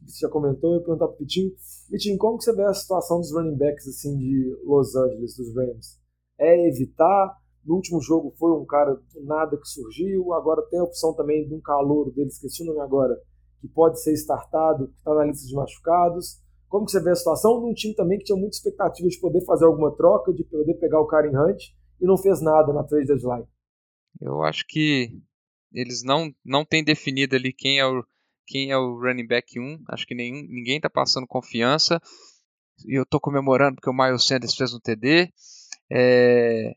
você 0.04 0.26
já 0.26 0.28
comentou, 0.28 0.70
eu 0.70 0.78
ia 0.78 0.84
perguntar 0.84 1.06
pro 1.06 1.18
Vitinho. 1.18 1.52
Vitinho, 1.88 2.18
como 2.18 2.36
que 2.36 2.42
você 2.42 2.52
vê 2.52 2.64
a 2.64 2.74
situação 2.74 3.20
dos 3.20 3.32
running 3.32 3.56
backs, 3.56 3.86
assim, 3.86 4.16
de 4.18 4.56
Los 4.64 4.96
Angeles, 4.96 5.36
dos 5.36 5.54
Rams? 5.54 6.00
É 6.36 6.68
evitar? 6.68 7.36
No 7.64 7.76
último 7.76 8.00
jogo 8.00 8.34
foi 8.36 8.50
um 8.50 8.66
cara 8.66 8.94
do 8.94 9.24
nada 9.24 9.56
que 9.56 9.68
surgiu, 9.68 10.32
agora 10.32 10.62
tem 10.68 10.80
a 10.80 10.84
opção 10.84 11.14
também 11.14 11.46
de 11.46 11.54
um 11.54 11.60
calor 11.60 12.10
dele, 12.12 12.28
esqueci 12.28 12.64
o 12.64 12.66
nome 12.66 12.80
agora, 12.80 13.16
que 13.60 13.68
pode 13.68 14.02
ser 14.02 14.14
startado, 14.14 14.88
que 14.88 14.96
está 14.96 15.14
na 15.14 15.24
lista 15.24 15.46
de 15.46 15.54
machucados. 15.54 16.40
Como 16.68 16.86
que 16.86 16.90
você 16.90 17.00
vê 17.00 17.10
a 17.10 17.14
situação 17.14 17.60
num 17.60 17.72
time 17.72 17.94
também 17.94 18.18
que 18.18 18.24
tinha 18.24 18.38
muita 18.38 18.56
expectativa 18.56 19.08
de 19.08 19.20
poder 19.20 19.44
fazer 19.44 19.64
alguma 19.64 19.94
troca, 19.94 20.32
de 20.32 20.42
poder 20.42 20.74
pegar 20.74 21.00
o 21.00 21.06
cara 21.06 21.28
em 21.28 21.36
hunt, 21.36 21.77
e 22.00 22.06
não 22.06 22.16
fez 22.16 22.40
nada 22.40 22.72
na 22.72 22.84
trade 22.84 23.06
deadline? 23.06 23.46
Eu 24.20 24.42
acho 24.42 24.66
que 24.66 25.20
eles 25.72 26.02
não 26.02 26.34
não 26.44 26.64
têm 26.64 26.82
definido 26.82 27.36
ali 27.36 27.52
quem 27.52 27.78
é 27.78 27.86
o 27.86 28.04
quem 28.46 28.70
é 28.70 28.78
o 28.78 28.98
running 28.98 29.26
back 29.26 29.60
1. 29.60 29.84
Acho 29.90 30.06
que 30.06 30.14
nenhum, 30.14 30.42
ninguém 30.48 30.76
está 30.76 30.88
passando 30.88 31.26
confiança. 31.26 32.00
E 32.86 32.98
eu 32.98 33.02
estou 33.02 33.20
comemorando 33.20 33.76
porque 33.76 33.90
o 33.90 33.92
Miles 33.92 34.24
Sanders 34.24 34.54
fez 34.54 34.72
um 34.72 34.80
TD. 34.80 35.30
É, 35.90 36.74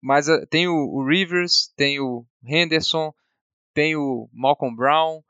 mas 0.00 0.28
uh, 0.28 0.46
tem 0.48 0.66
o, 0.66 0.74
o, 0.74 1.06
Rivers, 1.06 1.72
tem 1.76 2.00
o 2.00 2.26
Henderson, 2.42 3.14
tem 3.74 3.94
o 3.94 4.28
Malcolm 4.32 4.74
Brown, 4.74 5.22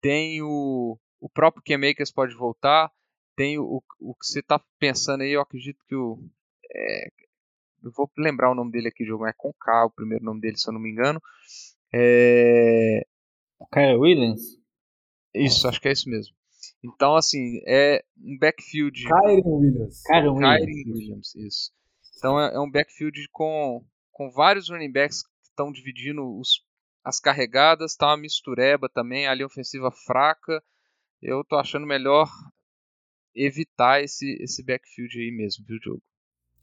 tem 0.00 0.40
o, 0.40 0.98
o 1.20 1.28
próprio 1.28 1.62
Cam 1.64 1.88
Akers 1.88 2.12
pode 2.12 2.34
voltar. 2.34 2.90
Tem 3.36 3.58
o, 3.58 3.82
o 4.00 4.14
que 4.14 4.26
você 4.26 4.38
está 4.38 4.62
pensando 4.78 5.22
aí, 5.22 5.32
eu 5.32 5.40
acredito 5.40 5.84
que 5.88 5.96
o. 5.96 6.18
É, 6.70 7.08
eu 7.84 7.92
vou 7.92 8.10
lembrar 8.16 8.50
o 8.50 8.54
nome 8.54 8.72
dele 8.72 8.88
aqui, 8.88 9.04
jogo 9.04 9.26
é 9.26 9.32
com 9.36 9.52
K, 9.52 9.86
o 9.86 9.90
primeiro 9.90 10.24
nome 10.24 10.40
dele, 10.40 10.56
se 10.56 10.68
eu 10.68 10.72
não 10.72 10.80
me 10.80 10.90
engano. 10.90 11.20
É... 11.92 13.06
O 13.58 13.66
Kyle 13.66 13.96
Williams? 13.96 14.58
Isso, 15.34 15.68
acho 15.68 15.80
que 15.80 15.88
é 15.88 15.92
isso 15.92 16.08
mesmo. 16.08 16.34
Então, 16.82 17.16
assim, 17.16 17.60
é 17.66 18.04
um 18.18 18.38
backfield. 18.38 19.04
Kyren 19.04 19.42
Williams. 19.44 20.02
Kyren 20.02 20.30
Williams. 20.30 20.86
Williams, 20.86 21.34
isso. 21.34 21.72
Então 22.16 22.40
é, 22.40 22.54
é, 22.54 22.60
um 22.60 22.70
backfield 22.70 23.28
com, 23.32 23.84
com 24.10 24.30
vários 24.30 24.68
running 24.70 24.92
backs 24.92 25.22
que 25.22 25.48
estão 25.48 25.72
dividindo 25.72 26.22
os, 26.38 26.64
as 27.04 27.20
carregadas, 27.20 27.96
tá 27.96 28.08
uma 28.08 28.16
mistureba 28.16 28.88
também, 28.88 29.26
a 29.26 29.34
linha 29.34 29.46
ofensiva 29.46 29.90
fraca. 29.90 30.62
Eu 31.20 31.44
tô 31.44 31.56
achando 31.56 31.86
melhor 31.86 32.28
evitar 33.34 34.02
esse, 34.02 34.36
esse 34.40 34.64
backfield 34.64 35.18
aí 35.18 35.30
mesmo, 35.30 35.64
viu, 35.66 35.78
Diogo? 35.78 36.02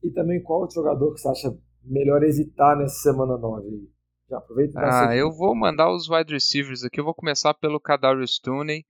E 0.03 0.09
também 0.11 0.41
qual 0.41 0.61
outro 0.61 0.75
jogador 0.75 1.13
que 1.13 1.19
você 1.19 1.29
acha 1.29 1.57
melhor 1.83 2.23
evitar 2.23 2.75
nessa 2.77 3.01
semana 3.01 3.37
9 3.37 3.67
aí? 3.67 3.89
Já 4.29 4.37
aproveita 4.37 4.79
Ah, 4.79 5.15
eu 5.15 5.31
vou 5.31 5.55
mandar 5.55 5.91
os 5.93 6.09
wide 6.09 6.33
receivers 6.33 6.83
aqui. 6.83 6.99
Eu 6.99 7.03
vou 7.03 7.13
começar 7.13 7.53
pelo 7.53 7.79
Kadarius 7.79 8.39
Tooney, 8.39 8.85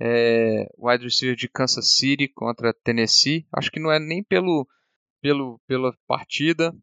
é, 0.00 0.66
wide 0.78 1.04
receiver 1.04 1.36
de 1.36 1.48
Kansas 1.48 1.96
City 1.96 2.28
contra 2.28 2.72
Tennessee. 2.72 3.46
Acho 3.52 3.70
que 3.70 3.80
não 3.80 3.92
é 3.92 3.98
nem 3.98 4.22
pelo, 4.22 4.66
pelo 5.20 5.60
pela 5.66 5.94
partida, 6.06 6.74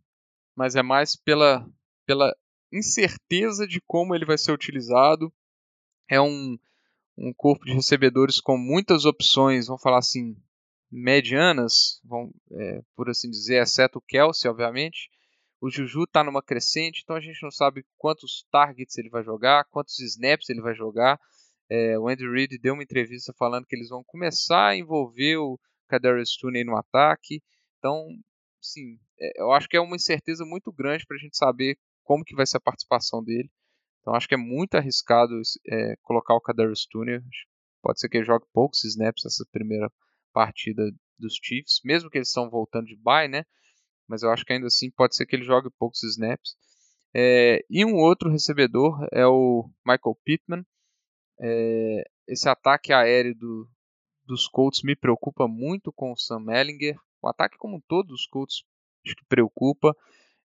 mas 0.55 0.75
é 0.75 0.83
mais 0.83 1.15
pela, 1.15 1.67
pela 2.05 2.35
incerteza 2.71 3.67
de 3.67 3.81
como 3.81 4.13
ele 4.13 4.25
vai 4.25 4.37
ser 4.37 4.51
utilizado. 4.51 5.33
É 6.07 6.21
um, 6.21 6.57
um 7.17 7.33
corpo 7.33 7.65
de 7.65 7.73
recebedores 7.73 8.39
com 8.39 8.57
muitas 8.57 9.05
opções, 9.05 9.67
vamos 9.67 9.81
falar 9.81 9.99
assim, 9.99 10.35
medianas, 10.93 11.99
vamos, 12.03 12.31
é, 12.51 12.81
por 12.95 13.09
assim 13.09 13.29
dizer, 13.29 13.61
exceto 13.61 13.97
o 13.97 14.01
Kelsey, 14.01 14.49
obviamente. 14.49 15.09
O 15.59 15.69
Juju 15.69 16.03
está 16.03 16.23
numa 16.23 16.43
crescente, 16.43 17.01
então 17.03 17.15
a 17.15 17.21
gente 17.21 17.41
não 17.41 17.49
sabe 17.49 17.85
quantos 17.97 18.45
targets 18.51 18.97
ele 18.97 19.09
vai 19.09 19.23
jogar, 19.23 19.65
quantos 19.65 19.99
snaps 19.99 20.49
ele 20.49 20.61
vai 20.61 20.75
jogar. 20.75 21.19
É, 21.69 21.97
o 21.97 22.07
Andy 22.07 22.29
Reid 22.29 22.59
deu 22.59 22.75
uma 22.75 22.83
entrevista 22.83 23.33
falando 23.37 23.65
que 23.65 23.75
eles 23.75 23.89
vão 23.89 24.03
começar 24.03 24.67
a 24.67 24.75
envolver 24.75 25.37
o 25.37 25.59
Kadarius 25.87 26.37
Tooney 26.37 26.63
no 26.63 26.77
ataque. 26.77 27.41
Então, 27.79 28.05
sim, 28.61 28.99
é, 29.19 29.41
eu 29.41 29.51
acho 29.51 29.67
que 29.67 29.77
é 29.77 29.81
uma 29.81 29.95
incerteza 29.95 30.45
muito 30.45 30.71
grande 30.71 31.05
para 31.07 31.17
a 31.17 31.19
gente 31.19 31.35
saber 31.35 31.77
como 32.03 32.23
que 32.23 32.35
vai 32.35 32.45
ser 32.45 32.57
a 32.57 32.61
participação 32.61 33.23
dele. 33.23 33.49
Então, 34.01 34.13
acho 34.13 34.27
que 34.27 34.35
é 34.35 34.37
muito 34.37 34.75
arriscado 34.75 35.33
é, 35.65 35.95
colocar 36.01 36.35
o 36.35 36.41
Kadarius 36.41 36.85
Tooney. 36.85 37.19
Pode 37.81 37.99
ser 37.99 38.09
que 38.09 38.17
ele 38.17 38.25
jogue 38.25 38.45
poucos 38.53 38.83
snaps 38.83 39.23
nessa 39.23 39.45
primeira 39.51 39.89
partida 40.33 40.91
dos 41.17 41.35
Chiefs, 41.41 41.79
mesmo 41.85 42.09
que 42.09 42.17
eles 42.17 42.27
estão 42.27 42.49
voltando 42.49 42.87
de 42.87 42.97
bye, 42.97 43.27
né? 43.27 43.45
mas 44.07 44.23
eu 44.23 44.29
acho 44.29 44.45
que 44.45 44.53
ainda 44.53 44.67
assim 44.67 44.91
pode 44.91 45.15
ser 45.15 45.25
que 45.25 45.35
ele 45.35 45.43
jogue 45.43 45.69
poucos 45.79 46.03
snaps. 46.03 46.55
É, 47.15 47.63
e 47.69 47.85
um 47.85 47.95
outro 47.95 48.29
recebedor 48.29 49.07
é 49.11 49.25
o 49.25 49.69
Michael 49.85 50.17
Pittman. 50.23 50.65
É, 51.39 52.03
esse 52.27 52.49
ataque 52.49 52.91
aéreo 52.91 53.35
do, 53.35 53.67
dos 54.25 54.47
Colts 54.47 54.81
me 54.83 54.95
preocupa 54.95 55.47
muito 55.47 55.91
com 55.91 56.11
o 56.11 56.17
Sam 56.17 56.45
Ellinger. 56.49 56.95
O 57.21 57.27
ataque 57.27 57.57
como 57.57 57.77
um 57.77 57.81
todo 57.87 58.07
dos 58.07 58.25
Colts 58.27 58.63
acho 59.05 59.15
que 59.15 59.25
preocupa. 59.25 59.95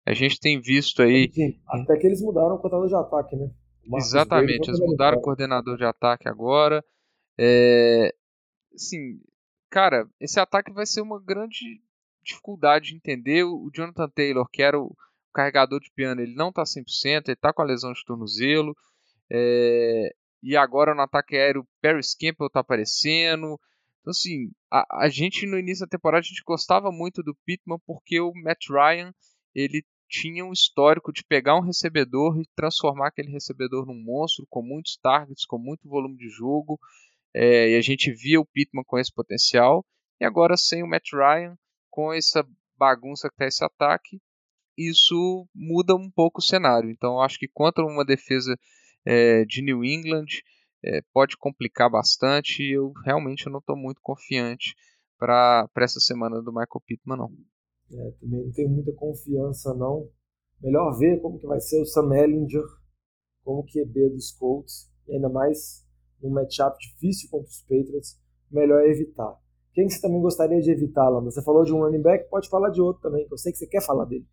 A 0.07 0.15
gente 0.15 0.39
tem 0.41 0.61
visto 0.61 1.03
aí. 1.03 1.31
Sim, 1.33 1.61
até 1.67 1.97
que 1.99 2.07
eles 2.07 2.23
mudaram 2.23 2.55
o 2.55 2.59
coordenador 2.59 2.89
de 2.89 2.95
ataque, 2.95 3.37
né? 3.37 3.51
Exatamente, 3.95 4.69
eles 4.69 4.81
mudaram 4.81 5.19
o 5.19 5.23
coordenador 5.23 5.77
de 5.77 5.85
ataque 5.85 6.29
agora. 6.29 6.85
É, 7.39 8.15
sim, 8.77 9.21
cara, 9.71 10.09
esse 10.21 10.39
ataque 10.41 10.73
vai 10.73 10.87
ser 10.87 11.01
uma 11.01 11.21
grande 11.21 11.81
dificuldade 12.23 12.91
de 12.91 12.97
entender. 12.97 13.45
O 13.45 13.71
Jonathan 13.73 14.09
Taylor, 14.09 14.49
que 14.51 14.63
era 14.63 14.79
o 14.79 14.97
carregador 15.33 15.81
de 15.81 15.91
piano, 15.91 16.21
ele 16.21 16.35
não 16.35 16.49
está 16.51 16.63
100%, 16.63 17.25
ele 17.27 17.35
está 17.35 17.53
com 17.53 17.63
a 17.63 17.65
lesão 17.65 17.93
de 17.93 18.05
tornozelo. 18.05 18.77
É, 19.31 20.15
e 20.43 20.57
agora 20.57 20.95
no 20.95 21.03
ataque 21.03 21.37
aéreo, 21.37 21.67
Paris 21.83 22.15
Campbell 22.15 22.47
está 22.47 22.61
aparecendo. 22.61 23.59
Então, 24.01 24.11
assim, 24.11 24.51
a, 24.71 25.05
a, 25.05 25.09
gente 25.09 25.47
no 25.47 25.59
início 25.59 25.85
da 25.85 25.91
temporada 25.91 26.21
a 26.21 26.29
gente 26.29 26.43
gostava 26.45 26.91
muito 26.91 27.23
do 27.23 27.35
Pittman 27.45 27.79
porque 27.87 28.21
o 28.21 28.33
Matt 28.35 28.69
Ryan 28.71 29.13
ele 29.55 29.85
tinha 30.09 30.45
um 30.45 30.53
histórico 30.53 31.13
de 31.13 31.23
pegar 31.23 31.57
um 31.57 31.61
recebedor 31.61 32.41
e 32.41 32.49
transformar 32.57 33.09
aquele 33.09 33.31
recebedor 33.31 33.85
num 33.85 34.01
monstro 34.03 34.47
com 34.49 34.63
muitos 34.63 34.97
targets, 34.97 35.45
com 35.45 35.59
muito 35.59 35.89
volume 35.89 36.17
de 36.17 36.29
jogo. 36.31 36.81
É, 37.35 37.71
e 37.71 37.77
a 37.77 37.81
gente 37.81 38.13
via 38.13 38.41
o 38.41 38.47
Pittman 38.47 38.85
com 38.85 38.99
esse 38.99 39.13
potencial. 39.13 39.85
E 40.21 40.25
agora 40.25 40.57
sem 40.57 40.83
o 40.83 40.89
Matt 40.89 41.13
Ryan, 41.13 41.57
com 41.91 42.13
essa 42.13 42.47
bagunça 42.77 43.29
que 43.29 43.35
está 43.35 43.47
esse 43.47 43.65
ataque, 43.65 44.21
isso 44.77 45.47
muda 45.55 45.95
um 45.95 46.11
pouco 46.11 46.41
o 46.41 46.45
cenário. 46.45 46.91
Então, 46.91 47.21
acho 47.21 47.39
que 47.39 47.49
contra 47.49 47.85
uma 47.85 48.05
defesa 48.05 48.57
é, 49.05 49.45
de 49.45 49.63
New 49.63 49.85
England 49.85 50.27
é, 50.85 51.01
pode 51.13 51.37
complicar 51.37 51.91
bastante. 51.91 52.63
E 52.63 52.73
eu 52.73 52.93
realmente 53.05 53.49
não 53.51 53.59
estou 53.59 53.77
muito 53.77 54.01
confiante 54.01 54.75
para 55.19 55.69
essa 55.79 56.01
semana 56.01 56.41
do 56.41 56.53
Michael 56.53 56.83
Pittman, 56.87 57.19
não. 57.19 57.33
É, 57.91 58.11
também 58.21 58.45
não 58.45 58.53
tenho 58.53 58.69
muita 58.69 58.93
confiança, 58.93 59.75
não. 59.75 60.09
Melhor 60.61 60.97
ver 60.99 61.21
como 61.21 61.39
que 61.39 61.47
vai 61.47 61.61
ser 61.61 61.81
o 61.81 61.87
Sam 61.87 62.15
Ellinger 62.17 62.65
como 63.45 63.65
QB 63.65 64.11
dos 64.11 64.33
Colts, 64.33 64.93
ainda 65.09 65.29
mais 65.29 65.88
num 66.23 66.31
matchup 66.31 66.77
difícil 66.79 67.29
contra 67.31 67.49
os 67.49 67.63
Patriots, 67.63 68.19
melhor 68.51 68.83
evitar. 68.85 69.37
Quem 69.73 69.89
você 69.89 70.01
também 70.01 70.21
gostaria 70.21 70.61
de 70.61 70.71
evitar 70.71 71.09
lá? 71.09 71.21
Você 71.21 71.43
falou 71.43 71.63
de 71.65 71.73
um 71.73 71.81
running 71.81 72.03
back, 72.03 72.29
pode 72.29 72.49
falar 72.49 72.71
de 72.71 72.81
outro 72.81 73.03
também, 73.03 73.27
que 73.27 73.33
eu 73.33 73.39
sei 73.39 73.53
que 73.53 73.59
você 73.59 73.67
quer 73.67 73.85
falar 73.85 74.05
dele. 74.07 74.27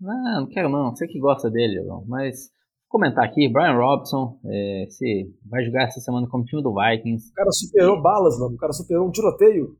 Não, 0.00 0.40
não 0.40 0.48
quero 0.48 0.68
não. 0.68 0.90
Você 0.90 1.06
que 1.06 1.18
gosta 1.20 1.50
dele, 1.50 1.82
mas 2.06 2.50
vou 2.88 3.00
comentar 3.00 3.24
aqui, 3.24 3.48
Brian 3.48 3.76
Robson, 3.76 4.40
é, 4.46 4.86
se 4.88 5.30
vai 5.44 5.62
jogar 5.64 5.84
essa 5.84 6.00
semana 6.00 6.26
como 6.28 6.44
time 6.44 6.62
do 6.62 6.74
Vikings. 6.74 7.30
O 7.30 7.34
cara 7.34 7.50
superou 7.50 8.00
balas, 8.00 8.38
mano. 8.38 8.54
O 8.54 8.58
cara 8.58 8.72
superou 8.72 9.06
um 9.06 9.10
tiroteio. 9.10 9.76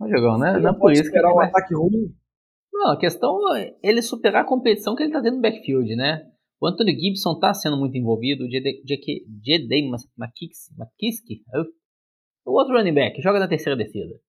Não 0.00 0.08
jogão, 0.08 0.38
né? 0.38 0.54
Ele 0.54 0.62
não 0.62 0.70
é 0.70 0.78
por 0.78 0.92
isso 0.92 1.10
que 1.10 1.16
ele 1.16 1.26
um 1.28 1.34
vai... 1.34 1.46
ataque 1.46 1.74
ruim. 1.74 2.12
Não, 2.72 2.92
a 2.92 2.98
questão 2.98 3.54
é 3.54 3.76
ele 3.82 4.00
superar 4.00 4.42
a 4.42 4.46
competição 4.46 4.96
que 4.96 5.02
ele 5.02 5.12
tá 5.12 5.20
tendo 5.20 5.36
no 5.36 5.42
backfield, 5.42 5.94
né? 5.94 6.29
O 6.60 6.66
Anthony 6.66 6.98
Gibson 6.98 7.38
tá 7.38 7.54
sendo 7.54 7.76
muito 7.76 7.96
envolvido, 7.96 8.44
o 8.44 8.48
J.D. 8.48 8.82
McKissick, 10.78 11.42
o 12.44 12.52
outro 12.52 12.76
running 12.76 12.94
back, 12.94 13.20
joga 13.22 13.38
na 13.38 13.48
terceira 13.48 13.76
descida 13.76 14.20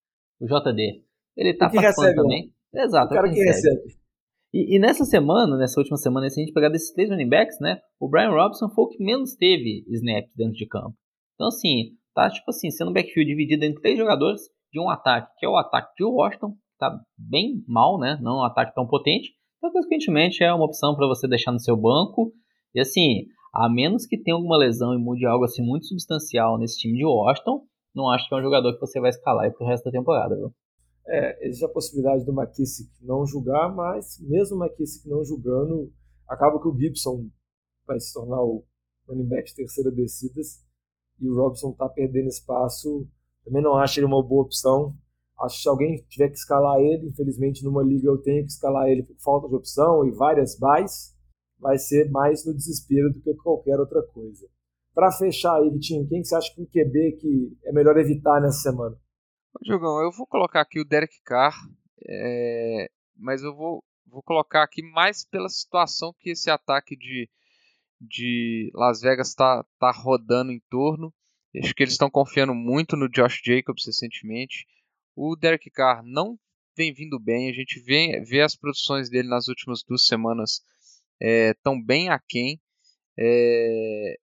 o 0.42 0.46
JD. 0.46 1.04
Ele 1.36 1.54
tá 1.54 1.70
participando 1.70 2.06
recebe, 2.06 2.16
também. 2.16 2.52
Né? 2.72 2.82
Exato. 2.82 3.12
O 3.12 3.14
cara 3.14 3.28
que 3.28 3.38
recebe. 3.38 3.78
recebe. 3.78 4.02
E, 4.52 4.76
e, 4.76 4.78
nessa 4.78 5.04
semana, 5.04 5.56
nessa 5.56 5.80
última 5.80 5.96
semana, 5.96 6.28
se 6.28 6.40
a 6.40 6.44
gente 6.44 6.52
pegar 6.52 6.68
desses 6.68 6.92
três 6.92 7.08
running 7.08 7.28
backs, 7.28 7.58
né? 7.58 7.80
O 7.98 8.08
Brian 8.08 8.30
Robson 8.30 8.68
foi 8.68 8.84
o 8.84 8.88
que 8.88 9.02
menos 9.02 9.34
teve 9.34 9.84
snaps 9.88 10.34
dentro 10.36 10.54
de 10.54 10.66
campo. 10.66 10.94
Então, 11.34 11.48
assim, 11.48 11.96
tá 12.14 12.28
tipo 12.28 12.50
assim, 12.50 12.70
sendo 12.70 12.90
um 12.90 12.92
backfield 12.92 13.30
dividido 13.30 13.64
entre 13.64 13.80
três 13.80 13.96
jogadores 13.96 14.42
de 14.70 14.78
um 14.78 14.90
ataque, 14.90 15.32
que 15.38 15.46
é 15.46 15.48
o 15.48 15.56
ataque 15.56 15.94
de 15.96 16.04
Washington, 16.04 16.54
tá 16.78 17.00
bem 17.16 17.64
mal, 17.66 17.98
né? 17.98 18.18
Não 18.20 18.38
um 18.38 18.44
ataque 18.44 18.74
tão 18.74 18.86
potente. 18.86 19.30
Então, 19.62 19.70
consequentemente, 19.70 20.42
é 20.42 20.52
uma 20.52 20.64
opção 20.64 20.96
para 20.96 21.06
você 21.06 21.28
deixar 21.28 21.52
no 21.52 21.60
seu 21.60 21.76
banco. 21.76 22.32
E 22.74 22.80
assim, 22.80 23.26
a 23.54 23.68
menos 23.68 24.04
que 24.04 24.18
tenha 24.18 24.34
alguma 24.34 24.58
lesão 24.58 24.92
e 24.92 24.98
mude 24.98 25.24
algo 25.24 25.44
assim 25.44 25.62
muito 25.62 25.86
substancial 25.86 26.58
nesse 26.58 26.80
time 26.80 26.98
de 26.98 27.04
Washington, 27.04 27.64
não 27.94 28.10
acho 28.10 28.28
que 28.28 28.34
é 28.34 28.38
um 28.38 28.42
jogador 28.42 28.74
que 28.74 28.80
você 28.80 28.98
vai 28.98 29.10
escalar 29.10 29.44
aí 29.44 29.52
pro 29.52 29.64
resto 29.64 29.84
da 29.84 29.92
temporada, 29.92 30.34
viu? 30.34 30.52
É, 31.06 31.46
existe 31.46 31.64
a 31.64 31.68
possibilidade 31.68 32.24
do 32.24 32.32
McKissick 32.32 32.90
não 33.02 33.24
julgar, 33.24 33.72
mas 33.72 34.18
mesmo 34.20 34.56
o 34.56 34.64
McKissick 34.64 35.08
não 35.08 35.24
julgando, 35.24 35.92
acaba 36.26 36.60
que 36.60 36.66
o 36.66 36.76
Gibson 36.76 37.28
vai 37.86 38.00
se 38.00 38.12
tornar 38.12 38.42
o 38.42 38.64
running 39.08 39.28
back 39.28 39.48
de 39.48 39.54
terceira 39.54 39.92
descidas 39.92 40.60
e 41.20 41.28
o 41.28 41.36
Robson 41.36 41.70
está 41.70 41.88
perdendo 41.88 42.26
espaço. 42.26 43.06
Também 43.44 43.62
não 43.62 43.76
acho 43.76 44.00
ele 44.00 44.06
uma 44.06 44.26
boa 44.26 44.42
opção. 44.42 44.92
Acho 45.42 45.56
que 45.56 45.62
se 45.62 45.68
alguém 45.68 45.96
tiver 46.08 46.28
que 46.28 46.36
escalar 46.36 46.78
ele, 46.80 47.08
infelizmente 47.08 47.64
numa 47.64 47.82
liga 47.82 48.08
eu 48.08 48.18
tenho 48.18 48.44
que 48.44 48.52
escalar 48.52 48.88
ele 48.88 49.02
por 49.02 49.16
falta 49.18 49.48
de 49.48 49.56
opção 49.56 50.06
e 50.06 50.12
várias 50.12 50.56
buys, 50.56 51.16
vai 51.58 51.78
ser 51.78 52.10
mais 52.10 52.46
no 52.46 52.54
desespero 52.54 53.12
do 53.12 53.20
que 53.20 53.34
qualquer 53.34 53.78
outra 53.78 54.02
coisa. 54.02 54.46
Para 54.94 55.10
fechar 55.10 55.56
aí, 55.56 55.70
Vitinho, 55.70 56.06
quem 56.08 56.20
que 56.20 56.28
você 56.28 56.36
acha 56.36 56.54
que 56.54 56.60
um 56.60 56.66
QB 56.66 57.16
que 57.18 57.56
é 57.64 57.72
melhor 57.72 57.96
evitar 57.96 58.40
nessa 58.40 58.70
semana? 58.70 58.96
Diogão, 59.60 60.00
eu 60.00 60.10
vou 60.12 60.26
colocar 60.26 60.60
aqui 60.60 60.80
o 60.80 60.84
Derek 60.84 61.20
Carr, 61.24 61.54
é... 62.08 62.88
mas 63.16 63.42
eu 63.42 63.54
vou, 63.54 63.82
vou 64.06 64.22
colocar 64.22 64.62
aqui 64.62 64.82
mais 64.82 65.24
pela 65.24 65.48
situação 65.48 66.14
que 66.20 66.30
esse 66.30 66.50
ataque 66.50 66.96
de, 66.96 67.28
de 68.00 68.70
Las 68.74 69.00
Vegas 69.00 69.28
está 69.28 69.64
tá 69.78 69.90
rodando 69.90 70.52
em 70.52 70.60
torno. 70.70 71.12
Acho 71.56 71.74
que 71.74 71.82
eles 71.82 71.94
estão 71.94 72.10
confiando 72.10 72.54
muito 72.54 72.96
no 72.96 73.08
Josh 73.08 73.40
Jacobs 73.44 73.84
recentemente. 73.86 74.66
O 75.14 75.36
Derek 75.36 75.70
Carr 75.70 76.02
não 76.04 76.38
vem 76.76 76.92
vindo 76.92 77.18
bem. 77.18 77.50
A 77.50 77.52
gente 77.52 77.80
vê, 77.80 78.20
vê 78.24 78.40
as 78.40 78.56
produções 78.56 79.10
dele 79.10 79.28
nas 79.28 79.48
últimas 79.48 79.82
duas 79.82 80.06
semanas 80.06 80.62
é, 81.20 81.54
bem 81.84 82.08
aquém. 82.08 82.60
É, 83.18 84.16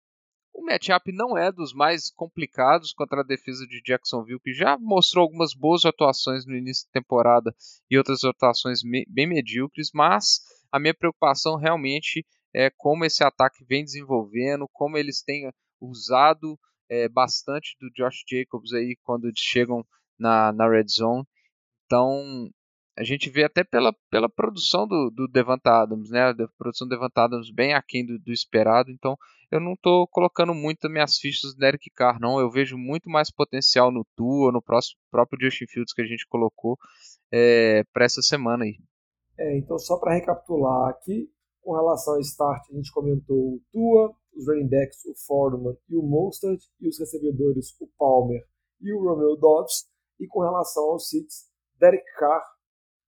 o 0.52 0.64
matchup 0.64 1.12
não 1.12 1.38
é 1.38 1.52
dos 1.52 1.72
mais 1.72 2.10
complicados 2.10 2.92
contra 2.92 3.20
a 3.20 3.24
defesa 3.24 3.64
de 3.66 3.80
Jacksonville, 3.80 4.40
que 4.40 4.52
já 4.52 4.76
mostrou 4.78 5.22
algumas 5.22 5.54
boas 5.54 5.84
atuações 5.84 6.44
no 6.46 6.56
início 6.56 6.86
da 6.86 7.00
temporada 7.00 7.54
e 7.88 7.96
outras 7.96 8.24
atuações 8.24 8.82
me, 8.82 9.06
bem 9.08 9.26
medíocres, 9.26 9.90
mas 9.94 10.40
a 10.72 10.80
minha 10.80 10.94
preocupação 10.94 11.56
realmente 11.56 12.26
é 12.52 12.70
como 12.76 13.04
esse 13.04 13.22
ataque 13.22 13.64
vem 13.64 13.84
desenvolvendo, 13.84 14.66
como 14.72 14.96
eles 14.98 15.22
têm 15.22 15.48
usado 15.80 16.58
é, 16.88 17.08
bastante 17.08 17.76
do 17.78 17.88
Josh 17.90 18.24
Jacobs 18.28 18.72
aí 18.72 18.96
quando 19.04 19.30
chegam 19.36 19.86
na, 20.18 20.52
na 20.52 20.68
red 20.68 20.86
zone. 20.88 21.24
Então, 21.86 22.50
a 22.98 23.04
gente 23.04 23.30
vê 23.30 23.44
até 23.44 23.62
pela, 23.62 23.94
pela 24.10 24.28
produção 24.28 24.86
do, 24.86 25.10
do 25.10 25.28
Adams, 25.64 26.10
né? 26.10 26.30
A 26.30 26.34
produção 26.58 26.86
do 26.86 26.90
Devante 26.90 27.18
Adams 27.18 27.50
bem 27.50 27.72
aquém 27.72 28.04
do, 28.04 28.18
do 28.18 28.32
esperado. 28.32 28.90
Então, 28.90 29.16
eu 29.50 29.60
não 29.60 29.74
estou 29.74 30.06
colocando 30.08 30.52
muito 30.52 30.90
minhas 30.90 31.16
fichas 31.16 31.54
no 31.54 31.60
Derek 31.60 31.90
Carr, 31.90 32.20
não. 32.20 32.38
Eu 32.38 32.50
vejo 32.50 32.76
muito 32.76 33.08
mais 33.08 33.30
potencial 33.30 33.90
no 33.90 34.04
Tua, 34.16 34.52
no 34.52 34.60
próximo, 34.60 35.00
próprio 35.10 35.40
Justin 35.42 35.66
Fields 35.66 35.94
que 35.94 36.02
a 36.02 36.06
gente 36.06 36.26
colocou 36.26 36.76
é, 37.32 37.84
para 37.92 38.04
essa 38.04 38.20
semana 38.20 38.64
aí. 38.64 38.76
É, 39.38 39.56
então, 39.56 39.78
só 39.78 39.96
para 39.96 40.14
recapitular 40.14 40.90
aqui, 40.90 41.30
com 41.62 41.74
relação 41.74 42.14
ao 42.14 42.20
start, 42.20 42.68
a 42.70 42.74
gente 42.74 42.92
comentou 42.92 43.36
o 43.36 43.62
Tua, 43.72 44.12
os 44.34 44.46
running 44.46 44.68
backs, 44.68 45.04
o 45.04 45.14
Foreman 45.26 45.76
e 45.88 45.96
o 45.96 46.02
Mostert, 46.02 46.60
e 46.80 46.88
os 46.88 46.98
recebedores, 46.98 47.74
o 47.80 47.86
Palmer 47.96 48.44
e 48.80 48.92
o 48.92 49.02
Romeo 49.02 49.36
Dobbs. 49.36 49.87
E 50.18 50.26
com 50.26 50.40
relação 50.40 50.84
aos 50.90 51.08
seats, 51.08 51.48
Derek 51.78 52.04
Carr, 52.18 52.42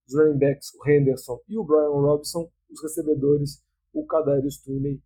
os 0.07 0.15
running 0.15 0.39
backs, 0.39 0.73
o 0.75 0.89
Henderson 0.89 1.41
e 1.49 1.59
o 1.59 1.65
Brian 1.65 1.91
Robinson, 1.91 2.51
os 2.71 2.83
recebedores, 2.83 3.63
o 3.93 4.07
Kadarius 4.07 4.63
Tooney, 4.63 5.03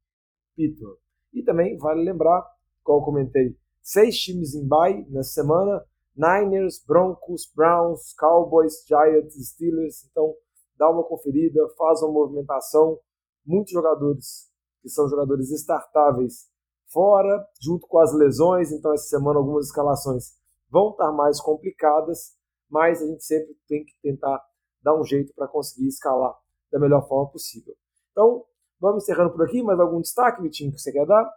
Peter. 0.56 0.88
E 1.32 1.42
também 1.42 1.76
vale 1.78 2.02
lembrar, 2.02 2.44
como 2.82 3.00
eu 3.00 3.04
comentei, 3.04 3.56
seis 3.82 4.16
times 4.18 4.54
em 4.54 4.66
bye 4.66 5.04
nessa 5.10 5.42
semana, 5.42 5.84
Niners, 6.16 6.82
Broncos, 6.86 7.50
Browns, 7.54 8.14
Cowboys, 8.14 8.84
Giants, 8.86 9.34
Steelers, 9.48 10.04
então 10.10 10.34
dá 10.76 10.90
uma 10.90 11.04
conferida, 11.04 11.60
faz 11.76 12.02
uma 12.02 12.12
movimentação, 12.12 12.98
muitos 13.44 13.72
jogadores 13.72 14.48
que 14.80 14.88
são 14.88 15.08
jogadores 15.08 15.50
startáveis 15.50 16.48
fora, 16.92 17.44
junto 17.60 17.86
com 17.88 17.98
as 17.98 18.12
lesões, 18.12 18.70
então 18.70 18.92
essa 18.92 19.08
semana 19.08 19.38
algumas 19.38 19.66
escalações 19.66 20.34
vão 20.74 20.90
estar 20.90 21.12
mais 21.12 21.40
complicadas, 21.40 22.36
mas 22.68 23.00
a 23.00 23.06
gente 23.06 23.24
sempre 23.24 23.56
tem 23.68 23.84
que 23.84 23.94
tentar 24.02 24.44
dar 24.82 24.98
um 24.98 25.04
jeito 25.04 25.32
para 25.32 25.46
conseguir 25.46 25.86
escalar 25.86 26.34
da 26.72 26.80
melhor 26.80 27.06
forma 27.06 27.30
possível. 27.30 27.76
Então, 28.10 28.44
vamos 28.80 29.04
encerrando 29.04 29.32
por 29.32 29.46
aqui. 29.46 29.62
Mais 29.62 29.78
algum 29.78 30.00
destaque, 30.00 30.42
Vitinho, 30.42 30.72
que 30.72 30.80
você 30.80 30.90
quer 30.90 31.06
dar? 31.06 31.30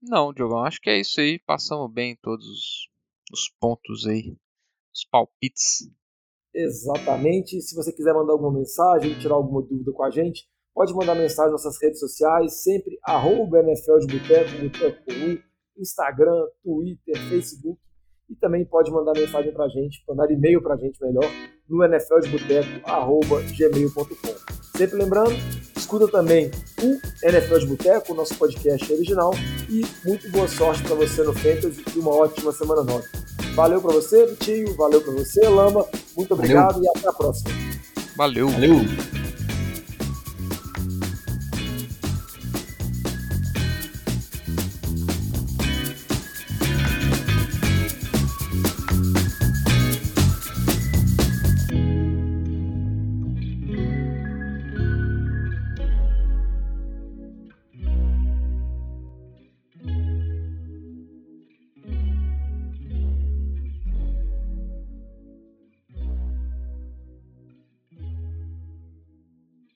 Não, 0.00 0.32
Diogão, 0.32 0.62
acho 0.62 0.80
que 0.80 0.88
é 0.88 1.00
isso 1.00 1.20
aí. 1.20 1.40
Passamos 1.40 1.92
bem 1.92 2.16
todos 2.22 2.46
os 3.32 3.50
pontos 3.60 4.06
aí, 4.06 4.36
os 4.94 5.04
palpites. 5.10 5.90
Exatamente. 6.54 7.60
Se 7.60 7.74
você 7.74 7.92
quiser 7.92 8.14
mandar 8.14 8.32
alguma 8.34 8.52
mensagem, 8.52 9.18
tirar 9.18 9.34
alguma 9.34 9.60
dúvida 9.60 9.92
com 9.92 10.04
a 10.04 10.10
gente, 10.10 10.48
pode 10.72 10.94
mandar 10.94 11.16
mensagem 11.16 11.50
nas 11.50 11.64
nossas 11.64 11.82
redes 11.82 11.98
sociais, 11.98 12.62
sempre 12.62 12.96
arroba 13.02 13.58
NFL 13.58 13.98
de 14.06 14.18
Boteco, 14.18 14.62
Boteco 14.62 15.48
Instagram, 15.76 16.46
Twitter, 16.62 17.16
Facebook 17.28 17.80
e 18.28 18.34
também 18.36 18.64
pode 18.64 18.90
mandar 18.90 19.12
mensagem 19.14 19.52
para 19.52 19.64
a 19.64 19.68
gente, 19.68 20.02
mandar 20.08 20.28
e-mail 20.30 20.62
para 20.62 20.74
a 20.74 20.76
gente 20.76 21.02
melhor, 21.02 21.24
no 21.68 21.82
nfldeboteco.gmail.com. 21.84 24.58
Sempre 24.76 24.98
lembrando, 24.98 25.32
escuta 25.76 26.06
também 26.08 26.50
o 26.82 26.98
NFL 27.26 27.58
de 27.58 27.66
Boteco, 27.66 28.14
nosso 28.14 28.36
podcast 28.36 28.92
original, 28.92 29.32
e 29.68 29.84
muito 30.06 30.30
boa 30.30 30.46
sorte 30.46 30.82
para 30.82 30.94
você 30.94 31.22
no 31.22 31.32
Fantasy 31.32 31.82
e 31.96 31.98
uma 31.98 32.14
ótima 32.14 32.52
semana 32.52 32.84
nova. 32.84 33.02
Valeu 33.54 33.80
para 33.80 33.92
você, 33.92 34.26
Vitinho, 34.26 34.76
valeu 34.76 35.00
para 35.00 35.12
você, 35.12 35.48
Lama, 35.48 35.86
muito 36.16 36.34
obrigado 36.34 36.74
valeu. 36.74 36.92
e 36.94 36.98
até 36.98 37.08
a 37.08 37.12
próxima. 37.12 37.50
Valeu. 38.16 38.48
Valeu. 38.48 39.27